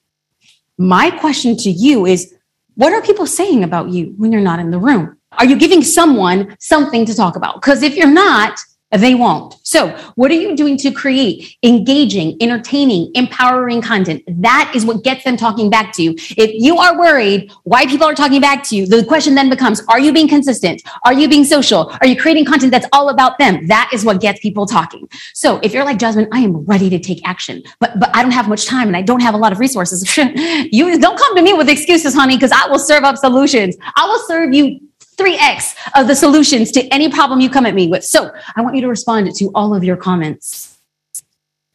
My 0.77 1.09
question 1.09 1.57
to 1.57 1.71
you 1.71 2.05
is 2.05 2.35
what 2.75 2.93
are 2.93 3.01
people 3.01 3.25
saying 3.25 3.63
about 3.63 3.89
you 3.89 4.13
when 4.17 4.31
you're 4.31 4.41
not 4.41 4.59
in 4.59 4.71
the 4.71 4.79
room? 4.79 5.17
Are 5.33 5.45
you 5.45 5.57
giving 5.57 5.83
someone 5.83 6.55
something 6.59 7.05
to 7.05 7.15
talk 7.15 7.35
about? 7.35 7.55
Because 7.55 7.83
if 7.83 7.95
you're 7.95 8.07
not, 8.07 8.59
they 8.97 9.15
won't. 9.15 9.55
So, 9.63 9.89
what 10.15 10.29
are 10.31 10.35
you 10.35 10.55
doing 10.55 10.77
to 10.77 10.91
create 10.91 11.57
engaging, 11.63 12.37
entertaining, 12.41 13.11
empowering 13.15 13.81
content? 13.81 14.23
That 14.27 14.71
is 14.75 14.85
what 14.85 15.03
gets 15.03 15.23
them 15.23 15.35
talking 15.35 15.69
back 15.69 15.93
to 15.93 16.03
you. 16.03 16.15
If 16.37 16.51
you 16.61 16.77
are 16.77 16.97
worried 16.97 17.51
why 17.63 17.85
people 17.85 18.05
are 18.05 18.13
talking 18.13 18.41
back 18.41 18.63
to 18.69 18.75
you, 18.75 18.85
the 18.85 19.03
question 19.03 19.35
then 19.35 19.49
becomes 19.49 19.81
Are 19.87 19.99
you 19.99 20.13
being 20.13 20.27
consistent? 20.27 20.83
Are 21.05 21.13
you 21.13 21.27
being 21.27 21.43
social? 21.43 21.91
Are 22.01 22.07
you 22.07 22.19
creating 22.19 22.45
content 22.45 22.71
that's 22.71 22.87
all 22.91 23.09
about 23.09 23.37
them? 23.39 23.67
That 23.67 23.89
is 23.93 24.05
what 24.05 24.21
gets 24.21 24.39
people 24.41 24.65
talking. 24.65 25.07
So, 25.33 25.59
if 25.63 25.73
you're 25.73 25.85
like 25.85 25.97
Jasmine, 25.97 26.27
I 26.31 26.39
am 26.39 26.57
ready 26.65 26.89
to 26.89 26.99
take 26.99 27.27
action, 27.27 27.63
but, 27.79 27.99
but 27.99 28.15
I 28.15 28.21
don't 28.21 28.31
have 28.31 28.47
much 28.47 28.65
time 28.65 28.87
and 28.87 28.97
I 28.97 29.01
don't 29.01 29.21
have 29.21 29.33
a 29.33 29.37
lot 29.37 29.51
of 29.51 29.59
resources. 29.59 30.17
you 30.71 30.99
don't 30.99 31.17
come 31.17 31.35
to 31.35 31.41
me 31.41 31.53
with 31.53 31.69
excuses, 31.69 32.13
honey, 32.13 32.35
because 32.35 32.51
I 32.51 32.67
will 32.67 32.79
serve 32.79 33.03
up 33.03 33.17
solutions. 33.17 33.75
I 33.95 34.05
will 34.05 34.19
serve 34.27 34.53
you 34.53 34.79
3x 35.15 35.75
of 35.95 36.07
the 36.07 36.15
solutions 36.15 36.71
to 36.71 36.81
any 36.93 37.09
problem 37.09 37.39
you 37.39 37.49
come 37.49 37.65
at 37.65 37.75
me 37.75 37.87
with. 37.87 38.03
So 38.03 38.31
I 38.55 38.61
want 38.61 38.75
you 38.75 38.81
to 38.81 38.87
respond 38.87 39.33
to 39.35 39.51
all 39.53 39.75
of 39.75 39.83
your 39.83 39.97
comments. 39.97 40.77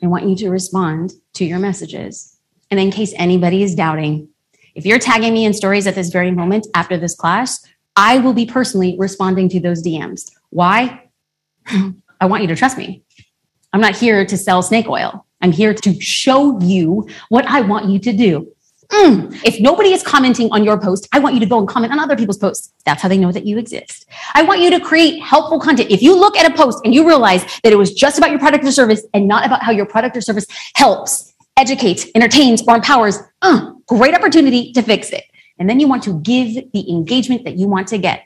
I 0.03 0.07
want 0.07 0.29
you 0.29 0.37
to 0.37 0.51
respond 0.51 1.13
to 1.35 1.45
your 1.45 1.59
messages. 1.59 2.37
And 2.71 2.79
in 2.79 2.91
case 2.91 3.13
anybody 3.17 3.63
is 3.63 3.75
doubting, 3.75 4.29
if 4.75 4.87
you're 4.87 4.99
tagging 4.99 5.33
me 5.33 5.45
in 5.45 5.55
stories 5.55 5.87
at 5.87 5.95
this 5.95 6.11
very 6.11 6.31
moment 6.31 6.67
after 6.75 6.97
this 6.97 7.15
class, 7.15 7.65
I 7.97 8.19
will 8.19 8.33
be 8.33 8.47
personally 8.47 8.97
responding 8.99 9.49
to 9.51 9.61
those 9.61 9.83
DMs. 9.83 10.31
Why? 10.51 11.09
I 12.21 12.27
want 12.27 12.43
you 12.43 12.49
to 12.49 12.57
trust 12.57 12.79
me. 12.79 13.03
I'm 13.73 13.81
not 13.81 13.97
here 13.97 14.25
to 14.25 14.37
sell 14.37 14.63
snake 14.63 14.89
oil. 14.89 15.27
I'm 15.41 15.53
here 15.53 15.75
to 15.75 16.01
show 16.01 16.61
you 16.61 17.09
what 17.29 17.45
I 17.47 17.61
want 17.61 17.87
you 17.87 17.99
to 17.99 18.13
do. 18.13 18.53
Mm, 18.91 19.39
if 19.45 19.61
nobody 19.61 19.93
is 19.93 20.03
commenting 20.03 20.51
on 20.51 20.65
your 20.65 20.81
post, 20.81 21.09
I 21.13 21.19
want 21.19 21.35
you 21.35 21.41
to 21.41 21.47
go 21.47 21.59
and 21.59 21.69
comment 21.69 21.93
on 21.93 21.99
other 21.99 22.17
people's 22.17 22.39
posts. 22.39 22.73
That's 22.87 23.03
how 23.03 23.09
they 23.09 23.19
know 23.19 23.31
that 23.33 23.45
you 23.45 23.59
exist. 23.59 24.07
I 24.33 24.43
want 24.43 24.61
you 24.61 24.71
to 24.71 24.81
create 24.81 25.23
helpful 25.23 25.61
content. 25.61 25.91
If 25.91 26.01
you 26.01 26.19
look 26.19 26.37
at 26.39 26.51
a 26.51 26.57
post 26.57 26.81
and 26.85 26.95
you 26.95 27.07
realize 27.07 27.45
that 27.63 27.73
it 27.73 27.77
was 27.77 27.93
just 27.93 28.17
about 28.17 28.31
your 28.31 28.39
product 28.39 28.65
or 28.65 28.73
service 28.73 29.05
and 29.13 29.29
not 29.29 29.45
about 29.45 29.63
how 29.63 29.73
your 29.73 29.85
product 29.85 30.17
or 30.17 30.23
service 30.23 30.47
helps, 30.75 31.35
educates, 31.59 32.07
entertains, 32.15 32.63
or 32.67 32.77
empowers, 32.77 33.19
uh, 33.43 33.73
great 33.87 34.15
opportunity 34.15 34.73
to 34.73 34.81
fix 34.81 35.11
it. 35.11 35.25
And 35.59 35.69
then 35.69 35.81
you 35.81 35.89
want 35.89 36.03
to 36.05 36.19
give 36.21 36.73
the 36.73 36.91
engagement 36.91 37.45
that 37.45 37.57
you 37.57 37.69
want 37.69 37.89
to 37.89 37.99
get. 37.99 38.23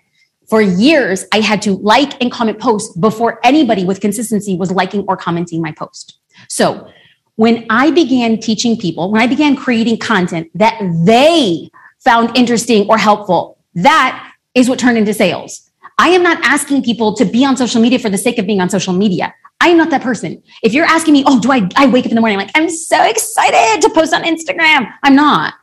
For 0.48 0.60
years, 0.60 1.24
I 1.32 1.40
had 1.40 1.62
to 1.62 1.72
like 1.72 2.20
and 2.22 2.30
comment 2.30 2.60
posts 2.60 2.96
before 2.96 3.40
anybody 3.42 3.84
with 3.84 4.00
consistency 4.00 4.56
was 4.56 4.70
liking 4.70 5.04
or 5.08 5.16
commenting 5.16 5.60
my 5.60 5.72
post. 5.72 6.18
So 6.48 6.88
when 7.36 7.66
I 7.70 7.90
began 7.90 8.38
teaching 8.38 8.76
people, 8.76 9.10
when 9.10 9.20
I 9.20 9.26
began 9.26 9.56
creating 9.56 9.98
content 9.98 10.50
that 10.54 10.78
they 11.04 11.70
found 12.00 12.36
interesting 12.36 12.88
or 12.88 12.98
helpful, 12.98 13.58
that 13.74 14.32
is 14.54 14.68
what 14.68 14.78
turned 14.78 14.98
into 14.98 15.14
sales. 15.14 15.70
I 15.98 16.08
am 16.08 16.22
not 16.22 16.38
asking 16.42 16.82
people 16.82 17.14
to 17.16 17.24
be 17.24 17.44
on 17.44 17.56
social 17.56 17.80
media 17.80 17.98
for 17.98 18.10
the 18.10 18.18
sake 18.18 18.38
of 18.38 18.46
being 18.46 18.60
on 18.60 18.68
social 18.68 18.92
media. 18.92 19.34
I 19.60 19.68
am 19.68 19.76
not 19.76 19.90
that 19.90 20.02
person. 20.02 20.42
If 20.62 20.72
you're 20.72 20.84
asking 20.84 21.14
me, 21.14 21.22
oh, 21.26 21.38
do 21.38 21.52
I, 21.52 21.68
I 21.76 21.86
wake 21.86 22.04
up 22.04 22.10
in 22.10 22.16
the 22.16 22.20
morning, 22.20 22.38
like, 22.38 22.50
I'm 22.56 22.68
so 22.68 23.02
excited 23.04 23.80
to 23.82 23.90
post 23.90 24.12
on 24.12 24.24
Instagram. 24.24 24.92
I'm 25.04 25.14
not. 25.14 25.54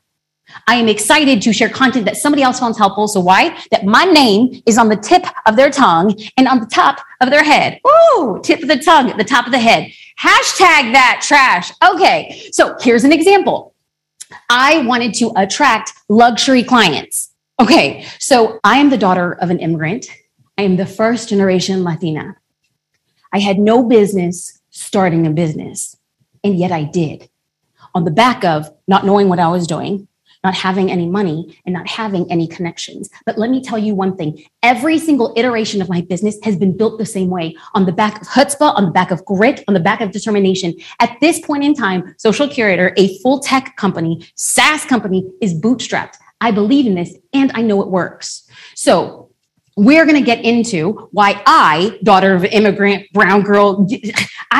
I 0.68 0.76
am 0.76 0.88
excited 0.88 1.42
to 1.42 1.54
share 1.54 1.70
content 1.70 2.06
that 2.06 2.18
somebody 2.18 2.42
else 2.42 2.60
finds 2.60 2.78
helpful. 2.78 3.08
So 3.08 3.20
why? 3.20 3.58
That 3.72 3.86
my 3.86 4.06
name 4.06 4.62
is 4.66 4.78
on 4.78 4.90
the 4.90 4.96
tip 4.96 5.26
of 5.46 5.56
their 5.56 5.70
tongue 5.70 6.18
and 6.38 6.48
on 6.48 6.60
the 6.60 6.66
top 6.66 7.00
of 7.22 7.30
their 7.30 7.44
head. 7.44 7.80
Ooh, 7.86 8.40
tip 8.44 8.62
of 8.62 8.68
the 8.68 8.80
tongue, 8.80 9.16
the 9.18 9.24
top 9.24 9.46
of 9.46 9.52
the 9.52 9.60
head. 9.60 9.92
Hashtag 10.22 10.92
that 10.92 11.22
trash. 11.24 11.72
Okay. 11.82 12.50
So 12.52 12.76
here's 12.82 13.06
an 13.06 13.14
example. 13.14 13.74
I 14.50 14.80
wanted 14.80 15.14
to 15.16 15.32
attract 15.38 15.94
luxury 16.10 16.64
clients. 16.64 17.32
Okay. 17.62 18.06
So 18.20 18.60
I 18.64 18.80
am 18.80 18.90
the 18.90 18.98
daughter 18.98 19.34
of 19.36 19.50
an 19.50 19.60
immigrant. 19.60 20.08
I 20.58 20.64
am 20.64 20.76
the 20.76 20.86
first 20.86 21.30
generation 21.30 21.86
Latina. 21.86 22.36
I 23.32 23.40
had 23.40 23.60
no 23.60 23.84
business 23.84 24.60
starting 24.72 25.26
a 25.26 25.30
business, 25.30 25.96
and 26.44 26.58
yet 26.58 26.72
I 26.72 26.84
did 26.84 27.30
on 27.96 28.04
the 28.04 28.12
back 28.12 28.44
of 28.44 28.70
not 28.88 29.06
knowing 29.06 29.30
what 29.30 29.40
I 29.40 29.48
was 29.48 29.68
doing, 29.68 30.09
not 30.44 30.56
having 30.56 30.90
any 30.92 31.08
money 31.08 31.60
and 31.66 31.74
not 31.74 31.88
having 31.88 32.30
any 32.32 32.48
connections. 32.48 33.10
But 33.26 33.38
let 33.38 33.50
me 33.50 33.62
tell 33.62 33.78
you 33.78 33.96
one 33.96 34.16
thing 34.16 34.44
every 34.64 34.98
single 34.98 35.34
iteration 35.36 35.82
of 35.82 35.90
my 35.90 36.02
business 36.02 36.38
has 36.44 36.56
been 36.56 36.76
built 36.76 36.98
the 36.98 37.06
same 37.06 37.30
way 37.30 37.56
on 37.74 37.86
the 37.86 37.92
back 37.92 38.22
of 38.22 38.28
chutzpah, 38.28 38.76
on 38.76 38.86
the 38.86 38.92
back 38.92 39.12
of 39.12 39.24
grit, 39.26 39.64
on 39.68 39.74
the 39.74 39.80
back 39.80 40.02
of 40.02 40.12
determination. 40.12 40.74
At 41.00 41.18
this 41.20 41.40
point 41.40 41.64
in 41.64 41.74
time, 41.74 42.16
Social 42.18 42.48
Curator, 42.48 42.94
a 42.98 43.18
full 43.20 43.40
tech 43.40 43.76
company, 43.76 44.26
SaaS 44.36 44.86
company, 44.86 45.30
is 45.42 45.54
bootstrapped. 45.54 46.16
I 46.42 46.52
believe 46.52 46.88
in 46.88 46.96
this 46.96 47.16
and 47.34 47.52
I 47.54 47.62
know 47.62 47.82
it 47.82 47.90
works. 47.90 48.48
So 48.76 49.30
we're 49.76 50.06
going 50.06 50.18
to 50.18 50.26
get 50.26 50.44
into 50.44 51.08
why 51.12 51.42
I, 51.46 51.98
daughter 52.04 52.34
of 52.34 52.44
immigrant 52.44 53.12
brown 53.14 53.44
girl, 53.44 53.88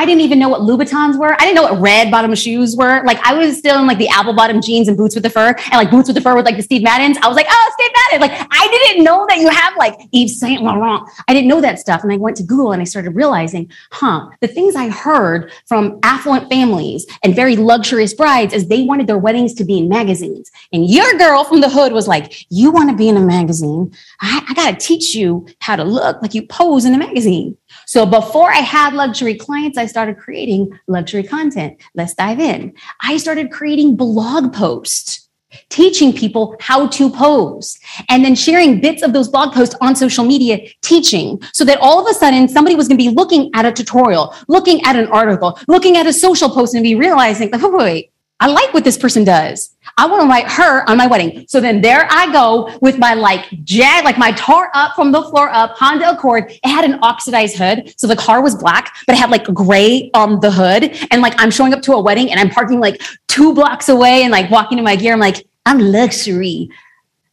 I 0.00 0.06
didn't 0.06 0.22
even 0.22 0.38
know 0.38 0.48
what 0.48 0.62
Louboutins 0.62 1.18
were. 1.18 1.34
I 1.34 1.44
didn't 1.44 1.56
know 1.56 1.64
what 1.64 1.78
red 1.78 2.10
bottom 2.10 2.34
shoes 2.34 2.74
were. 2.74 3.04
Like 3.04 3.18
I 3.22 3.34
was 3.34 3.58
still 3.58 3.78
in 3.80 3.86
like 3.86 3.98
the 3.98 4.08
apple 4.08 4.32
bottom 4.32 4.62
jeans 4.62 4.88
and 4.88 4.96
boots 4.96 5.14
with 5.14 5.24
the 5.24 5.28
fur 5.28 5.48
and 5.48 5.74
like 5.74 5.90
boots 5.90 6.08
with 6.08 6.14
the 6.14 6.22
fur 6.22 6.34
with 6.34 6.46
like 6.46 6.56
the 6.56 6.62
Steve 6.62 6.82
Maddens. 6.82 7.18
I 7.18 7.28
was 7.28 7.36
like, 7.36 7.44
oh, 7.50 7.72
Steve 7.74 7.90
Madden. 8.10 8.20
Like 8.26 8.48
I 8.50 8.66
didn't 8.68 9.04
know 9.04 9.26
that 9.28 9.36
you 9.40 9.50
have 9.50 9.76
like 9.76 10.00
Yves 10.10 10.40
Saint 10.40 10.62
Laurent. 10.62 11.06
I 11.28 11.34
didn't 11.34 11.48
know 11.48 11.60
that 11.60 11.78
stuff. 11.78 12.02
And 12.02 12.10
I 12.10 12.16
went 12.16 12.38
to 12.38 12.42
Google 12.42 12.72
and 12.72 12.80
I 12.80 12.86
started 12.86 13.10
realizing, 13.10 13.70
huh, 13.92 14.30
the 14.40 14.48
things 14.48 14.74
I 14.74 14.88
heard 14.88 15.52
from 15.66 16.00
affluent 16.02 16.48
families 16.48 17.04
and 17.22 17.36
very 17.36 17.56
luxurious 17.56 18.14
brides 18.14 18.54
is 18.54 18.68
they 18.68 18.84
wanted 18.84 19.06
their 19.06 19.18
weddings 19.18 19.52
to 19.56 19.66
be 19.66 19.76
in 19.76 19.90
magazines. 19.90 20.50
And 20.72 20.88
your 20.88 21.12
girl 21.18 21.44
from 21.44 21.60
the 21.60 21.68
hood 21.68 21.92
was 21.92 22.08
like, 22.08 22.46
you 22.48 22.70
want 22.70 22.88
to 22.88 22.96
be 22.96 23.10
in 23.10 23.18
a 23.18 23.20
magazine? 23.20 23.92
I, 24.22 24.46
I 24.48 24.54
got 24.54 24.70
to 24.70 24.86
teach 24.86 25.14
you 25.14 25.46
how 25.60 25.76
to 25.76 25.84
look 25.84 26.22
like 26.22 26.32
you 26.32 26.46
pose 26.46 26.86
in 26.86 26.94
a 26.94 26.98
magazine. 26.98 27.58
So 27.86 28.06
before 28.06 28.50
I 28.50 28.58
had 28.58 28.94
luxury 28.94 29.34
clients, 29.34 29.78
I 29.78 29.86
started 29.86 30.18
creating 30.18 30.78
luxury 30.86 31.22
content. 31.22 31.80
Let's 31.94 32.14
dive 32.14 32.40
in. 32.40 32.74
I 33.00 33.16
started 33.16 33.50
creating 33.50 33.96
blog 33.96 34.52
posts 34.52 35.28
teaching 35.68 36.12
people 36.12 36.54
how 36.60 36.86
to 36.86 37.10
pose 37.10 37.78
and 38.08 38.24
then 38.24 38.36
sharing 38.36 38.80
bits 38.80 39.02
of 39.02 39.12
those 39.12 39.28
blog 39.28 39.52
posts 39.52 39.74
on 39.80 39.96
social 39.96 40.24
media 40.24 40.60
teaching 40.80 41.40
so 41.52 41.64
that 41.64 41.78
all 41.80 42.00
of 42.00 42.08
a 42.08 42.14
sudden 42.14 42.46
somebody 42.48 42.76
was 42.76 42.86
going 42.86 42.96
to 42.96 43.04
be 43.04 43.10
looking 43.10 43.50
at 43.54 43.66
a 43.66 43.72
tutorial 43.72 44.32
looking 44.46 44.80
at 44.84 44.94
an 44.94 45.08
article 45.08 45.58
looking 45.66 45.96
at 45.96 46.06
a 46.06 46.12
social 46.12 46.48
post 46.48 46.74
and 46.74 46.84
be 46.84 46.94
realizing 46.94 47.50
like, 47.50 47.62
oh, 47.64 47.76
wait 47.76 48.12
I 48.40 48.46
like 48.46 48.72
what 48.72 48.84
this 48.84 48.96
person 48.96 49.22
does. 49.22 49.76
I 50.00 50.06
want 50.06 50.22
to 50.22 50.28
write 50.28 50.50
her 50.50 50.88
on 50.88 50.96
my 50.96 51.06
wedding. 51.06 51.44
So 51.46 51.60
then 51.60 51.82
there 51.82 52.08
I 52.10 52.32
go 52.32 52.74
with 52.80 52.98
my 52.98 53.12
like 53.12 53.44
jag, 53.64 54.02
like 54.02 54.16
my 54.16 54.32
tar 54.32 54.70
up 54.72 54.94
from 54.94 55.12
the 55.12 55.22
floor 55.24 55.50
up 55.50 55.76
Honda 55.76 56.12
Accord. 56.12 56.50
It 56.50 56.66
had 56.66 56.86
an 56.86 56.98
oxidized 57.02 57.58
hood. 57.58 57.92
So 58.00 58.06
the 58.06 58.16
car 58.16 58.42
was 58.42 58.54
black, 58.54 58.96
but 59.06 59.14
it 59.14 59.18
had 59.18 59.30
like 59.30 59.44
gray 59.44 60.10
on 60.14 60.40
the 60.40 60.50
hood. 60.50 60.96
And 61.10 61.20
like 61.20 61.34
I'm 61.36 61.50
showing 61.50 61.74
up 61.74 61.82
to 61.82 61.92
a 61.92 62.00
wedding 62.00 62.30
and 62.30 62.40
I'm 62.40 62.48
parking 62.48 62.80
like 62.80 63.02
two 63.28 63.52
blocks 63.52 63.90
away 63.90 64.22
and 64.22 64.32
like 64.32 64.50
walking 64.50 64.78
to 64.78 64.82
my 64.82 64.96
gear. 64.96 65.12
I'm 65.12 65.20
like, 65.20 65.46
I'm 65.66 65.78
luxury. 65.78 66.70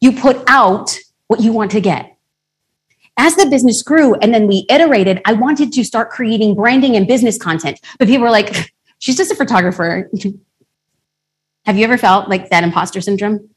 You 0.01 0.11
put 0.11 0.43
out 0.47 0.99
what 1.27 1.39
you 1.39 1.53
want 1.53 1.71
to 1.71 1.79
get. 1.79 2.17
As 3.15 3.37
the 3.37 3.45
business 3.45 3.81
grew 3.81 4.15
and 4.15 4.33
then 4.33 4.45
we 4.45 4.65
iterated, 4.69 5.21
I 5.23 5.31
wanted 5.31 5.71
to 5.71 5.85
start 5.85 6.09
creating 6.09 6.55
branding 6.55 6.97
and 6.97 7.07
business 7.07 7.37
content. 7.37 7.79
But 7.97 8.09
people 8.09 8.25
were 8.25 8.29
like, 8.29 8.73
she's 8.99 9.15
just 9.15 9.31
a 9.31 9.35
photographer. 9.35 10.09
Have 11.67 11.77
you 11.77 11.83
ever 11.83 11.97
felt 11.97 12.29
like 12.29 12.49
that 12.49 12.63
imposter 12.63 13.01
syndrome? 13.01 13.49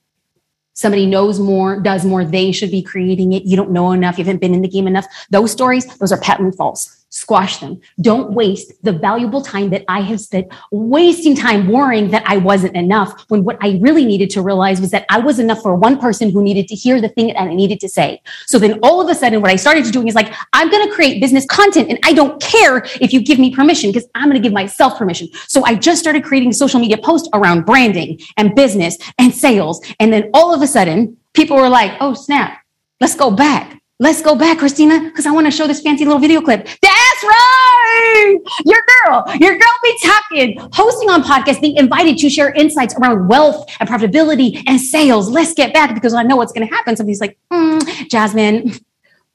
somebody 0.72 1.04
knows 1.04 1.38
more, 1.38 1.78
does 1.78 2.04
more, 2.04 2.24
they 2.24 2.52
should 2.52 2.70
be 2.70 2.82
creating 2.82 3.32
it. 3.32 3.44
You 3.44 3.56
don't 3.56 3.70
know 3.70 3.92
enough, 3.92 4.16
you 4.18 4.24
haven't 4.24 4.40
been 4.40 4.54
in 4.54 4.62
the 4.62 4.68
game 4.68 4.86
enough. 4.86 5.06
Those 5.30 5.52
stories, 5.52 5.84
those 5.98 6.10
are 6.10 6.20
patently 6.20 6.56
false 6.56 6.99
squash 7.10 7.58
them. 7.58 7.80
Don't 8.00 8.32
waste 8.32 8.72
the 8.82 8.92
valuable 8.92 9.42
time 9.42 9.70
that 9.70 9.84
I 9.88 10.00
have 10.00 10.20
spent 10.20 10.50
wasting 10.70 11.36
time 11.36 11.68
worrying 11.68 12.10
that 12.10 12.22
I 12.26 12.36
wasn't 12.38 12.76
enough 12.76 13.24
when 13.28 13.44
what 13.44 13.58
I 13.60 13.78
really 13.80 14.04
needed 14.04 14.30
to 14.30 14.42
realize 14.42 14.80
was 14.80 14.92
that 14.92 15.06
I 15.10 15.18
was 15.18 15.38
enough 15.38 15.60
for 15.60 15.74
one 15.74 15.98
person 15.98 16.30
who 16.30 16.42
needed 16.42 16.68
to 16.68 16.74
hear 16.74 17.00
the 17.00 17.08
thing 17.08 17.26
that 17.28 17.38
I 17.38 17.52
needed 17.52 17.80
to 17.80 17.88
say. 17.88 18.22
So 18.46 18.58
then 18.58 18.78
all 18.82 19.00
of 19.00 19.08
a 19.08 19.14
sudden, 19.14 19.42
what 19.42 19.50
I 19.50 19.56
started 19.56 19.84
to 19.84 19.90
doing 19.90 20.08
is 20.08 20.14
like, 20.14 20.32
I'm 20.52 20.70
going 20.70 20.88
to 20.88 20.94
create 20.94 21.20
business 21.20 21.44
content 21.46 21.90
and 21.90 21.98
I 22.04 22.12
don't 22.12 22.40
care 22.40 22.84
if 23.00 23.12
you 23.12 23.22
give 23.22 23.38
me 23.38 23.54
permission 23.54 23.90
because 23.90 24.08
I'm 24.14 24.28
going 24.30 24.40
to 24.40 24.46
give 24.46 24.52
myself 24.52 24.96
permission. 24.96 25.28
So 25.48 25.64
I 25.64 25.74
just 25.74 26.00
started 26.00 26.24
creating 26.24 26.52
social 26.52 26.80
media 26.80 26.98
posts 26.98 27.28
around 27.34 27.66
branding 27.66 28.20
and 28.36 28.54
business 28.54 28.96
and 29.18 29.34
sales. 29.34 29.84
And 29.98 30.12
then 30.12 30.30
all 30.32 30.54
of 30.54 30.62
a 30.62 30.66
sudden, 30.66 31.16
people 31.34 31.56
were 31.56 31.68
like, 31.68 31.96
oh, 32.00 32.14
snap, 32.14 32.60
let's 33.00 33.16
go 33.16 33.30
back. 33.30 33.79
Let's 34.02 34.22
go 34.22 34.34
back, 34.34 34.56
Christina, 34.56 34.98
because 34.98 35.26
I 35.26 35.30
want 35.30 35.46
to 35.46 35.50
show 35.50 35.66
this 35.66 35.82
fancy 35.82 36.06
little 36.06 36.18
video 36.18 36.40
clip. 36.40 36.64
That's 36.64 37.22
right. 37.22 38.38
Your 38.64 38.78
girl, 39.04 39.24
your 39.38 39.58
girl 39.58 39.72
be 39.82 39.98
talking, 40.02 40.58
hosting 40.72 41.10
on 41.10 41.22
podcast, 41.22 41.60
being 41.60 41.76
invited 41.76 42.16
to 42.16 42.30
share 42.30 42.50
insights 42.54 42.94
around 42.94 43.28
wealth 43.28 43.70
and 43.78 43.86
profitability 43.86 44.62
and 44.66 44.80
sales. 44.80 45.28
Let's 45.28 45.52
get 45.52 45.74
back 45.74 45.92
because 45.92 46.14
I 46.14 46.22
know 46.22 46.36
what's 46.36 46.50
going 46.50 46.66
to 46.66 46.74
happen. 46.74 46.96
Somebody's 46.96 47.20
like, 47.20 47.36
mm, 47.52 48.08
Jasmine, 48.08 48.72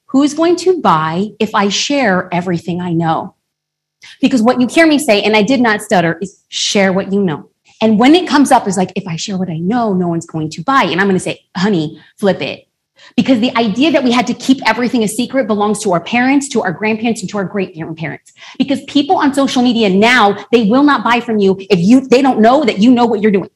who's 0.06 0.34
going 0.34 0.56
to 0.56 0.80
buy 0.80 1.28
if 1.38 1.54
I 1.54 1.68
share 1.68 2.28
everything 2.34 2.80
I 2.80 2.92
know? 2.92 3.36
Because 4.20 4.42
what 4.42 4.60
you 4.60 4.66
hear 4.66 4.88
me 4.88 4.98
say, 4.98 5.22
and 5.22 5.36
I 5.36 5.42
did 5.42 5.60
not 5.60 5.80
stutter, 5.80 6.18
is 6.20 6.42
share 6.48 6.92
what 6.92 7.12
you 7.12 7.22
know. 7.22 7.50
And 7.80 8.00
when 8.00 8.16
it 8.16 8.26
comes 8.26 8.50
up, 8.50 8.66
is 8.66 8.76
like, 8.76 8.90
if 8.96 9.06
I 9.06 9.14
share 9.14 9.38
what 9.38 9.48
I 9.48 9.58
know, 9.58 9.94
no 9.94 10.08
one's 10.08 10.26
going 10.26 10.50
to 10.50 10.62
buy. 10.64 10.82
And 10.82 11.00
I'm 11.00 11.06
going 11.06 11.14
to 11.14 11.20
say, 11.20 11.44
honey, 11.54 12.02
flip 12.16 12.42
it 12.42 12.65
because 13.16 13.40
the 13.40 13.56
idea 13.56 13.90
that 13.92 14.02
we 14.02 14.10
had 14.10 14.26
to 14.26 14.34
keep 14.34 14.58
everything 14.66 15.02
a 15.02 15.08
secret 15.08 15.46
belongs 15.46 15.80
to 15.80 15.92
our 15.92 16.00
parents, 16.00 16.48
to 16.50 16.62
our 16.62 16.72
grandparents, 16.72 17.20
and 17.20 17.30
to 17.30 17.38
our 17.38 17.44
great 17.44 17.74
grandparents. 17.74 18.32
Because 18.58 18.82
people 18.84 19.16
on 19.16 19.34
social 19.34 19.62
media 19.62 19.88
now, 19.88 20.46
they 20.52 20.64
will 20.64 20.82
not 20.82 21.04
buy 21.04 21.20
from 21.20 21.38
you 21.38 21.56
if 21.70 21.78
you, 21.78 22.00
they 22.08 22.22
don't 22.22 22.40
know 22.40 22.64
that 22.64 22.78
you 22.78 22.90
know 22.90 23.06
what 23.06 23.20
you're 23.20 23.30
doing. 23.30 23.50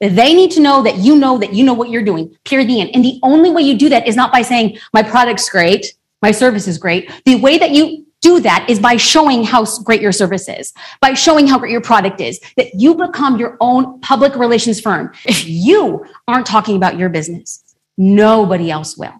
They 0.00 0.34
need 0.34 0.50
to 0.52 0.60
know 0.60 0.82
that 0.82 0.98
you 0.98 1.16
know 1.16 1.38
that 1.38 1.54
you 1.54 1.64
know 1.64 1.74
what 1.74 1.90
you're 1.90 2.02
doing, 2.02 2.36
period, 2.44 2.68
the 2.68 2.80
end. 2.80 2.90
And 2.94 3.04
the 3.04 3.18
only 3.22 3.50
way 3.50 3.62
you 3.62 3.78
do 3.78 3.88
that 3.88 4.06
is 4.06 4.16
not 4.16 4.32
by 4.32 4.42
saying, 4.42 4.78
my 4.92 5.02
product's 5.02 5.48
great, 5.48 5.94
my 6.20 6.30
service 6.30 6.66
is 6.66 6.78
great. 6.78 7.10
The 7.24 7.36
way 7.36 7.58
that 7.58 7.70
you 7.70 8.04
do 8.20 8.40
that 8.40 8.66
is 8.68 8.80
by 8.80 8.96
showing 8.96 9.44
how 9.44 9.64
great 9.82 10.00
your 10.00 10.12
service 10.12 10.48
is, 10.48 10.72
by 11.00 11.12
showing 11.14 11.46
how 11.46 11.58
great 11.58 11.70
your 11.70 11.82
product 11.82 12.20
is, 12.20 12.40
that 12.56 12.74
you 12.74 12.94
become 12.94 13.38
your 13.38 13.56
own 13.60 14.00
public 14.00 14.34
relations 14.34 14.80
firm. 14.80 15.12
If 15.26 15.46
you 15.46 16.04
aren't 16.26 16.46
talking 16.46 16.76
about 16.76 16.98
your 16.98 17.10
business, 17.10 17.63
Nobody 17.96 18.70
else 18.70 18.96
will. 18.96 19.12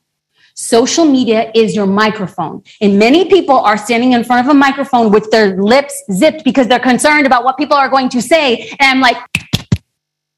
Social 0.54 1.04
media 1.04 1.50
is 1.54 1.74
your 1.74 1.86
microphone. 1.86 2.62
And 2.80 2.98
many 2.98 3.28
people 3.28 3.58
are 3.58 3.76
standing 3.76 4.12
in 4.12 4.22
front 4.22 4.46
of 4.46 4.50
a 4.50 4.54
microphone 4.54 5.10
with 5.10 5.30
their 5.30 5.60
lips 5.60 6.00
zipped 6.12 6.44
because 6.44 6.68
they're 6.68 6.78
concerned 6.78 7.26
about 7.26 7.44
what 7.44 7.56
people 7.58 7.76
are 7.76 7.88
going 7.88 8.08
to 8.10 8.22
say. 8.22 8.68
And 8.78 8.82
I'm 8.82 9.00
like, 9.00 9.16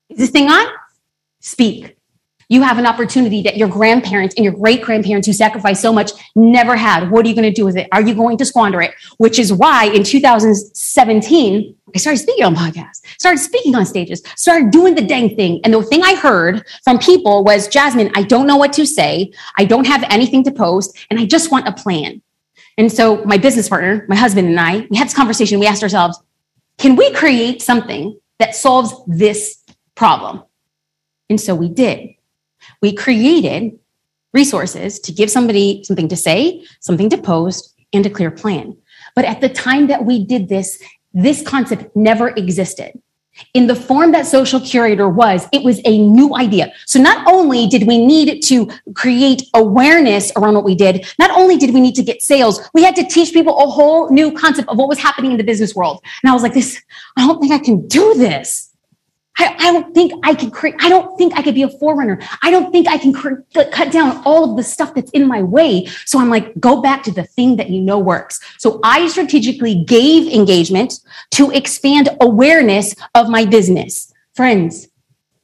is 0.09 0.19
this 0.19 0.31
thing 0.31 0.49
on? 0.49 0.67
Speak. 1.41 1.96
You 2.49 2.63
have 2.63 2.79
an 2.79 2.87
opportunity 2.87 3.43
that 3.43 3.57
your 3.57 3.69
grandparents 3.69 4.35
and 4.37 4.45
your 4.45 4.55
great 4.55 4.83
grandparents 4.83 5.27
who 5.27 5.33
sacrificed 5.33 5.83
so 5.83 5.93
much 5.93 6.13
never 6.37 6.77
had. 6.77 7.11
What 7.11 7.27
are 7.27 7.29
you 7.29 7.35
going 7.35 7.49
to 7.49 7.55
do 7.55 7.65
with 7.65 7.77
it? 7.77 7.89
Are 7.91 8.01
you 8.01 8.15
going 8.15 8.39
to 8.39 8.45
squander 8.45 8.81
it? 8.81 8.95
Which 9.19 9.41
is 9.41 9.53
why 9.53 9.87
in 9.87 10.05
2017, 10.05 11.77
I 11.95 11.99
started 11.99 12.19
speaking 12.19 12.45
on 12.45 12.55
podcasts, 12.55 13.03
started 13.19 13.39
speaking 13.39 13.75
on 13.75 13.85
stages, 13.85 14.23
started 14.37 14.71
doing 14.71 14.95
the 14.95 15.03
dang 15.03 15.35
thing. 15.35 15.61
And 15.65 15.75
the 15.75 15.83
thing 15.83 16.03
I 16.05 16.15
heard 16.15 16.65
from 16.85 16.99
people 17.01 17.43
was, 17.43 17.67
Jasmine, 17.67 18.13
I 18.15 18.23
don't 18.23 18.47
know 18.47 18.57
what 18.57 18.73
to 18.75 18.87
say. 18.87 19.33
I 19.59 19.65
don't 19.65 19.87
have 19.87 20.05
anything 20.05 20.45
to 20.45 20.53
post 20.53 20.97
and 21.11 21.19
I 21.19 21.27
just 21.27 21.51
want 21.51 21.67
a 21.67 21.73
plan. 21.73 22.23
And 22.79 22.93
so 22.93 23.25
my 23.25 23.39
business 23.39 23.69
partner, 23.69 24.05
my 24.09 24.17
husband 24.17 24.47
and 24.47 24.61
I, 24.61 24.87
we 24.89 24.97
had 24.97 25.07
this 25.07 25.15
conversation. 25.15 25.59
We 25.59 25.67
asked 25.67 25.83
ourselves, 25.83 26.21
can 26.79 26.95
we 26.95 27.13
create 27.13 27.63
something 27.63 28.21
that 28.39 28.55
solves 28.55 28.93
this 29.07 29.65
problem? 29.95 30.45
And 31.29 31.41
so 31.41 31.55
we 31.55 31.69
did 31.69 32.11
we 32.83 32.93
created 32.95 33.79
resources 34.33 35.01
to 35.01 35.13
give 35.13 35.31
somebody 35.31 35.83
something 35.85 36.09
to 36.09 36.17
say, 36.17 36.65
something 36.81 37.11
to 37.11 37.19
post, 37.19 37.75
and 37.93 38.05
a 38.07 38.11
clear 38.11 38.31
plan. 38.31 38.77
But 39.15 39.25
at 39.25 39.41
the 39.41 39.49
time 39.49 39.87
that 39.87 40.05
we 40.05 40.25
did 40.25 40.49
this, 40.49 40.83
this 41.13 41.43
concept 41.43 41.97
never 41.97 42.29
existed. 42.29 42.93
In 43.53 43.67
the 43.67 43.75
form 43.75 44.13
that 44.13 44.27
social 44.27 44.61
curator 44.61 45.09
was, 45.09 45.47
it 45.53 45.63
was 45.63 45.81
a 45.85 45.99
new 45.99 46.35
idea. 46.35 46.73
So 46.87 46.99
not 46.99 47.27
only 47.27 47.67
did 47.67 47.87
we 47.87 47.99
need 48.05 48.43
to 48.45 48.71
create 48.95 49.43
awareness 49.55 50.33
around 50.37 50.55
what 50.55 50.65
we 50.65 50.75
did, 50.75 51.07
not 51.19 51.31
only 51.31 51.57
did 51.59 51.75
we 51.75 51.81
need 51.81 51.95
to 51.97 52.03
get 52.03 52.23
sales, 52.23 52.67
we 52.73 52.83
had 52.83 52.97
to 52.97 53.05
teach 53.05 53.35
people 53.35 53.59
a 53.59 53.67
whole 53.67 54.11
new 54.11 54.33
concept 54.33 54.69
of 54.71 54.79
what 54.79 54.89
was 54.89 54.99
happening 54.99 55.33
in 55.33 55.37
the 55.37 55.45
business 55.45 55.75
world. 55.75 56.03
And 56.23 56.31
I 56.31 56.33
was 56.33 56.43
like, 56.43 56.55
this, 56.55 56.81
I 57.19 57.27
don't 57.27 57.41
think 57.41 57.53
I 57.53 57.59
can 57.59 57.87
do 57.87 58.15
this. 58.15 58.66
I, 59.39 59.55
I, 59.59 59.73
don't 59.73 59.95
think 59.95 60.13
I 60.25 60.35
could 60.35 60.53
create, 60.53 60.77
I 60.81 60.89
don't 60.89 61.17
think 61.19 61.35
I 61.37 61.43
could 61.43 61.55
be 61.55 61.63
a 61.63 61.69
forerunner. 61.69 62.19
I 62.43 62.51
don't 62.51 62.73
think 62.73 62.89
I 62.89 62.99
can 62.99 63.13
cut 63.13 63.93
down 63.93 64.23
all 64.25 64.51
of 64.51 64.57
the 64.57 64.63
stuff 64.63 64.95
that's 64.95 65.11
in 65.11 65.27
my 65.27 65.43
way. 65.43 65.87
So 66.05 66.19
I'm 66.19 66.31
like, 66.31 66.59
go 66.59 66.81
back 66.81 67.03
to 67.05 67.11
the 67.11 67.25
thing 67.25 67.57
that 67.57 67.71
you 67.71 67.81
know 67.81 67.99
works. 67.99 68.41
So 68.59 68.81
I 68.83 69.09
strategically 69.09 69.85
gave 69.85 70.33
engagement 70.33 71.01
to 71.33 71.51
expand 71.51 72.09
awareness 72.21 72.95
of 73.15 73.29
my 73.29 73.45
business. 73.45 74.13
Friends, 74.35 74.89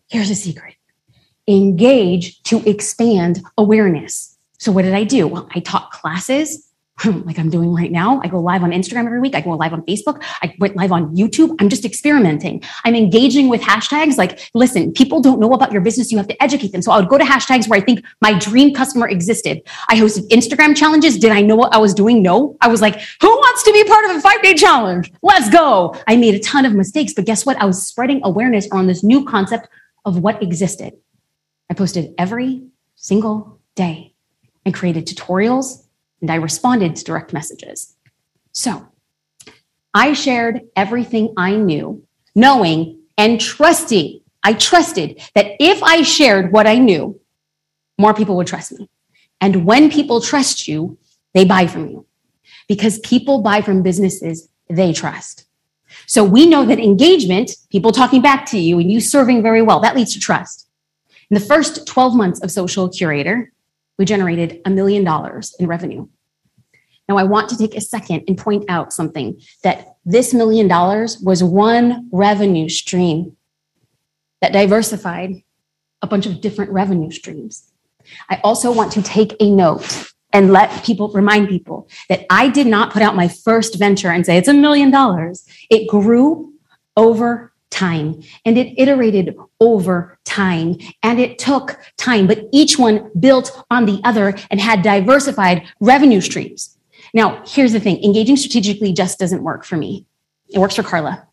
here's 0.09 0.31
a 0.31 0.35
secret 0.35 0.75
engage 1.49 2.41
to 2.45 2.63
expand 2.69 3.43
awareness. 3.59 4.39
So 4.59 4.71
what 4.71 4.83
did 4.83 4.95
I 4.95 5.03
do? 5.03 5.27
Well, 5.27 5.49
I 5.55 5.61
taught 5.61 5.91
classes 5.91 6.72
like 7.25 7.39
I'm 7.39 7.51
doing 7.51 7.75
right 7.75 7.91
now. 7.91 8.21
I 8.23 8.29
go 8.29 8.41
live 8.41 8.63
on 8.63 8.71
Instagram 8.71 9.07
every 9.07 9.21
week. 9.21 9.35
I 9.35 9.41
go 9.41 9.51
live 9.51 9.73
on 9.73 9.83
Facebook. 9.83 10.23
I 10.43 10.55
went 10.59 10.77
live 10.77 10.93
on 10.93 11.17
YouTube. 11.17 11.57
I'm 11.59 11.69
just 11.69 11.85
experimenting. 11.85 12.63
I'm 12.85 12.95
engaging 12.95 13.49
with 13.49 13.61
hashtags. 13.61 14.19
Like, 14.19 14.41
listen, 14.55 14.93
people 14.93 15.21
don't 15.21 15.41
know 15.41 15.53
about 15.53 15.73
your 15.73 15.81
business. 15.81 16.13
You 16.13 16.19
have 16.19 16.29
to 16.29 16.43
educate 16.43 16.73
them. 16.73 16.83
So 16.83 16.93
I 16.93 17.01
would 17.01 17.09
go 17.09 17.19
to 17.19 17.25
hashtags 17.25 17.69
where 17.69 17.81
I 17.81 17.83
think 17.83 18.05
my 18.21 18.39
dream 18.39 18.75
customer 18.75 19.09
existed. 19.09 19.63
I 19.89 19.97
hosted 19.97 20.29
Instagram 20.29 20.77
challenges. 20.77 21.19
Did 21.19 21.33
I 21.33 21.41
know 21.41 21.57
what 21.57 21.75
I 21.75 21.79
was 21.79 21.95
doing? 21.95 22.23
No. 22.23 22.57
I 22.61 22.69
was 22.69 22.81
like, 22.81 23.01
who 23.21 23.29
wants 23.29 23.63
to 23.65 23.73
be 23.73 23.85
part 23.85 24.05
of 24.05 24.17
a 24.17 24.21
five 24.21 24.43
day 24.43 24.55
challenge? 24.55 25.13
Let's 25.23 25.49
go. 25.49 25.97
I 26.07 26.17
made 26.17 26.35
a 26.35 26.41
ton 26.41 26.67
of 26.67 26.75
mistakes, 26.75 27.15
but 27.15 27.25
guess 27.25 27.47
what? 27.47 27.57
I 27.57 27.65
was 27.65 27.85
spreading 27.85 28.21
awareness 28.23 28.69
around 28.71 28.87
this 28.87 29.03
new 29.03 29.25
concept 29.25 29.69
of 30.05 30.19
what 30.19 30.43
existed. 30.43 30.95
I 31.71 31.75
posted 31.75 32.15
every 32.19 32.67
single 32.97 33.61
day 33.75 34.15
and 34.65 34.75
created 34.75 35.07
tutorials 35.07 35.82
and 36.23 36.31
I 36.31 36.37
responded 36.37 36.97
to 36.97 37.05
direct 37.05 37.33
messages. 37.33 37.95
So 38.53 38.89
I 39.93 40.15
shared 40.15 40.63
everything 40.75 41.35
I 41.37 41.57
knew, 41.57 42.07
knowing 42.35 43.01
and 43.19 43.41
trusting. 43.41 44.21
I 44.43 44.55
trusted 44.55 45.21
that 45.35 45.57
if 45.61 45.83
I 45.83 46.03
shared 46.03 46.53
what 46.53 46.67
I 46.67 46.79
knew, 46.79 47.21
more 47.99 48.15
people 48.15 48.37
would 48.37 48.47
trust 48.47 48.73
me. 48.73 48.89
And 49.41 49.67
when 49.67 49.91
people 49.91 50.21
trust 50.21 50.67
you, 50.67 50.97
they 51.35 51.45
buy 51.45 51.67
from 51.67 51.89
you 51.89 52.07
because 52.69 52.99
people 53.01 53.43
buy 53.43 53.61
from 53.61 53.83
businesses 53.83 54.49
they 54.71 54.93
trust. 54.93 55.45
So 56.07 56.25
we 56.25 56.47
know 56.47 56.65
that 56.65 56.79
engagement, 56.79 57.51
people 57.71 57.93
talking 57.93 58.23
back 58.23 58.47
to 58.47 58.59
you 58.59 58.79
and 58.79 58.91
you 58.91 59.01
serving 59.01 59.43
very 59.43 59.63
well, 59.63 59.81
that 59.81 59.97
leads 59.97 60.15
to 60.15 60.21
trust. 60.21 60.69
In 61.31 61.35
the 61.35 61.41
first 61.45 61.87
12 61.87 62.15
months 62.15 62.41
of 62.43 62.51
Social 62.51 62.89
Curator, 62.89 63.53
we 64.03 64.07
generated 64.07 64.61
a 64.65 64.71
million 64.71 65.05
dollars 65.05 65.55
in 65.61 65.69
revenue. 65.69 66.09
Now, 67.09 67.19
I 67.19 67.23
want 67.23 67.49
to 67.51 67.57
take 67.57 67.77
a 67.77 67.81
second 67.81 68.25
and 68.27 68.37
point 68.37 68.65
out 68.69 68.93
something 68.93 69.41
that 69.63 69.95
this 70.05 70.35
million 70.35 70.67
dollars 70.67 71.21
was 71.21 71.45
one 71.45 72.09
revenue 72.11 72.69
stream 72.69 73.37
that 74.41 74.53
diversified 74.53 75.45
a 76.03 76.09
bunch 76.09 76.27
of 76.27 76.41
different 76.41 76.73
revenue 76.73 77.13
streams. 77.13 77.71
I 78.29 78.41
also 78.43 78.73
want 78.73 78.91
to 78.95 79.03
take 79.03 79.37
a 79.39 79.49
note 79.49 80.11
and 80.33 80.53
let 80.53 80.85
people 80.85 81.09
remind 81.11 81.49
people 81.49 81.89
that 82.09 82.27
I 82.29 82.49
did 82.49 82.67
not 82.67 82.93
put 82.93 83.03
out 83.03 83.15
my 83.15 83.29
first 83.29 83.79
venture 83.79 84.11
and 84.11 84.27
say 84.27 84.37
it's 84.37 84.49
a 84.49 84.53
million 84.53 84.91
dollars. 84.91 85.47
It 85.71 85.89
grew 85.89 86.55
over 86.97 87.52
time 87.73 88.23
and 88.45 88.57
it 88.57 88.79
iterated 88.79 89.35
over 89.61 90.19
time 90.25 90.77
and 91.03 91.19
it 91.19 91.39
took 91.39 91.79
time, 91.97 92.27
but 92.27 92.45
each 92.53 92.79
one 92.79 93.11
built 93.19 93.65
on 93.71 93.87
the 93.87 94.01
other 94.05 94.37
and 94.51 94.61
had 94.61 94.83
diversified 94.83 95.67
revenue 95.81 96.21
streams. 96.21 96.79
Now, 97.15 97.43
here's 97.47 97.73
the 97.73 97.81
thing 97.81 98.03
engaging 98.05 98.37
strategically 98.37 98.93
just 98.93 99.19
doesn't 99.19 99.43
work 99.43 99.65
for 99.65 99.77
me. 99.77 100.07
It 100.51 100.59
works 100.59 100.77
for 100.77 100.83
Carla. 100.83 101.27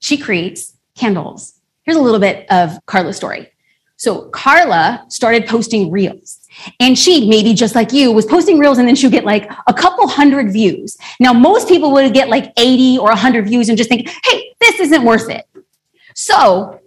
She 0.00 0.16
creates 0.16 0.76
candles. 0.96 1.54
Here's 1.82 1.96
a 1.96 2.02
little 2.02 2.20
bit 2.20 2.46
of 2.50 2.78
Carla's 2.86 3.16
story. 3.16 3.50
So, 3.96 4.28
Carla 4.28 5.04
started 5.08 5.46
posting 5.46 5.90
reels. 5.90 6.38
And 6.78 6.96
she, 6.98 7.28
maybe 7.28 7.54
just 7.54 7.74
like 7.74 7.92
you, 7.92 8.12
was 8.12 8.26
posting 8.26 8.58
reels 8.58 8.78
and 8.78 8.86
then 8.86 8.94
she'd 8.94 9.10
get 9.10 9.24
like 9.24 9.50
a 9.66 9.74
couple 9.74 10.06
hundred 10.06 10.52
views. 10.52 10.96
Now, 11.18 11.32
most 11.32 11.68
people 11.68 11.92
would 11.92 12.14
get 12.14 12.28
like 12.28 12.52
80 12.56 12.98
or 12.98 13.08
100 13.08 13.46
views 13.46 13.68
and 13.68 13.76
just 13.76 13.88
think, 13.88 14.08
hey, 14.24 14.54
this 14.60 14.80
isn't 14.80 15.04
worth 15.04 15.28
it. 15.30 15.46
So 16.18 16.80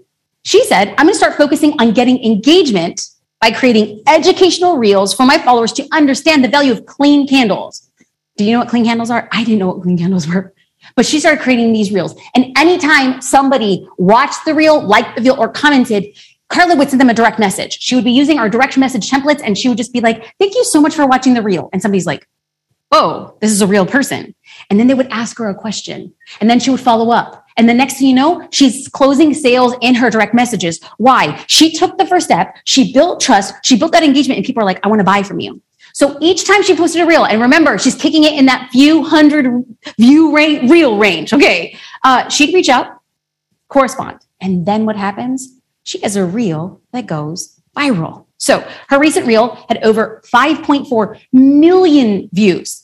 she 0.44 0.66
said, 0.66 0.90
I'm 0.90 1.06
going 1.06 1.14
to 1.14 1.16
start 1.16 1.36
focusing 1.36 1.74
on 1.80 1.94
getting 1.94 2.22
engagement 2.22 3.02
by 3.40 3.52
creating 3.52 4.04
educational 4.06 4.78
reels 4.78 5.14
for 5.14 5.26
my 5.26 5.38
followers 5.38 5.72
to 5.74 5.88
understand 5.94 6.44
the 6.44 6.50
value 6.50 6.74
of 6.74 6.86
clean 6.86 7.26
candles. 7.26 7.90
Do 8.36 8.44
you 8.44 8.52
know 8.52 8.60
what 8.60 8.68
clean 8.68 8.84
candles 8.84 9.10
are? 9.10 9.30
I 9.32 9.46
didn't 9.46 9.60
know 9.60 9.70
what 9.70 9.84
clean 9.84 9.98
candles 9.98 10.28
were. 10.28 10.54
But 10.98 11.06
she 11.06 11.22
started 11.22 11.42
creating 11.42 11.72
these 11.72 11.94
reels. 11.94 12.14
And 12.36 12.58
anytime 12.58 13.22
somebody 13.22 13.88
watched 13.98 14.44
the 14.44 14.54
reel, 14.54 14.82
liked 14.82 15.16
the 15.16 15.22
reel, 15.22 15.40
or 15.40 15.48
commented, 15.48 16.08
Carla 16.50 16.76
would 16.76 16.90
send 16.90 17.00
them 17.00 17.10
a 17.10 17.14
direct 17.14 17.40
message. 17.40 17.78
She 17.80 17.96
would 17.96 18.04
be 18.04 18.12
using 18.12 18.38
our 18.38 18.50
direct 18.50 18.78
message 18.78 19.10
templates 19.10 19.42
and 19.42 19.58
she 19.58 19.70
would 19.70 19.78
just 19.78 19.94
be 19.94 20.02
like, 20.02 20.36
Thank 20.40 20.56
you 20.56 20.66
so 20.66 20.82
much 20.82 20.94
for 20.94 21.08
watching 21.08 21.36
the 21.36 21.42
reel. 21.42 21.70
And 21.72 21.82
somebody's 21.82 22.06
like, 22.06 22.28
Oh, 22.92 23.38
this 23.40 23.52
is 23.52 23.62
a 23.62 23.68
real 23.68 23.86
person. 23.86 24.36
And 24.70 24.78
then 24.78 24.88
they 24.88 24.94
would 24.94 25.08
ask 25.08 25.38
her 25.38 25.48
a 25.48 25.56
question 25.56 26.14
and 26.42 26.50
then 26.50 26.60
she 26.60 26.70
would 26.70 26.82
follow 26.82 27.12
up. 27.12 27.46
And 27.62 27.70
the 27.70 27.76
next 27.76 28.00
thing 28.00 28.08
you 28.08 28.16
know, 28.16 28.48
she's 28.50 28.88
closing 28.88 29.36
sales 29.36 29.76
in 29.82 29.94
her 29.94 30.10
direct 30.10 30.34
messages. 30.34 30.82
Why? 30.98 31.46
She 31.46 31.72
took 31.72 31.96
the 32.00 32.08
first 32.08 32.26
step. 32.26 32.58
She 32.64 32.92
built 32.92 33.22
trust. 33.22 33.54
She 33.62 33.78
built 33.78 33.92
that 33.92 34.02
engagement 34.02 34.40
and 34.40 34.46
people 34.48 34.64
are 34.64 34.66
like, 34.66 34.84
I 34.84 34.88
want 34.88 35.00
to 35.00 35.04
buy 35.04 35.22
from 35.22 35.40
you. 35.40 35.62
So 35.94 36.18
each 36.22 36.48
time 36.48 36.64
she 36.64 36.76
posted 36.76 37.04
a 37.04 37.06
reel, 37.06 37.26
and 37.26 37.40
remember, 37.40 37.78
she's 37.78 37.94
kicking 37.94 38.24
it 38.24 38.34
in 38.34 38.48
that 38.48 38.70
few 38.72 39.04
hundred 39.04 39.64
view 40.00 40.36
rate, 40.36 40.68
reel 40.72 40.98
range. 40.98 41.34
Okay. 41.34 41.78
Uh, 42.04 42.28
she'd 42.30 42.52
reach 42.52 42.68
out, 42.68 43.00
correspond. 43.68 44.22
And 44.42 44.66
then 44.66 44.88
what 44.88 44.96
happens? 44.96 45.60
She 45.84 46.00
has 46.00 46.16
a 46.16 46.26
reel 46.26 46.82
that 46.94 47.06
goes 47.06 47.62
viral. 47.78 48.26
So 48.38 48.68
her 48.90 48.98
recent 48.98 49.28
reel 49.28 49.64
had 49.70 49.84
over 49.84 50.24
5.4 50.26 51.20
million 51.32 52.28
views. 52.34 52.81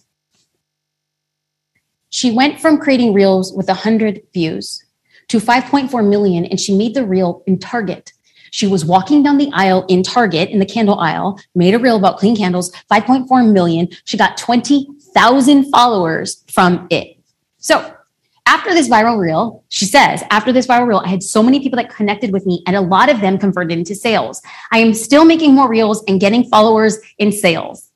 She 2.17 2.31
went 2.31 2.59
from 2.59 2.79
creating 2.79 3.13
reels 3.13 3.53
with 3.53 3.67
100 3.67 4.23
views 4.33 4.83
to 5.27 5.37
5.4 5.37 6.09
million, 6.09 6.45
and 6.45 6.59
she 6.59 6.75
made 6.75 6.95
the 6.95 7.05
reel 7.05 7.43
in 7.45 7.59
Target. 7.59 8.11
She 8.49 8.65
was 8.65 8.83
walking 8.83 9.21
down 9.21 9.37
the 9.37 9.51
aisle 9.53 9.85
in 9.87 10.01
Target 10.01 10.49
in 10.49 10.57
the 10.57 10.65
candle 10.65 10.99
aisle, 10.99 11.39
made 11.53 11.75
a 11.75 11.77
reel 11.77 11.95
about 11.95 12.17
clean 12.17 12.35
candles, 12.35 12.71
5.4 12.91 13.53
million. 13.53 13.89
She 14.05 14.17
got 14.17 14.35
20,000 14.35 15.69
followers 15.69 16.43
from 16.51 16.87
it. 16.89 17.19
So 17.59 17.95
after 18.47 18.73
this 18.73 18.89
viral 18.89 19.19
reel, 19.19 19.63
she 19.69 19.85
says, 19.85 20.23
after 20.31 20.51
this 20.51 20.65
viral 20.65 20.87
reel, 20.87 21.03
I 21.05 21.09
had 21.09 21.21
so 21.21 21.43
many 21.43 21.59
people 21.59 21.77
that 21.77 21.93
connected 21.93 22.33
with 22.33 22.47
me 22.47 22.63
and 22.65 22.75
a 22.75 22.81
lot 22.81 23.11
of 23.11 23.21
them 23.21 23.37
converted 23.37 23.77
into 23.77 23.93
sales. 23.93 24.41
I 24.71 24.79
am 24.79 24.95
still 24.95 25.23
making 25.23 25.53
more 25.53 25.69
reels 25.69 26.03
and 26.07 26.19
getting 26.19 26.45
followers 26.45 26.97
in 27.19 27.31
sales. 27.31 27.86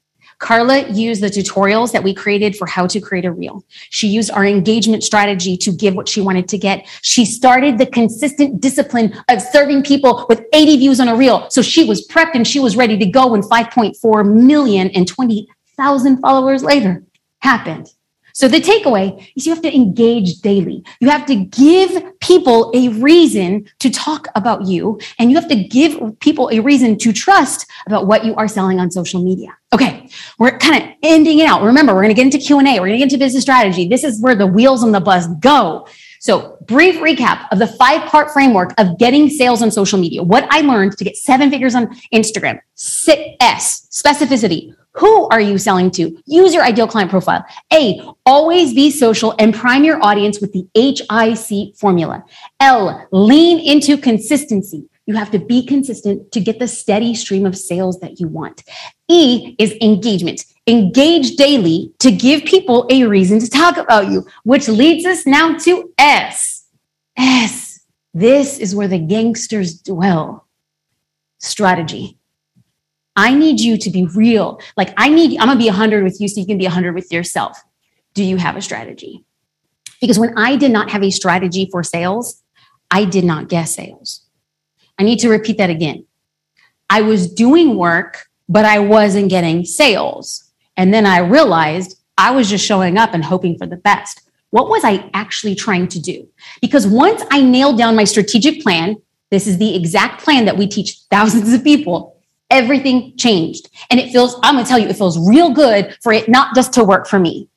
Carla 0.42 0.90
used 0.90 1.22
the 1.22 1.28
tutorials 1.28 1.92
that 1.92 2.04
we 2.04 2.16
created 2.16 2.56
for 2.56 2.66
how 2.66 2.88
to 2.88 3.00
create 3.00 3.26
a 3.26 3.32
reel. 3.32 3.64
She 3.92 4.08
used 4.08 4.32
our 4.32 4.44
engagement 4.44 5.04
strategy 5.04 5.56
to 5.58 5.72
give 5.72 5.94
what 5.94 6.10
she 6.10 6.20
wanted 6.20 6.50
to 6.50 6.58
get. 6.58 6.88
She 7.04 7.26
started 7.26 7.78
the 7.78 7.86
consistent 7.86 8.60
discipline 8.60 9.14
of 9.30 9.40
serving 9.40 9.84
people 9.84 10.26
with 10.28 10.44
80 10.52 10.78
views 10.78 11.00
on 11.00 11.08
a 11.08 11.16
reel. 11.16 11.48
So 11.52 11.62
she 11.62 11.84
was 11.84 12.08
prepped 12.08 12.34
and 12.34 12.46
she 12.46 12.60
was 12.60 12.76
ready 12.76 12.98
to 12.98 13.06
go 13.06 13.28
when 13.28 13.44
5.4 13.44 14.34
million 14.34 14.90
and 14.90 15.08
20,000 15.08 16.18
followers 16.20 16.64
later 16.64 17.04
happened. 17.40 17.94
So 18.34 18.48
the 18.48 18.60
takeaway 18.60 19.28
is 19.36 19.46
you 19.46 19.54
have 19.54 19.62
to 19.64 19.74
engage 19.74 20.42
daily. 20.42 20.84
You 21.00 21.10
have 21.10 21.26
to 21.28 21.36
give 21.36 22.20
people 22.20 22.72
a 22.76 22.90
reason 22.90 23.68
to 23.80 23.90
talk 23.90 24.28
about 24.36 24.66
you 24.66 25.00
and 25.20 25.32
you 25.32 25.38
have 25.38 25.50
to 25.50 25.56
give 25.56 26.20
people 26.20 26.50
a 26.52 26.60
reason 26.60 26.98
to 27.00 27.14
trust 27.14 27.66
about 27.88 28.08
what 28.08 28.26
you 28.26 28.36
are 28.36 28.48
selling 28.48 28.80
on 28.80 28.92
social 28.92 29.24
media. 29.24 29.50
Okay. 29.74 30.10
We're 30.38 30.58
kind 30.58 30.84
of 30.84 30.90
ending 31.04 31.40
it 31.40 31.48
out. 31.48 31.64
Remember, 31.64 31.94
we're 31.94 32.04
going 32.04 32.16
to 32.16 32.22
get 32.22 32.26
into 32.26 32.38
Q&A. 32.38 32.64
We're 32.64 32.88
going 32.88 32.92
to 32.92 32.98
get 32.98 33.14
into 33.14 33.18
business 33.18 33.44
strategy. 33.44 33.88
This 33.88 34.04
is 34.04 34.22
where 34.22 34.36
the 34.36 34.48
wheels 34.48 34.84
on 34.84 34.92
the 34.92 35.00
bus 35.00 35.28
go. 35.40 35.88
So 36.20 36.58
brief 36.68 37.00
recap 37.00 37.48
of 37.52 37.58
the 37.58 37.66
five 37.66 38.08
part 38.08 38.30
framework 38.30 38.74
of 38.78 39.00
getting 39.00 39.28
sales 39.28 39.64
on 39.64 39.72
social 39.72 39.98
media. 39.98 40.22
What 40.22 40.46
I 40.52 40.62
learned 40.62 40.98
to 41.00 41.04
get 41.04 41.18
seven 41.18 41.50
figures 41.50 41.74
on 41.74 41.88
Instagram. 42.14 42.60
Sit 42.76 43.38
S, 43.40 43.88
specificity. 43.90 44.76
Who 44.94 45.28
are 45.30 45.40
you 45.40 45.58
selling 45.58 45.90
to? 45.92 46.18
Use 46.26 46.54
your 46.54 46.64
ideal 46.64 46.88
client 46.88 47.10
profile. 47.10 47.46
A, 47.72 48.02
always 48.26 48.74
be 48.74 48.92
social 48.92 49.34
and 49.40 49.54
prime 49.54 49.84
your 49.84 50.04
audience 50.04 50.42
with 50.42 50.52
the 50.52 50.68
HIC 50.76 51.76
formula. 51.78 52.26
L, 52.60 53.08
lean 53.12 53.60
into 53.60 53.98
consistency. 53.98 54.90
You 55.06 55.16
have 55.16 55.32
to 55.32 55.40
be 55.40 55.66
consistent 55.66 56.32
to 56.32 56.40
get 56.40 56.60
the 56.60 56.68
steady 56.68 57.16
stream 57.16 57.46
of 57.46 57.58
sales 57.58 58.00
that 58.02 58.20
you 58.20 58.28
want. 58.28 58.64
E 59.08 59.56
is 59.58 59.76
engagement. 59.82 60.46
Engage 60.68 61.38
daily 61.38 61.92
to 62.00 62.12
give 62.12 62.46
people 62.46 62.86
a 62.90 63.06
reason 63.06 63.40
to 63.40 63.50
talk 63.50 63.78
about 63.78 64.10
you, 64.10 64.26
which 64.44 64.68
leads 64.68 65.06
us 65.06 65.26
now 65.26 65.58
to 65.58 65.92
S. 65.98 66.68
S. 67.18 67.80
This 68.14 68.60
is 68.60 68.76
where 68.76 68.88
the 68.88 69.00
gangsters 69.00 69.80
dwell. 69.80 70.48
Strategy. 71.40 72.20
I 73.16 73.34
need 73.34 73.60
you 73.60 73.78
to 73.78 73.90
be 73.90 74.06
real. 74.06 74.62
Like, 74.78 74.94
I 74.98 75.10
need, 75.10 75.40
I'm 75.40 75.48
gonna 75.48 75.60
be 75.60 75.68
100 75.68 76.04
with 76.04 76.20
you 76.22 76.28
so 76.28 76.40
you 76.40 76.48
can 76.48 76.58
be 76.58 76.66
100 76.66 76.94
with 76.94 77.12
yourself. 77.12 77.62
Do 78.14 78.24
you 78.24 78.38
have 78.38 78.56
a 78.56 78.62
strategy? 78.62 79.24
Because 80.00 80.18
when 80.18 80.38
I 80.38 80.56
did 80.56 80.72
not 80.72 80.90
have 80.90 81.04
a 81.04 81.12
strategy 81.12 81.68
for 81.72 81.84
sales, 81.84 82.42
I 82.90 83.06
did 83.06 83.24
not 83.24 83.50
get 83.50 83.66
sales. 83.66 84.26
I 84.98 85.04
need 85.04 85.20
to 85.20 85.30
repeat 85.30 85.58
that 85.58 85.70
again. 85.70 86.06
I 86.90 87.02
was 87.02 87.32
doing 87.32 87.78
work, 87.78 88.26
but 88.50 88.66
I 88.66 88.80
wasn't 88.80 89.30
getting 89.30 89.64
sales. 89.64 90.52
And 90.76 90.94
then 90.94 91.06
I 91.06 91.20
realized 91.20 92.00
I 92.18 92.32
was 92.32 92.50
just 92.50 92.66
showing 92.66 92.98
up 92.98 93.14
and 93.14 93.24
hoping 93.24 93.58
for 93.58 93.66
the 93.66 93.78
best. 93.78 94.30
What 94.50 94.68
was 94.68 94.84
I 94.84 95.10
actually 95.14 95.56
trying 95.56 95.88
to 95.90 96.00
do? 96.00 96.28
Because 96.62 96.86
once 96.86 97.24
I 97.32 97.42
nailed 97.42 97.78
down 97.78 97.96
my 97.96 98.04
strategic 98.04 98.62
plan, 98.62 98.98
this 99.30 99.48
is 99.48 99.58
the 99.58 99.76
exact 99.76 100.22
plan 100.22 100.44
that 100.46 100.58
we 100.58 100.68
teach 100.68 100.98
thousands 101.10 101.54
of 101.54 101.64
people 101.64 102.11
everything 102.52 103.16
changed. 103.18 103.70
And 103.90 104.00
it 104.00 104.12
feels, 104.12 104.40
I'm 104.44 104.56
going 104.56 104.66
to 104.66 104.70
tell 104.70 104.80
you, 104.80 104.88
it 104.88 104.96
feels 104.96 105.18
real 105.28 105.52
good 105.52 105.98
for 106.02 106.14
it 106.14 106.30
not 106.30 106.54
just 106.54 106.74
to 106.74 106.84
work 106.84 107.08
for 107.08 107.20
me 107.20 107.50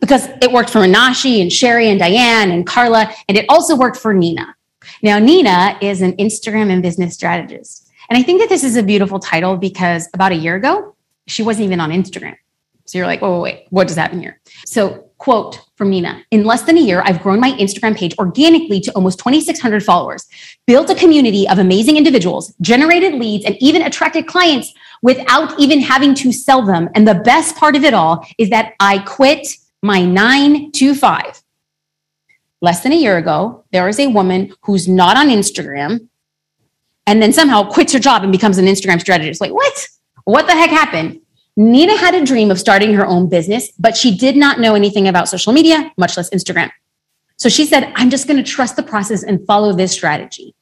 because 0.00 0.26
it 0.40 0.52
worked 0.52 0.70
for 0.70 0.80
Minashi 0.80 1.42
and 1.42 1.52
Sherry 1.52 1.88
and 1.88 1.98
Diane 1.98 2.50
and 2.50 2.66
Carla, 2.66 3.12
and 3.28 3.36
it 3.36 3.44
also 3.48 3.76
worked 3.76 3.96
for 3.96 4.14
Nina. 4.14 4.54
Now, 5.02 5.18
Nina 5.18 5.78
is 5.80 6.02
an 6.02 6.16
Instagram 6.16 6.70
and 6.70 6.82
business 6.82 7.14
strategist. 7.14 7.90
And 8.08 8.18
I 8.18 8.22
think 8.22 8.40
that 8.40 8.48
this 8.48 8.64
is 8.64 8.76
a 8.76 8.82
beautiful 8.82 9.18
title 9.18 9.56
because 9.56 10.08
about 10.14 10.32
a 10.32 10.36
year 10.36 10.56
ago, 10.56 10.96
she 11.26 11.42
wasn't 11.42 11.66
even 11.66 11.80
on 11.80 11.90
Instagram. 11.90 12.36
So 12.84 12.98
you're 12.98 13.06
like, 13.06 13.22
wait, 13.22 13.30
wait, 13.30 13.42
wait, 13.42 13.66
what 13.70 13.88
does 13.88 13.96
happen 13.96 14.20
here? 14.20 14.40
So, 14.66 15.10
quote 15.22 15.60
from 15.76 15.88
Nina 15.88 16.20
In 16.32 16.42
less 16.44 16.62
than 16.62 16.76
a 16.76 16.80
year, 16.80 17.00
I've 17.04 17.22
grown 17.22 17.38
my 17.38 17.52
Instagram 17.52 17.96
page 17.96 18.12
organically 18.18 18.80
to 18.80 18.92
almost 18.92 19.20
2,600 19.20 19.84
followers, 19.84 20.26
built 20.66 20.90
a 20.90 20.96
community 20.96 21.48
of 21.48 21.60
amazing 21.60 21.96
individuals, 21.96 22.52
generated 22.60 23.14
leads, 23.14 23.44
and 23.44 23.56
even 23.60 23.82
attracted 23.82 24.26
clients 24.26 24.74
without 25.00 25.58
even 25.60 25.80
having 25.80 26.12
to 26.16 26.32
sell 26.32 26.62
them. 26.66 26.88
And 26.96 27.06
the 27.06 27.14
best 27.14 27.54
part 27.54 27.76
of 27.76 27.84
it 27.84 27.94
all 27.94 28.26
is 28.36 28.50
that 28.50 28.74
I 28.80 28.98
quit 28.98 29.46
my 29.80 30.04
nine 30.04 30.72
to 30.72 30.92
five. 30.92 31.40
Less 32.60 32.82
than 32.82 32.90
a 32.90 32.96
year 32.96 33.16
ago, 33.16 33.64
there 33.70 33.88
is 33.88 34.00
a 34.00 34.08
woman 34.08 34.52
who's 34.62 34.88
not 34.88 35.16
on 35.16 35.28
Instagram 35.28 36.08
and 37.06 37.22
then 37.22 37.32
somehow 37.32 37.70
quits 37.70 37.92
her 37.92 38.00
job 38.00 38.24
and 38.24 38.32
becomes 38.32 38.58
an 38.58 38.66
Instagram 38.66 39.00
strategist. 39.00 39.40
Like, 39.40 39.52
what? 39.52 39.88
What 40.24 40.48
the 40.48 40.52
heck 40.52 40.70
happened? 40.70 41.20
Nina 41.56 41.96
had 41.96 42.14
a 42.14 42.24
dream 42.24 42.50
of 42.50 42.58
starting 42.58 42.94
her 42.94 43.06
own 43.06 43.28
business, 43.28 43.70
but 43.78 43.96
she 43.96 44.16
did 44.16 44.36
not 44.36 44.58
know 44.58 44.74
anything 44.74 45.06
about 45.06 45.28
social 45.28 45.52
media, 45.52 45.92
much 45.98 46.16
less 46.16 46.30
Instagram. 46.30 46.70
So 47.36 47.48
she 47.48 47.66
said, 47.66 47.92
I'm 47.94 48.08
just 48.08 48.26
going 48.26 48.42
to 48.42 48.50
trust 48.50 48.76
the 48.76 48.82
process 48.82 49.22
and 49.22 49.44
follow 49.46 49.74
this 49.74 49.92
strategy. 49.92 50.54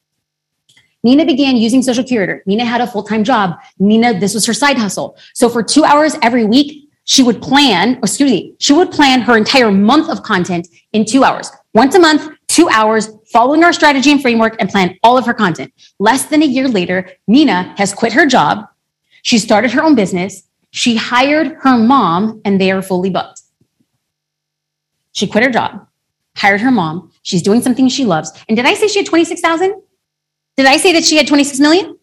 Nina 1.02 1.24
began 1.24 1.56
using 1.56 1.82
Social 1.82 2.04
Curator. 2.04 2.42
Nina 2.46 2.64
had 2.64 2.80
a 2.80 2.86
full 2.86 3.02
time 3.02 3.24
job. 3.24 3.58
Nina, 3.78 4.18
this 4.18 4.34
was 4.34 4.44
her 4.46 4.52
side 4.52 4.76
hustle. 4.76 5.16
So 5.34 5.48
for 5.48 5.62
two 5.62 5.84
hours 5.84 6.16
every 6.22 6.44
week, 6.44 6.88
she 7.04 7.22
would 7.22 7.40
plan, 7.40 7.98
excuse 8.02 8.30
me, 8.30 8.54
she 8.58 8.72
would 8.72 8.90
plan 8.90 9.20
her 9.22 9.36
entire 9.36 9.70
month 9.70 10.10
of 10.10 10.22
content 10.22 10.68
in 10.92 11.04
two 11.04 11.24
hours. 11.24 11.50
Once 11.72 11.94
a 11.94 11.98
month, 11.98 12.28
two 12.48 12.68
hours, 12.68 13.08
following 13.32 13.64
our 13.64 13.72
strategy 13.72 14.10
and 14.10 14.20
framework 14.20 14.56
and 14.58 14.68
plan 14.68 14.98
all 15.02 15.16
of 15.16 15.24
her 15.24 15.34
content. 15.34 15.72
Less 15.98 16.26
than 16.26 16.42
a 16.42 16.46
year 16.46 16.68
later, 16.68 17.10
Nina 17.26 17.74
has 17.78 17.94
quit 17.94 18.12
her 18.12 18.26
job. 18.26 18.66
She 19.22 19.38
started 19.38 19.70
her 19.72 19.82
own 19.82 19.94
business 19.94 20.42
she 20.70 20.96
hired 20.96 21.56
her 21.60 21.76
mom 21.76 22.40
and 22.44 22.60
they 22.60 22.70
are 22.70 22.82
fully 22.82 23.10
booked. 23.10 23.42
She 25.12 25.26
quit 25.26 25.44
her 25.44 25.50
job, 25.50 25.86
hired 26.36 26.60
her 26.60 26.70
mom. 26.70 27.12
She's 27.22 27.42
doing 27.42 27.60
something 27.60 27.88
she 27.88 28.04
loves. 28.04 28.32
And 28.48 28.56
did 28.56 28.66
I 28.66 28.74
say 28.74 28.88
she 28.88 29.00
had 29.00 29.06
26,000? 29.06 29.82
Did 30.56 30.66
I 30.66 30.76
say 30.76 30.92
that 30.92 31.04
she 31.04 31.16
had 31.16 31.26
26 31.26 31.58
million? 31.60 31.98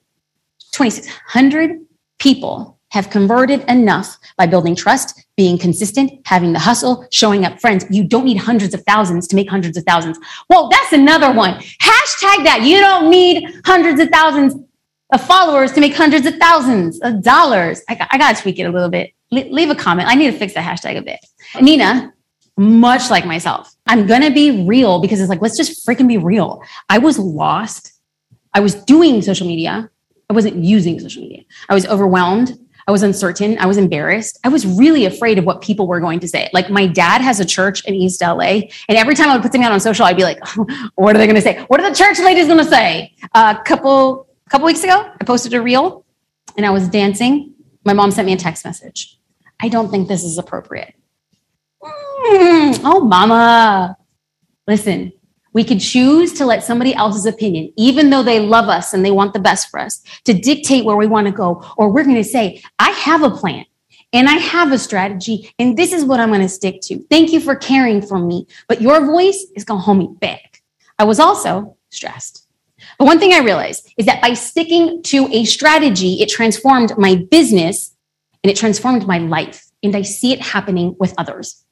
2,600 0.72 1.80
people 2.20 2.78
have 2.90 3.10
converted 3.10 3.64
enough 3.70 4.18
by 4.38 4.48
building 4.48 4.76
trust, 4.76 5.26
being 5.36 5.58
consistent, 5.58 6.12
having 6.26 6.54
the 6.54 6.60
hustle, 6.60 7.06
showing 7.12 7.46
up 7.46 7.60
friends. 7.60 7.86
You 7.90 8.04
don't 8.04 8.26
need 8.26 8.38
hundreds 8.38 8.74
of 8.74 8.82
thousands 8.84 9.28
to 9.28 9.36
make 9.36 9.50
hundreds 9.50 9.78
of 9.78 9.84
thousands. 9.84 10.18
Well, 10.50 10.70
that's 10.70 10.94
another 10.94 11.32
one. 11.32 11.54
Hashtag 11.54 12.44
that. 12.44 12.62
You 12.64 12.80
don't 12.80 13.10
need 13.10 13.62
hundreds 13.66 14.00
of 14.00 14.10
thousands 14.10 14.56
of 15.12 15.26
followers 15.26 15.72
to 15.74 15.82
make 15.82 15.96
hundreds 15.96 16.26
of 16.26 16.36
thousands 16.36 17.00
of 17.02 17.24
dollars. 17.24 17.82
I, 17.90 18.08
I 18.12 18.18
got 18.18 18.36
to 18.36 18.42
tweak 18.42 18.60
it 18.60 18.64
a 18.64 18.72
little 18.72 18.90
bit. 18.90 19.14
Le- 19.32 19.50
leave 19.50 19.70
a 19.70 19.76
comment. 19.76 20.10
I 20.10 20.16
need 20.16 20.32
to 20.32 20.38
fix 20.38 20.54
the 20.54 20.60
hashtag 20.60 20.98
a 20.98 21.02
bit. 21.02 21.20
Nina, 21.62 22.14
much 22.58 23.10
like 23.10 23.26
myself, 23.26 23.74
I'm 23.86 24.08
going 24.08 24.22
to 24.22 24.32
be 24.32 24.66
real 24.66 25.00
because 25.00 25.22
it's 25.22 25.30
like, 25.30 25.42
let's 25.42 25.58
just 25.58 25.88
freaking 25.88 26.08
be 26.08 26.18
real. 26.18 26.62
I 26.90 26.98
was 26.98 27.20
lost. 27.20 27.94
I 28.54 28.60
was 28.60 28.76
doing 28.76 29.22
social 29.22 29.48
media. 29.48 29.90
I 30.30 30.34
wasn't 30.34 30.56
using 30.58 31.00
social 31.00 31.22
media. 31.22 31.44
I 31.70 31.74
was 31.74 31.86
overwhelmed. 31.86 32.58
I 32.88 32.92
was 32.92 33.04
uncertain. 33.04 33.58
I 33.60 33.66
was 33.66 33.78
embarrassed. 33.78 34.40
I 34.46 34.50
was 34.50 34.66
really 34.66 35.06
afraid 35.06 35.38
of 35.38 35.46
what 35.46 35.62
people 35.62 35.88
were 35.88 36.00
going 36.00 36.22
to 36.22 36.28
say. 36.28 36.50
Like 36.54 36.70
my 36.70 36.88
dad 36.88 37.22
has 37.22 37.40
a 37.42 37.46
church 37.46 37.86
in 37.86 37.94
East 37.94 38.22
LA, 38.22 38.62
and 38.88 38.98
every 38.98 39.14
time 39.14 39.30
I 39.30 39.34
would 39.34 39.42
put 39.42 39.52
something 39.52 39.64
out 39.64 39.74
on 39.74 39.80
social, 39.82 40.06
I'd 40.06 40.16
be 40.16 40.24
like, 40.24 40.40
"What 40.96 41.14
are 41.14 41.20
they 41.20 41.26
going 41.26 41.36
to 41.36 41.42
say? 41.42 41.66
What 41.68 41.82
are 41.82 41.90
the 41.90 41.96
church 41.96 42.18
ladies 42.20 42.48
going 42.48 42.60
to 42.60 42.66
say?" 42.66 43.14
A 43.36 43.60
couple 43.66 44.27
couple 44.50 44.66
weeks 44.66 44.84
ago, 44.84 45.12
I 45.20 45.24
posted 45.24 45.54
a 45.54 45.62
reel, 45.62 46.06
and 46.56 46.66
I 46.66 46.70
was 46.70 46.88
dancing. 46.88 47.54
My 47.86 47.94
mom 47.94 48.12
sent 48.12 48.26
me 48.26 48.34
a 48.34 48.38
text 48.38 48.66
message. 48.66 49.18
I 49.60 49.70
don't 49.70 49.90
think 49.90 50.08
this 50.08 50.24
is 50.24 50.38
appropriate. 50.38 50.94
Mm, 51.84 52.82
oh, 52.84 53.02
mama, 53.02 53.98
listen. 54.68 55.14
We 55.54 55.64
could 55.64 55.80
choose 55.80 56.34
to 56.34 56.46
let 56.46 56.64
somebody 56.64 56.94
else's 56.94 57.26
opinion, 57.26 57.74
even 57.78 58.10
though 58.10 58.22
they 58.22 58.40
love 58.40 58.70
us 58.70 58.94
and 58.94 59.04
they 59.04 59.12
want 59.12 59.34
the 59.34 59.40
best 59.40 59.70
for 59.70 59.80
us, 59.80 60.04
to 60.26 60.34
dictate 60.34 60.86
where 60.86 60.98
we 60.98 61.08
want 61.08 61.26
to 61.26 61.32
go. 61.32 61.64
Or 61.78 61.90
we're 61.90 62.04
going 62.04 62.16
to 62.16 62.24
say, 62.24 62.62
I 62.78 62.92
have 62.92 63.24
a 63.24 63.32
plan 63.32 63.66
and 64.14 64.30
I 64.30 64.34
have 64.34 64.72
a 64.72 64.78
strategy, 64.78 65.52
and 65.60 65.78
this 65.78 65.92
is 65.92 66.06
what 66.06 66.20
I'm 66.20 66.30
going 66.30 66.42
to 66.42 66.50
stick 66.50 66.82
to. 66.84 67.00
Thank 67.10 67.34
you 67.34 67.40
for 67.40 67.56
caring 67.56 68.02
for 68.02 68.20
me, 68.20 68.48
but 68.68 68.82
your 68.82 69.06
voice 69.06 69.48
is 69.56 69.64
going 69.64 69.80
to 69.80 69.84
hold 69.84 69.98
me 69.98 70.10
back. 70.22 70.62
I 71.00 71.04
was 71.04 71.20
also 71.20 71.76
stressed. 71.90 72.47
But 72.98 73.06
one 73.06 73.20
thing 73.20 73.34
I 73.34 73.40
realized 73.40 73.94
is 73.98 74.06
that 74.06 74.22
by 74.22 74.34
sticking 74.34 75.02
to 75.04 75.28
a 75.32 75.46
strategy, 75.46 76.22
it 76.22 76.30
transformed 76.30 76.98
my 76.98 77.16
business 77.16 77.96
and 78.44 78.52
it 78.52 78.58
transformed 78.58 79.08
my 79.08 79.18
life. 79.20 79.66
And 79.84 79.96
I 79.96 80.02
see 80.02 80.34
it 80.34 80.42
happening 80.42 80.96
with 81.00 81.14
others. 81.18 81.64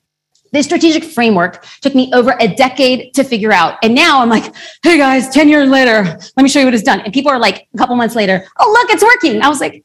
This 0.52 0.68
strategic 0.68 1.04
framework 1.04 1.66
took 1.82 1.96
me 1.96 2.12
over 2.14 2.36
a 2.40 2.48
decade 2.48 3.14
to 3.16 3.24
figure 3.24 3.52
out. 3.52 3.78
And 3.84 3.94
now 3.94 4.22
I'm 4.22 4.30
like, 4.30 4.54
hey 4.84 4.98
guys, 4.98 5.28
10 5.30 5.50
years 5.50 5.70
later, 5.70 6.04
let 6.04 6.44
me 6.44 6.48
show 6.48 6.60
you 6.60 6.66
what 6.66 6.74
it's 6.74 6.84
done. 6.84 7.02
And 7.02 7.14
people 7.14 7.32
are 7.32 7.40
like, 7.40 7.68
a 7.74 7.78
couple 7.78 7.96
months 7.96 8.16
later, 8.16 8.46
oh, 8.58 8.72
look, 8.72 8.90
it's 8.90 9.04
working. 9.04 9.42
I 9.42 9.50
was 9.50 9.60
like, 9.60 9.84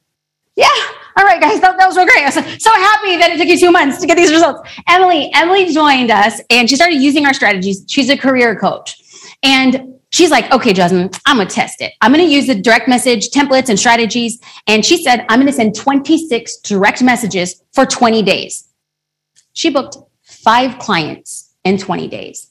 yeah, 0.57 0.69
all 1.17 1.25
right, 1.25 1.41
guys, 1.41 1.61
that, 1.61 1.77
that 1.77 1.87
was 1.87 1.97
real 1.97 2.07
great. 2.07 2.23
I 2.23 2.27
was 2.27 2.63
so 2.63 2.73
happy 2.73 3.17
that 3.17 3.31
it 3.31 3.39
took 3.39 3.49
you 3.49 3.59
two 3.59 3.73
months 3.73 4.01
to 4.01 4.07
get 4.07 4.17
these 4.17 4.31
results. 4.31 4.69
Emily, 4.89 5.31
Emily 5.35 5.73
joined 5.73 6.11
us 6.11 6.41
and 6.51 6.69
she 6.69 6.77
started 6.77 6.97
using 7.03 7.27
our 7.27 7.35
strategies. 7.35 7.85
She's 7.89 8.11
a 8.11 8.17
career 8.17 8.55
coach. 8.55 8.97
And 9.43 9.95
she's 10.11 10.31
like, 10.31 10.51
okay, 10.53 10.73
Jasmine, 10.73 11.11
I'm 11.27 11.37
going 11.37 11.49
to 11.49 11.55
test 11.55 11.81
it. 11.81 11.93
I'm 12.01 12.13
going 12.13 12.25
to 12.25 12.33
use 12.33 12.47
the 12.47 12.55
direct 12.55 12.89
message 12.89 13.31
templates 13.31 13.69
and 13.69 13.79
strategies. 13.79 14.41
And 14.67 14.85
she 14.85 15.03
said, 15.03 15.25
I'm 15.29 15.39
going 15.39 15.47
to 15.47 15.53
send 15.53 15.75
26 15.75 16.59
direct 16.59 17.03
messages 17.03 17.63
for 17.73 17.87
20 17.87 18.23
days. 18.23 18.69
She 19.53 19.71
booked 19.71 19.97
five 20.23 20.79
clients 20.79 21.55
in 21.65 21.79
20 21.79 22.09
days 22.09 22.51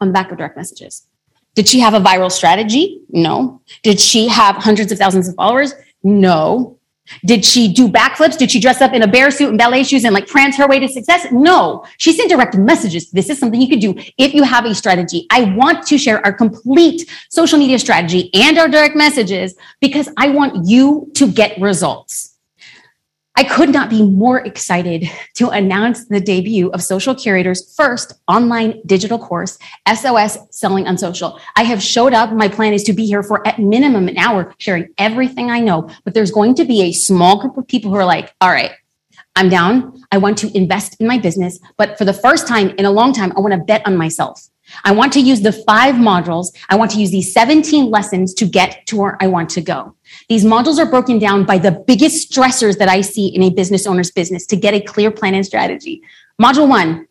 on 0.00 0.08
the 0.08 0.12
back 0.12 0.30
of 0.30 0.38
direct 0.38 0.56
messages. 0.56 1.06
Did 1.54 1.66
she 1.66 1.80
have 1.80 1.94
a 1.94 2.00
viral 2.00 2.30
strategy? 2.30 3.00
No. 3.08 3.62
Did 3.82 3.98
she 3.98 4.28
have 4.28 4.56
hundreds 4.56 4.92
of 4.92 4.98
thousands 4.98 5.28
of 5.28 5.34
followers? 5.36 5.72
No. 6.02 6.78
Did 7.24 7.44
she 7.44 7.72
do 7.72 7.88
backflips? 7.88 8.36
Did 8.36 8.50
she 8.50 8.60
dress 8.60 8.80
up 8.80 8.92
in 8.92 9.02
a 9.02 9.06
bear 9.06 9.30
suit 9.30 9.48
and 9.48 9.58
ballet 9.58 9.84
shoes 9.84 10.04
and 10.04 10.14
like 10.14 10.26
prance 10.26 10.56
her 10.56 10.66
way 10.66 10.78
to 10.78 10.88
success? 10.88 11.26
No. 11.30 11.84
She 11.98 12.12
sent 12.12 12.30
direct 12.30 12.56
messages. 12.56 13.10
This 13.10 13.30
is 13.30 13.38
something 13.38 13.60
you 13.60 13.68
could 13.68 13.80
do 13.80 13.94
if 14.18 14.34
you 14.34 14.42
have 14.42 14.64
a 14.64 14.74
strategy. 14.74 15.26
I 15.30 15.54
want 15.54 15.86
to 15.88 15.98
share 15.98 16.24
our 16.24 16.32
complete 16.32 17.08
social 17.30 17.58
media 17.58 17.78
strategy 17.78 18.30
and 18.34 18.58
our 18.58 18.68
direct 18.68 18.96
messages 18.96 19.54
because 19.80 20.08
I 20.16 20.28
want 20.28 20.66
you 20.66 21.10
to 21.14 21.30
get 21.30 21.60
results. 21.60 22.25
I 23.38 23.44
could 23.44 23.70
not 23.70 23.90
be 23.90 24.02
more 24.02 24.40
excited 24.40 25.10
to 25.34 25.50
announce 25.50 26.06
the 26.06 26.20
debut 26.20 26.70
of 26.70 26.82
Social 26.82 27.14
Curator's 27.14 27.74
first 27.74 28.14
online 28.28 28.80
digital 28.86 29.18
course, 29.18 29.58
SOS 29.86 30.38
Selling 30.50 30.86
on 30.86 30.96
Social. 30.96 31.38
I 31.54 31.62
have 31.64 31.82
showed 31.82 32.14
up. 32.14 32.32
My 32.32 32.48
plan 32.48 32.72
is 32.72 32.82
to 32.84 32.94
be 32.94 33.04
here 33.04 33.22
for 33.22 33.46
at 33.46 33.58
minimum 33.58 34.08
an 34.08 34.16
hour, 34.16 34.54
sharing 34.56 34.88
everything 34.96 35.50
I 35.50 35.60
know. 35.60 35.90
But 36.04 36.14
there's 36.14 36.30
going 36.30 36.54
to 36.54 36.64
be 36.64 36.80
a 36.82 36.92
small 36.92 37.38
group 37.38 37.58
of 37.58 37.68
people 37.68 37.90
who 37.90 37.98
are 37.98 38.06
like, 38.06 38.34
all 38.40 38.50
right, 38.50 38.72
I'm 39.36 39.50
down. 39.50 40.02
I 40.10 40.16
want 40.16 40.38
to 40.38 40.56
invest 40.56 40.98
in 40.98 41.06
my 41.06 41.18
business. 41.18 41.60
But 41.76 41.98
for 41.98 42.06
the 42.06 42.14
first 42.14 42.48
time 42.48 42.70
in 42.70 42.86
a 42.86 42.90
long 42.90 43.12
time, 43.12 43.34
I 43.36 43.40
want 43.40 43.52
to 43.52 43.60
bet 43.60 43.86
on 43.86 43.98
myself. 43.98 44.48
I 44.84 44.92
want 44.92 45.12
to 45.12 45.20
use 45.20 45.42
the 45.42 45.52
five 45.52 45.94
modules. 45.96 46.48
I 46.68 46.76
want 46.76 46.90
to 46.92 46.98
use 46.98 47.10
these 47.10 47.32
17 47.32 47.90
lessons 47.90 48.34
to 48.34 48.46
get 48.46 48.86
to 48.86 48.96
where 48.96 49.16
I 49.20 49.26
want 49.26 49.50
to 49.50 49.60
go. 49.60 49.94
These 50.28 50.44
modules 50.44 50.78
are 50.78 50.86
broken 50.86 51.18
down 51.18 51.44
by 51.44 51.58
the 51.58 51.70
biggest 51.70 52.32
stressors 52.32 52.78
that 52.78 52.88
I 52.88 53.00
see 53.00 53.28
in 53.28 53.42
a 53.44 53.50
business 53.50 53.86
owner's 53.86 54.10
business 54.10 54.44
to 54.46 54.56
get 54.56 54.74
a 54.74 54.80
clear 54.80 55.10
plan 55.10 55.34
and 55.34 55.46
strategy. 55.46 56.02
Module 56.42 56.68
one 56.68 57.06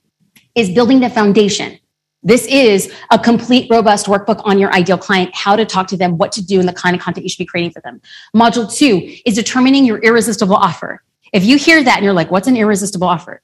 is 0.53 0.69
building 0.69 0.99
the 0.99 1.09
foundation. 1.09 1.79
This 2.23 2.45
is 2.47 2.91
a 3.11 3.19
complete, 3.19 3.69
robust 3.69 4.07
workbook 4.07 4.41
on 4.45 4.57
your 4.57 4.73
ideal 4.73 4.97
client, 4.97 5.29
how 5.33 5.55
to 5.55 5.63
talk 5.63 5.87
to 5.89 5.97
them, 5.97 6.17
what 6.17 6.31
to 6.33 6.43
do, 6.43 6.59
and 6.59 6.67
the 6.67 6.73
kind 6.73 6.95
of 6.95 7.01
content 7.01 7.23
you 7.23 7.29
should 7.29 7.37
be 7.37 7.45
creating 7.45 7.71
for 7.71 7.81
them. 7.81 8.01
Module 8.35 8.71
two 8.73 9.15
is 9.25 9.35
determining 9.35 9.85
your 9.85 9.99
irresistible 9.99 10.55
offer. 10.55 11.03
If 11.31 11.45
you 11.45 11.57
hear 11.57 11.83
that 11.83 11.97
and 11.97 12.03
you're 12.03 12.13
like, 12.13 12.31
what's 12.31 12.47
an 12.47 12.57
irresistible 12.57 13.07
offer? 13.07 13.41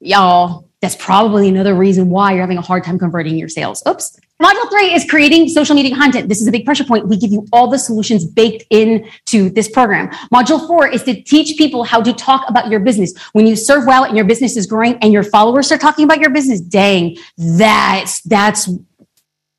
Y'all, 0.00 0.68
that's 0.80 0.96
probably 0.96 1.48
another 1.48 1.74
reason 1.74 2.10
why 2.10 2.32
you're 2.32 2.40
having 2.40 2.58
a 2.58 2.62
hard 2.62 2.84
time 2.84 2.98
converting 2.98 3.36
your 3.36 3.48
sales. 3.48 3.82
Oops. 3.86 4.18
Module 4.42 4.68
three 4.68 4.92
is 4.92 5.08
creating 5.08 5.48
social 5.48 5.76
media 5.76 5.94
content. 5.94 6.28
This 6.28 6.40
is 6.40 6.48
a 6.48 6.50
big 6.50 6.64
pressure 6.64 6.82
point. 6.82 7.06
We 7.06 7.16
give 7.16 7.30
you 7.30 7.46
all 7.52 7.68
the 7.68 7.78
solutions 7.78 8.26
baked 8.26 8.64
into 8.70 9.48
this 9.50 9.68
program. 9.68 10.10
Module 10.32 10.66
four 10.66 10.88
is 10.88 11.04
to 11.04 11.22
teach 11.22 11.56
people 11.56 11.84
how 11.84 12.02
to 12.02 12.12
talk 12.12 12.44
about 12.48 12.68
your 12.68 12.80
business. 12.80 13.14
When 13.32 13.46
you 13.46 13.54
serve 13.54 13.86
well 13.86 14.02
and 14.02 14.16
your 14.16 14.26
business 14.26 14.56
is 14.56 14.66
growing 14.66 14.96
and 14.96 15.12
your 15.12 15.22
followers 15.22 15.70
are 15.70 15.78
talking 15.78 16.04
about 16.04 16.18
your 16.18 16.30
business, 16.30 16.60
dang, 16.60 17.16
that's, 17.38 18.22
that's 18.22 18.68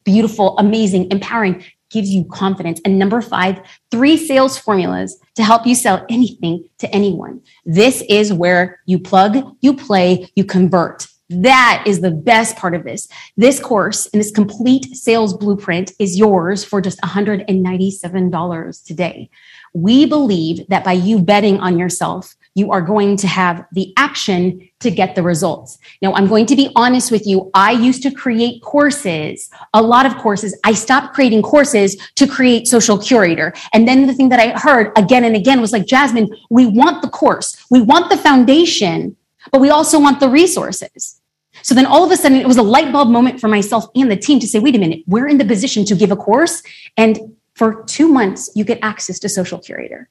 beautiful, 0.03 0.57
amazing, 0.57 1.09
empowering, 1.09 1.63
gives 1.89 2.09
you 2.09 2.25
confidence. 2.25 2.81
And 2.83 2.99
number 2.99 3.21
five, 3.21 3.61
three 3.91 4.17
sales 4.17 4.57
formulas 4.57 5.17
to 5.35 5.43
help 5.43 5.65
you 5.65 5.73
sell 5.73 6.05
anything 6.09 6.67
to 6.79 6.93
anyone. 6.93 7.41
This 7.63 8.03
is 8.09 8.33
where 8.33 8.81
you 8.85 8.99
plug, 8.99 9.55
you 9.61 9.73
play, 9.73 10.29
you 10.35 10.43
convert. 10.43 11.07
That 11.29 11.83
is 11.87 12.01
the 12.01 12.11
best 12.11 12.55
part 12.55 12.75
of 12.75 12.83
this. 12.83 13.07
This 13.35 13.59
course 13.59 14.05
and 14.07 14.19
this 14.19 14.29
complete 14.31 14.95
sales 14.95 15.35
blueprint 15.35 15.91
is 15.97 16.17
yours 16.17 16.63
for 16.63 16.81
just 16.81 17.01
$197 17.01 18.85
today. 18.85 19.29
We 19.73 20.05
believe 20.05 20.67
that 20.67 20.83
by 20.83 20.93
you 20.93 21.19
betting 21.19 21.59
on 21.59 21.79
yourself, 21.79 22.35
you 22.53 22.71
are 22.71 22.81
going 22.81 23.17
to 23.17 23.27
have 23.27 23.65
the 23.73 23.91
action 23.97 24.69
to 24.79 24.91
get 24.91 25.15
the 25.15 25.23
results. 25.23 25.77
Now, 26.01 26.13
I'm 26.13 26.27
going 26.27 26.45
to 26.45 26.55
be 26.55 26.71
honest 26.75 27.11
with 27.11 27.27
you. 27.27 27.49
I 27.53 27.71
used 27.71 28.01
to 28.03 28.11
create 28.11 28.61
courses, 28.61 29.49
a 29.73 29.81
lot 29.81 30.05
of 30.05 30.15
courses. 30.17 30.57
I 30.63 30.73
stopped 30.73 31.13
creating 31.13 31.41
courses 31.41 31.97
to 32.15 32.27
create 32.27 32.67
social 32.67 32.97
curator. 32.97 33.51
And 33.73 33.87
then 33.87 34.07
the 34.07 34.13
thing 34.13 34.29
that 34.29 34.39
I 34.39 34.57
heard 34.57 34.91
again 34.95 35.25
and 35.25 35.35
again 35.35 35.59
was 35.59 35.73
like, 35.73 35.85
Jasmine, 35.85 36.29
we 36.49 36.67
want 36.67 37.01
the 37.01 37.09
course. 37.09 37.57
We 37.69 37.81
want 37.81 38.09
the 38.09 38.17
foundation, 38.17 39.17
but 39.55 39.61
we 39.61 39.69
also 39.69 40.01
want 40.01 40.19
the 40.19 40.27
resources. 40.27 41.21
So 41.61 41.73
then 41.73 41.85
all 41.85 42.03
of 42.03 42.11
a 42.11 42.17
sudden 42.17 42.37
it 42.37 42.45
was 42.45 42.57
a 42.57 42.61
light 42.61 42.91
bulb 42.91 43.07
moment 43.07 43.39
for 43.39 43.47
myself 43.47 43.85
and 43.95 44.11
the 44.11 44.17
team 44.17 44.37
to 44.41 44.47
say, 44.47 44.59
wait 44.59 44.75
a 44.75 44.79
minute, 44.79 45.03
we're 45.07 45.29
in 45.29 45.37
the 45.37 45.45
position 45.45 45.85
to 45.85 45.95
give 45.95 46.11
a 46.11 46.17
course. 46.17 46.61
And 46.97 47.37
for 47.53 47.85
two 47.85 48.09
months, 48.09 48.51
you 48.53 48.65
get 48.65 48.79
access 48.81 49.17
to 49.19 49.29
Social 49.29 49.57
Curator. 49.57 50.09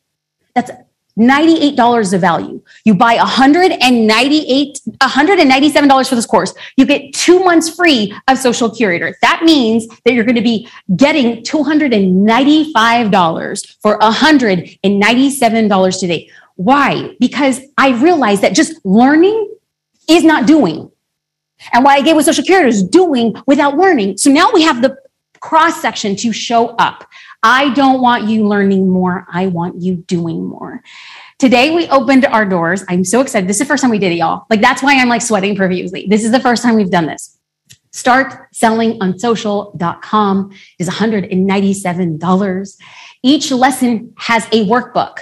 That's 0.55 0.71
$98 1.19 2.15
of 2.15 2.23
value. 2.23 2.63
You 2.87 2.95
buy 2.95 3.19
$198, 3.19 4.81
$197 4.99 6.09
for 6.09 6.15
this 6.15 6.25
course. 6.25 6.55
You 6.79 6.87
get 6.87 7.13
two 7.13 7.41
months 7.41 7.69
free 7.69 8.15
of 8.29 8.39
Social 8.39 8.71
Curator. 8.71 9.15
That 9.21 9.43
means 9.45 9.87
that 10.07 10.15
you're 10.15 10.25
going 10.25 10.37
to 10.37 10.41
be 10.41 10.71
getting 10.97 11.43
$295 11.43 13.77
for 13.83 13.99
$197 13.99 16.01
today. 16.01 16.31
Why? 16.57 17.17
Because 17.21 17.61
I 17.77 17.91
realized 18.01 18.43
that 18.43 18.55
just 18.55 18.85
learning 18.85 19.55
is 20.09 20.25
not 20.25 20.47
doing. 20.47 20.91
And 21.73 21.85
what 21.85 21.93
I 21.93 22.03
gave 22.03 22.17
with 22.17 22.27
Social 22.27 22.45
Curator 22.45 22.69
is 22.69 22.83
doing 22.83 23.35
without 23.47 23.77
learning. 23.77 24.19
So 24.19 24.31
now 24.31 24.51
we 24.53 24.63
have 24.63 24.83
the 24.83 24.97
cross 25.41 25.81
section 25.81 26.17
to 26.17 26.33
show 26.33 26.69
up. 26.77 27.07
I 27.43 27.73
don't 27.75 28.01
want 28.01 28.25
you 28.25 28.47
learning 28.47 28.89
more. 28.89 29.27
I 29.31 29.47
want 29.49 29.83
you 29.83 29.97
doing 29.97 30.45
more. 30.45 30.83
Today 31.39 31.75
we 31.75 31.89
opened 31.89 32.25
our 32.25 32.47
doors. 32.47 32.85
I'm 32.89 33.05
so 33.05 33.21
excited. 33.21 33.49
This 33.49 33.57
is 33.57 33.61
the 33.61 33.67
first 33.67 33.83
time 33.83 33.91
we 33.91 33.99
did 33.99 34.13
it, 34.13 34.17
y'all. 34.17 34.47
Like 34.49 34.61
that's 34.61 34.83
why 34.83 34.97
I'm 34.97 35.09
like 35.09 35.23
sweating 35.23 35.55
profusely. 35.57 36.07
This 36.09 36.25
is 36.25 36.31
the 36.31 36.41
first 36.41 36.63
time 36.63 36.75
we've 36.77 36.91
done 36.91 37.07
this. 37.07 37.39
Start 37.93 38.49
selling 38.53 39.01
on 39.03 39.19
social.com 39.19 40.51
is 40.79 40.89
$197. 40.89 42.77
Each 43.23 43.51
lesson 43.53 44.13
has 44.17 44.47
a 44.47 44.67
workbook. 44.67 45.19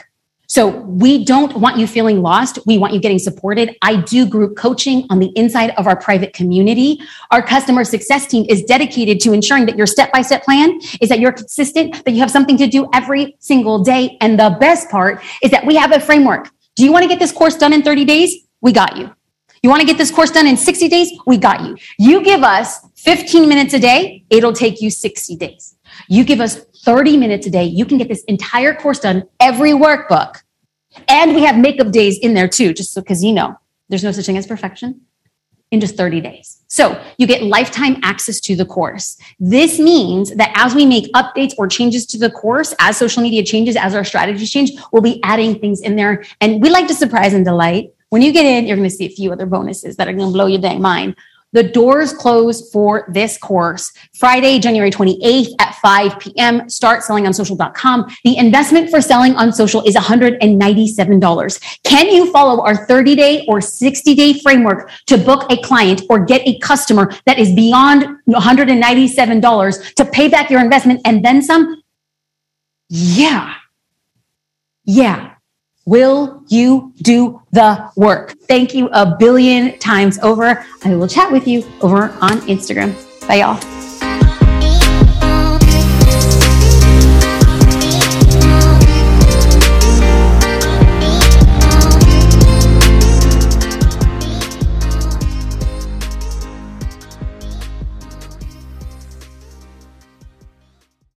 So 0.52 0.68
we 0.68 1.24
don't 1.24 1.56
want 1.56 1.78
you 1.78 1.86
feeling 1.86 2.20
lost. 2.20 2.58
We 2.66 2.76
want 2.76 2.92
you 2.92 3.00
getting 3.00 3.18
supported. 3.18 3.74
I 3.80 4.02
do 4.02 4.26
group 4.26 4.54
coaching 4.54 5.06
on 5.08 5.18
the 5.18 5.32
inside 5.34 5.70
of 5.78 5.86
our 5.86 5.96
private 5.96 6.34
community. 6.34 7.00
Our 7.30 7.40
customer 7.40 7.84
success 7.84 8.26
team 8.26 8.44
is 8.50 8.62
dedicated 8.64 9.18
to 9.20 9.32
ensuring 9.32 9.64
that 9.64 9.78
your 9.78 9.86
step 9.86 10.12
by 10.12 10.20
step 10.20 10.44
plan 10.44 10.78
is 11.00 11.08
that 11.08 11.20
you're 11.20 11.32
consistent, 11.32 12.04
that 12.04 12.10
you 12.10 12.20
have 12.20 12.30
something 12.30 12.58
to 12.58 12.66
do 12.66 12.86
every 12.92 13.34
single 13.38 13.82
day. 13.82 14.18
And 14.20 14.38
the 14.38 14.54
best 14.60 14.90
part 14.90 15.22
is 15.42 15.50
that 15.52 15.64
we 15.64 15.74
have 15.76 15.90
a 15.90 15.98
framework. 15.98 16.50
Do 16.76 16.84
you 16.84 16.92
want 16.92 17.04
to 17.04 17.08
get 17.08 17.18
this 17.18 17.32
course 17.32 17.56
done 17.56 17.72
in 17.72 17.80
30 17.80 18.04
days? 18.04 18.46
We 18.60 18.72
got 18.72 18.98
you. 18.98 19.10
You 19.62 19.70
want 19.70 19.80
to 19.80 19.86
get 19.86 19.96
this 19.96 20.10
course 20.10 20.30
done 20.30 20.46
in 20.46 20.58
60 20.58 20.86
days? 20.86 21.12
We 21.26 21.38
got 21.38 21.62
you. 21.62 21.78
You 21.98 22.22
give 22.22 22.42
us 22.42 22.78
15 22.96 23.48
minutes 23.48 23.72
a 23.72 23.78
day, 23.78 24.24
it'll 24.28 24.52
take 24.52 24.82
you 24.82 24.90
60 24.90 25.34
days. 25.36 25.76
You 26.08 26.24
give 26.24 26.40
us 26.40 26.56
30 26.84 27.16
minutes 27.16 27.46
a 27.46 27.50
day. 27.50 27.64
You 27.64 27.84
can 27.84 27.98
get 27.98 28.08
this 28.08 28.24
entire 28.24 28.74
course 28.74 28.98
done, 28.98 29.24
every 29.40 29.70
workbook. 29.70 30.41
And 31.08 31.34
we 31.34 31.42
have 31.42 31.56
makeup 31.56 31.90
days 31.90 32.18
in 32.18 32.34
there 32.34 32.48
too, 32.48 32.72
just 32.72 32.92
so 32.92 33.00
because 33.00 33.22
you 33.22 33.32
know 33.32 33.56
there's 33.88 34.04
no 34.04 34.12
such 34.12 34.26
thing 34.26 34.38
as 34.38 34.46
perfection 34.46 35.02
in 35.72 35.80
just 35.80 35.96
30 35.96 36.20
days. 36.20 36.62
So 36.68 37.02
you 37.16 37.26
get 37.26 37.42
lifetime 37.42 37.96
access 38.02 38.38
to 38.40 38.54
the 38.54 38.66
course. 38.66 39.18
This 39.40 39.78
means 39.78 40.34
that 40.36 40.52
as 40.54 40.74
we 40.74 40.84
make 40.84 41.10
updates 41.14 41.54
or 41.56 41.66
changes 41.66 42.06
to 42.06 42.18
the 42.18 42.30
course, 42.30 42.74
as 42.78 42.98
social 42.98 43.22
media 43.22 43.42
changes, 43.42 43.74
as 43.74 43.94
our 43.94 44.04
strategies 44.04 44.50
change, 44.50 44.72
we'll 44.92 45.02
be 45.02 45.20
adding 45.24 45.58
things 45.58 45.80
in 45.80 45.96
there. 45.96 46.24
And 46.42 46.62
we 46.62 46.68
like 46.68 46.88
to 46.88 46.94
surprise 46.94 47.32
and 47.32 47.44
delight. 47.44 47.94
When 48.10 48.20
you 48.20 48.32
get 48.32 48.44
in, 48.44 48.66
you're 48.66 48.76
going 48.76 48.88
to 48.88 48.94
see 48.94 49.06
a 49.06 49.10
few 49.10 49.32
other 49.32 49.46
bonuses 49.46 49.96
that 49.96 50.08
are 50.08 50.12
going 50.12 50.28
to 50.28 50.32
blow 50.32 50.46
your 50.46 50.60
dang 50.60 50.82
mind. 50.82 51.16
The 51.52 51.62
doors 51.62 52.12
close 52.12 52.70
for 52.70 53.06
this 53.08 53.36
course 53.38 53.92
Friday, 54.14 54.58
January 54.58 54.90
28th 54.90 55.54
at 55.58 55.74
5 55.76 56.18
p.m. 56.18 56.68
Start 56.70 57.02
selling 57.02 57.26
on 57.26 57.34
social.com. 57.34 58.14
The 58.24 58.36
investment 58.38 58.90
for 58.90 59.00
selling 59.00 59.34
on 59.36 59.52
social 59.52 59.82
is 59.82 59.94
$197. 59.94 61.80
Can 61.84 62.08
you 62.08 62.32
follow 62.32 62.62
our 62.64 62.86
30 62.86 63.14
day 63.16 63.44
or 63.48 63.60
60 63.60 64.14
day 64.14 64.32
framework 64.40 64.90
to 65.06 65.18
book 65.18 65.50
a 65.50 65.56
client 65.58 66.02
or 66.08 66.24
get 66.24 66.46
a 66.46 66.58
customer 66.60 67.12
that 67.26 67.38
is 67.38 67.52
beyond 67.54 68.04
$197 68.28 69.94
to 69.94 70.04
pay 70.06 70.28
back 70.28 70.50
your 70.50 70.60
investment 70.60 71.00
and 71.04 71.24
then 71.24 71.42
some? 71.42 71.82
Yeah. 72.88 73.54
Yeah. 74.84 75.31
Will 75.84 76.42
you 76.48 76.92
do 77.02 77.42
the 77.50 77.90
work? 77.96 78.34
Thank 78.46 78.74
you 78.74 78.88
a 78.92 79.16
billion 79.16 79.78
times 79.78 80.18
over. 80.20 80.64
I 80.84 80.94
will 80.94 81.08
chat 81.08 81.32
with 81.32 81.48
you 81.48 81.64
over 81.80 82.10
on 82.20 82.40
Instagram. 82.42 82.94
Bye, 83.26 83.36
y'all. 83.36 83.81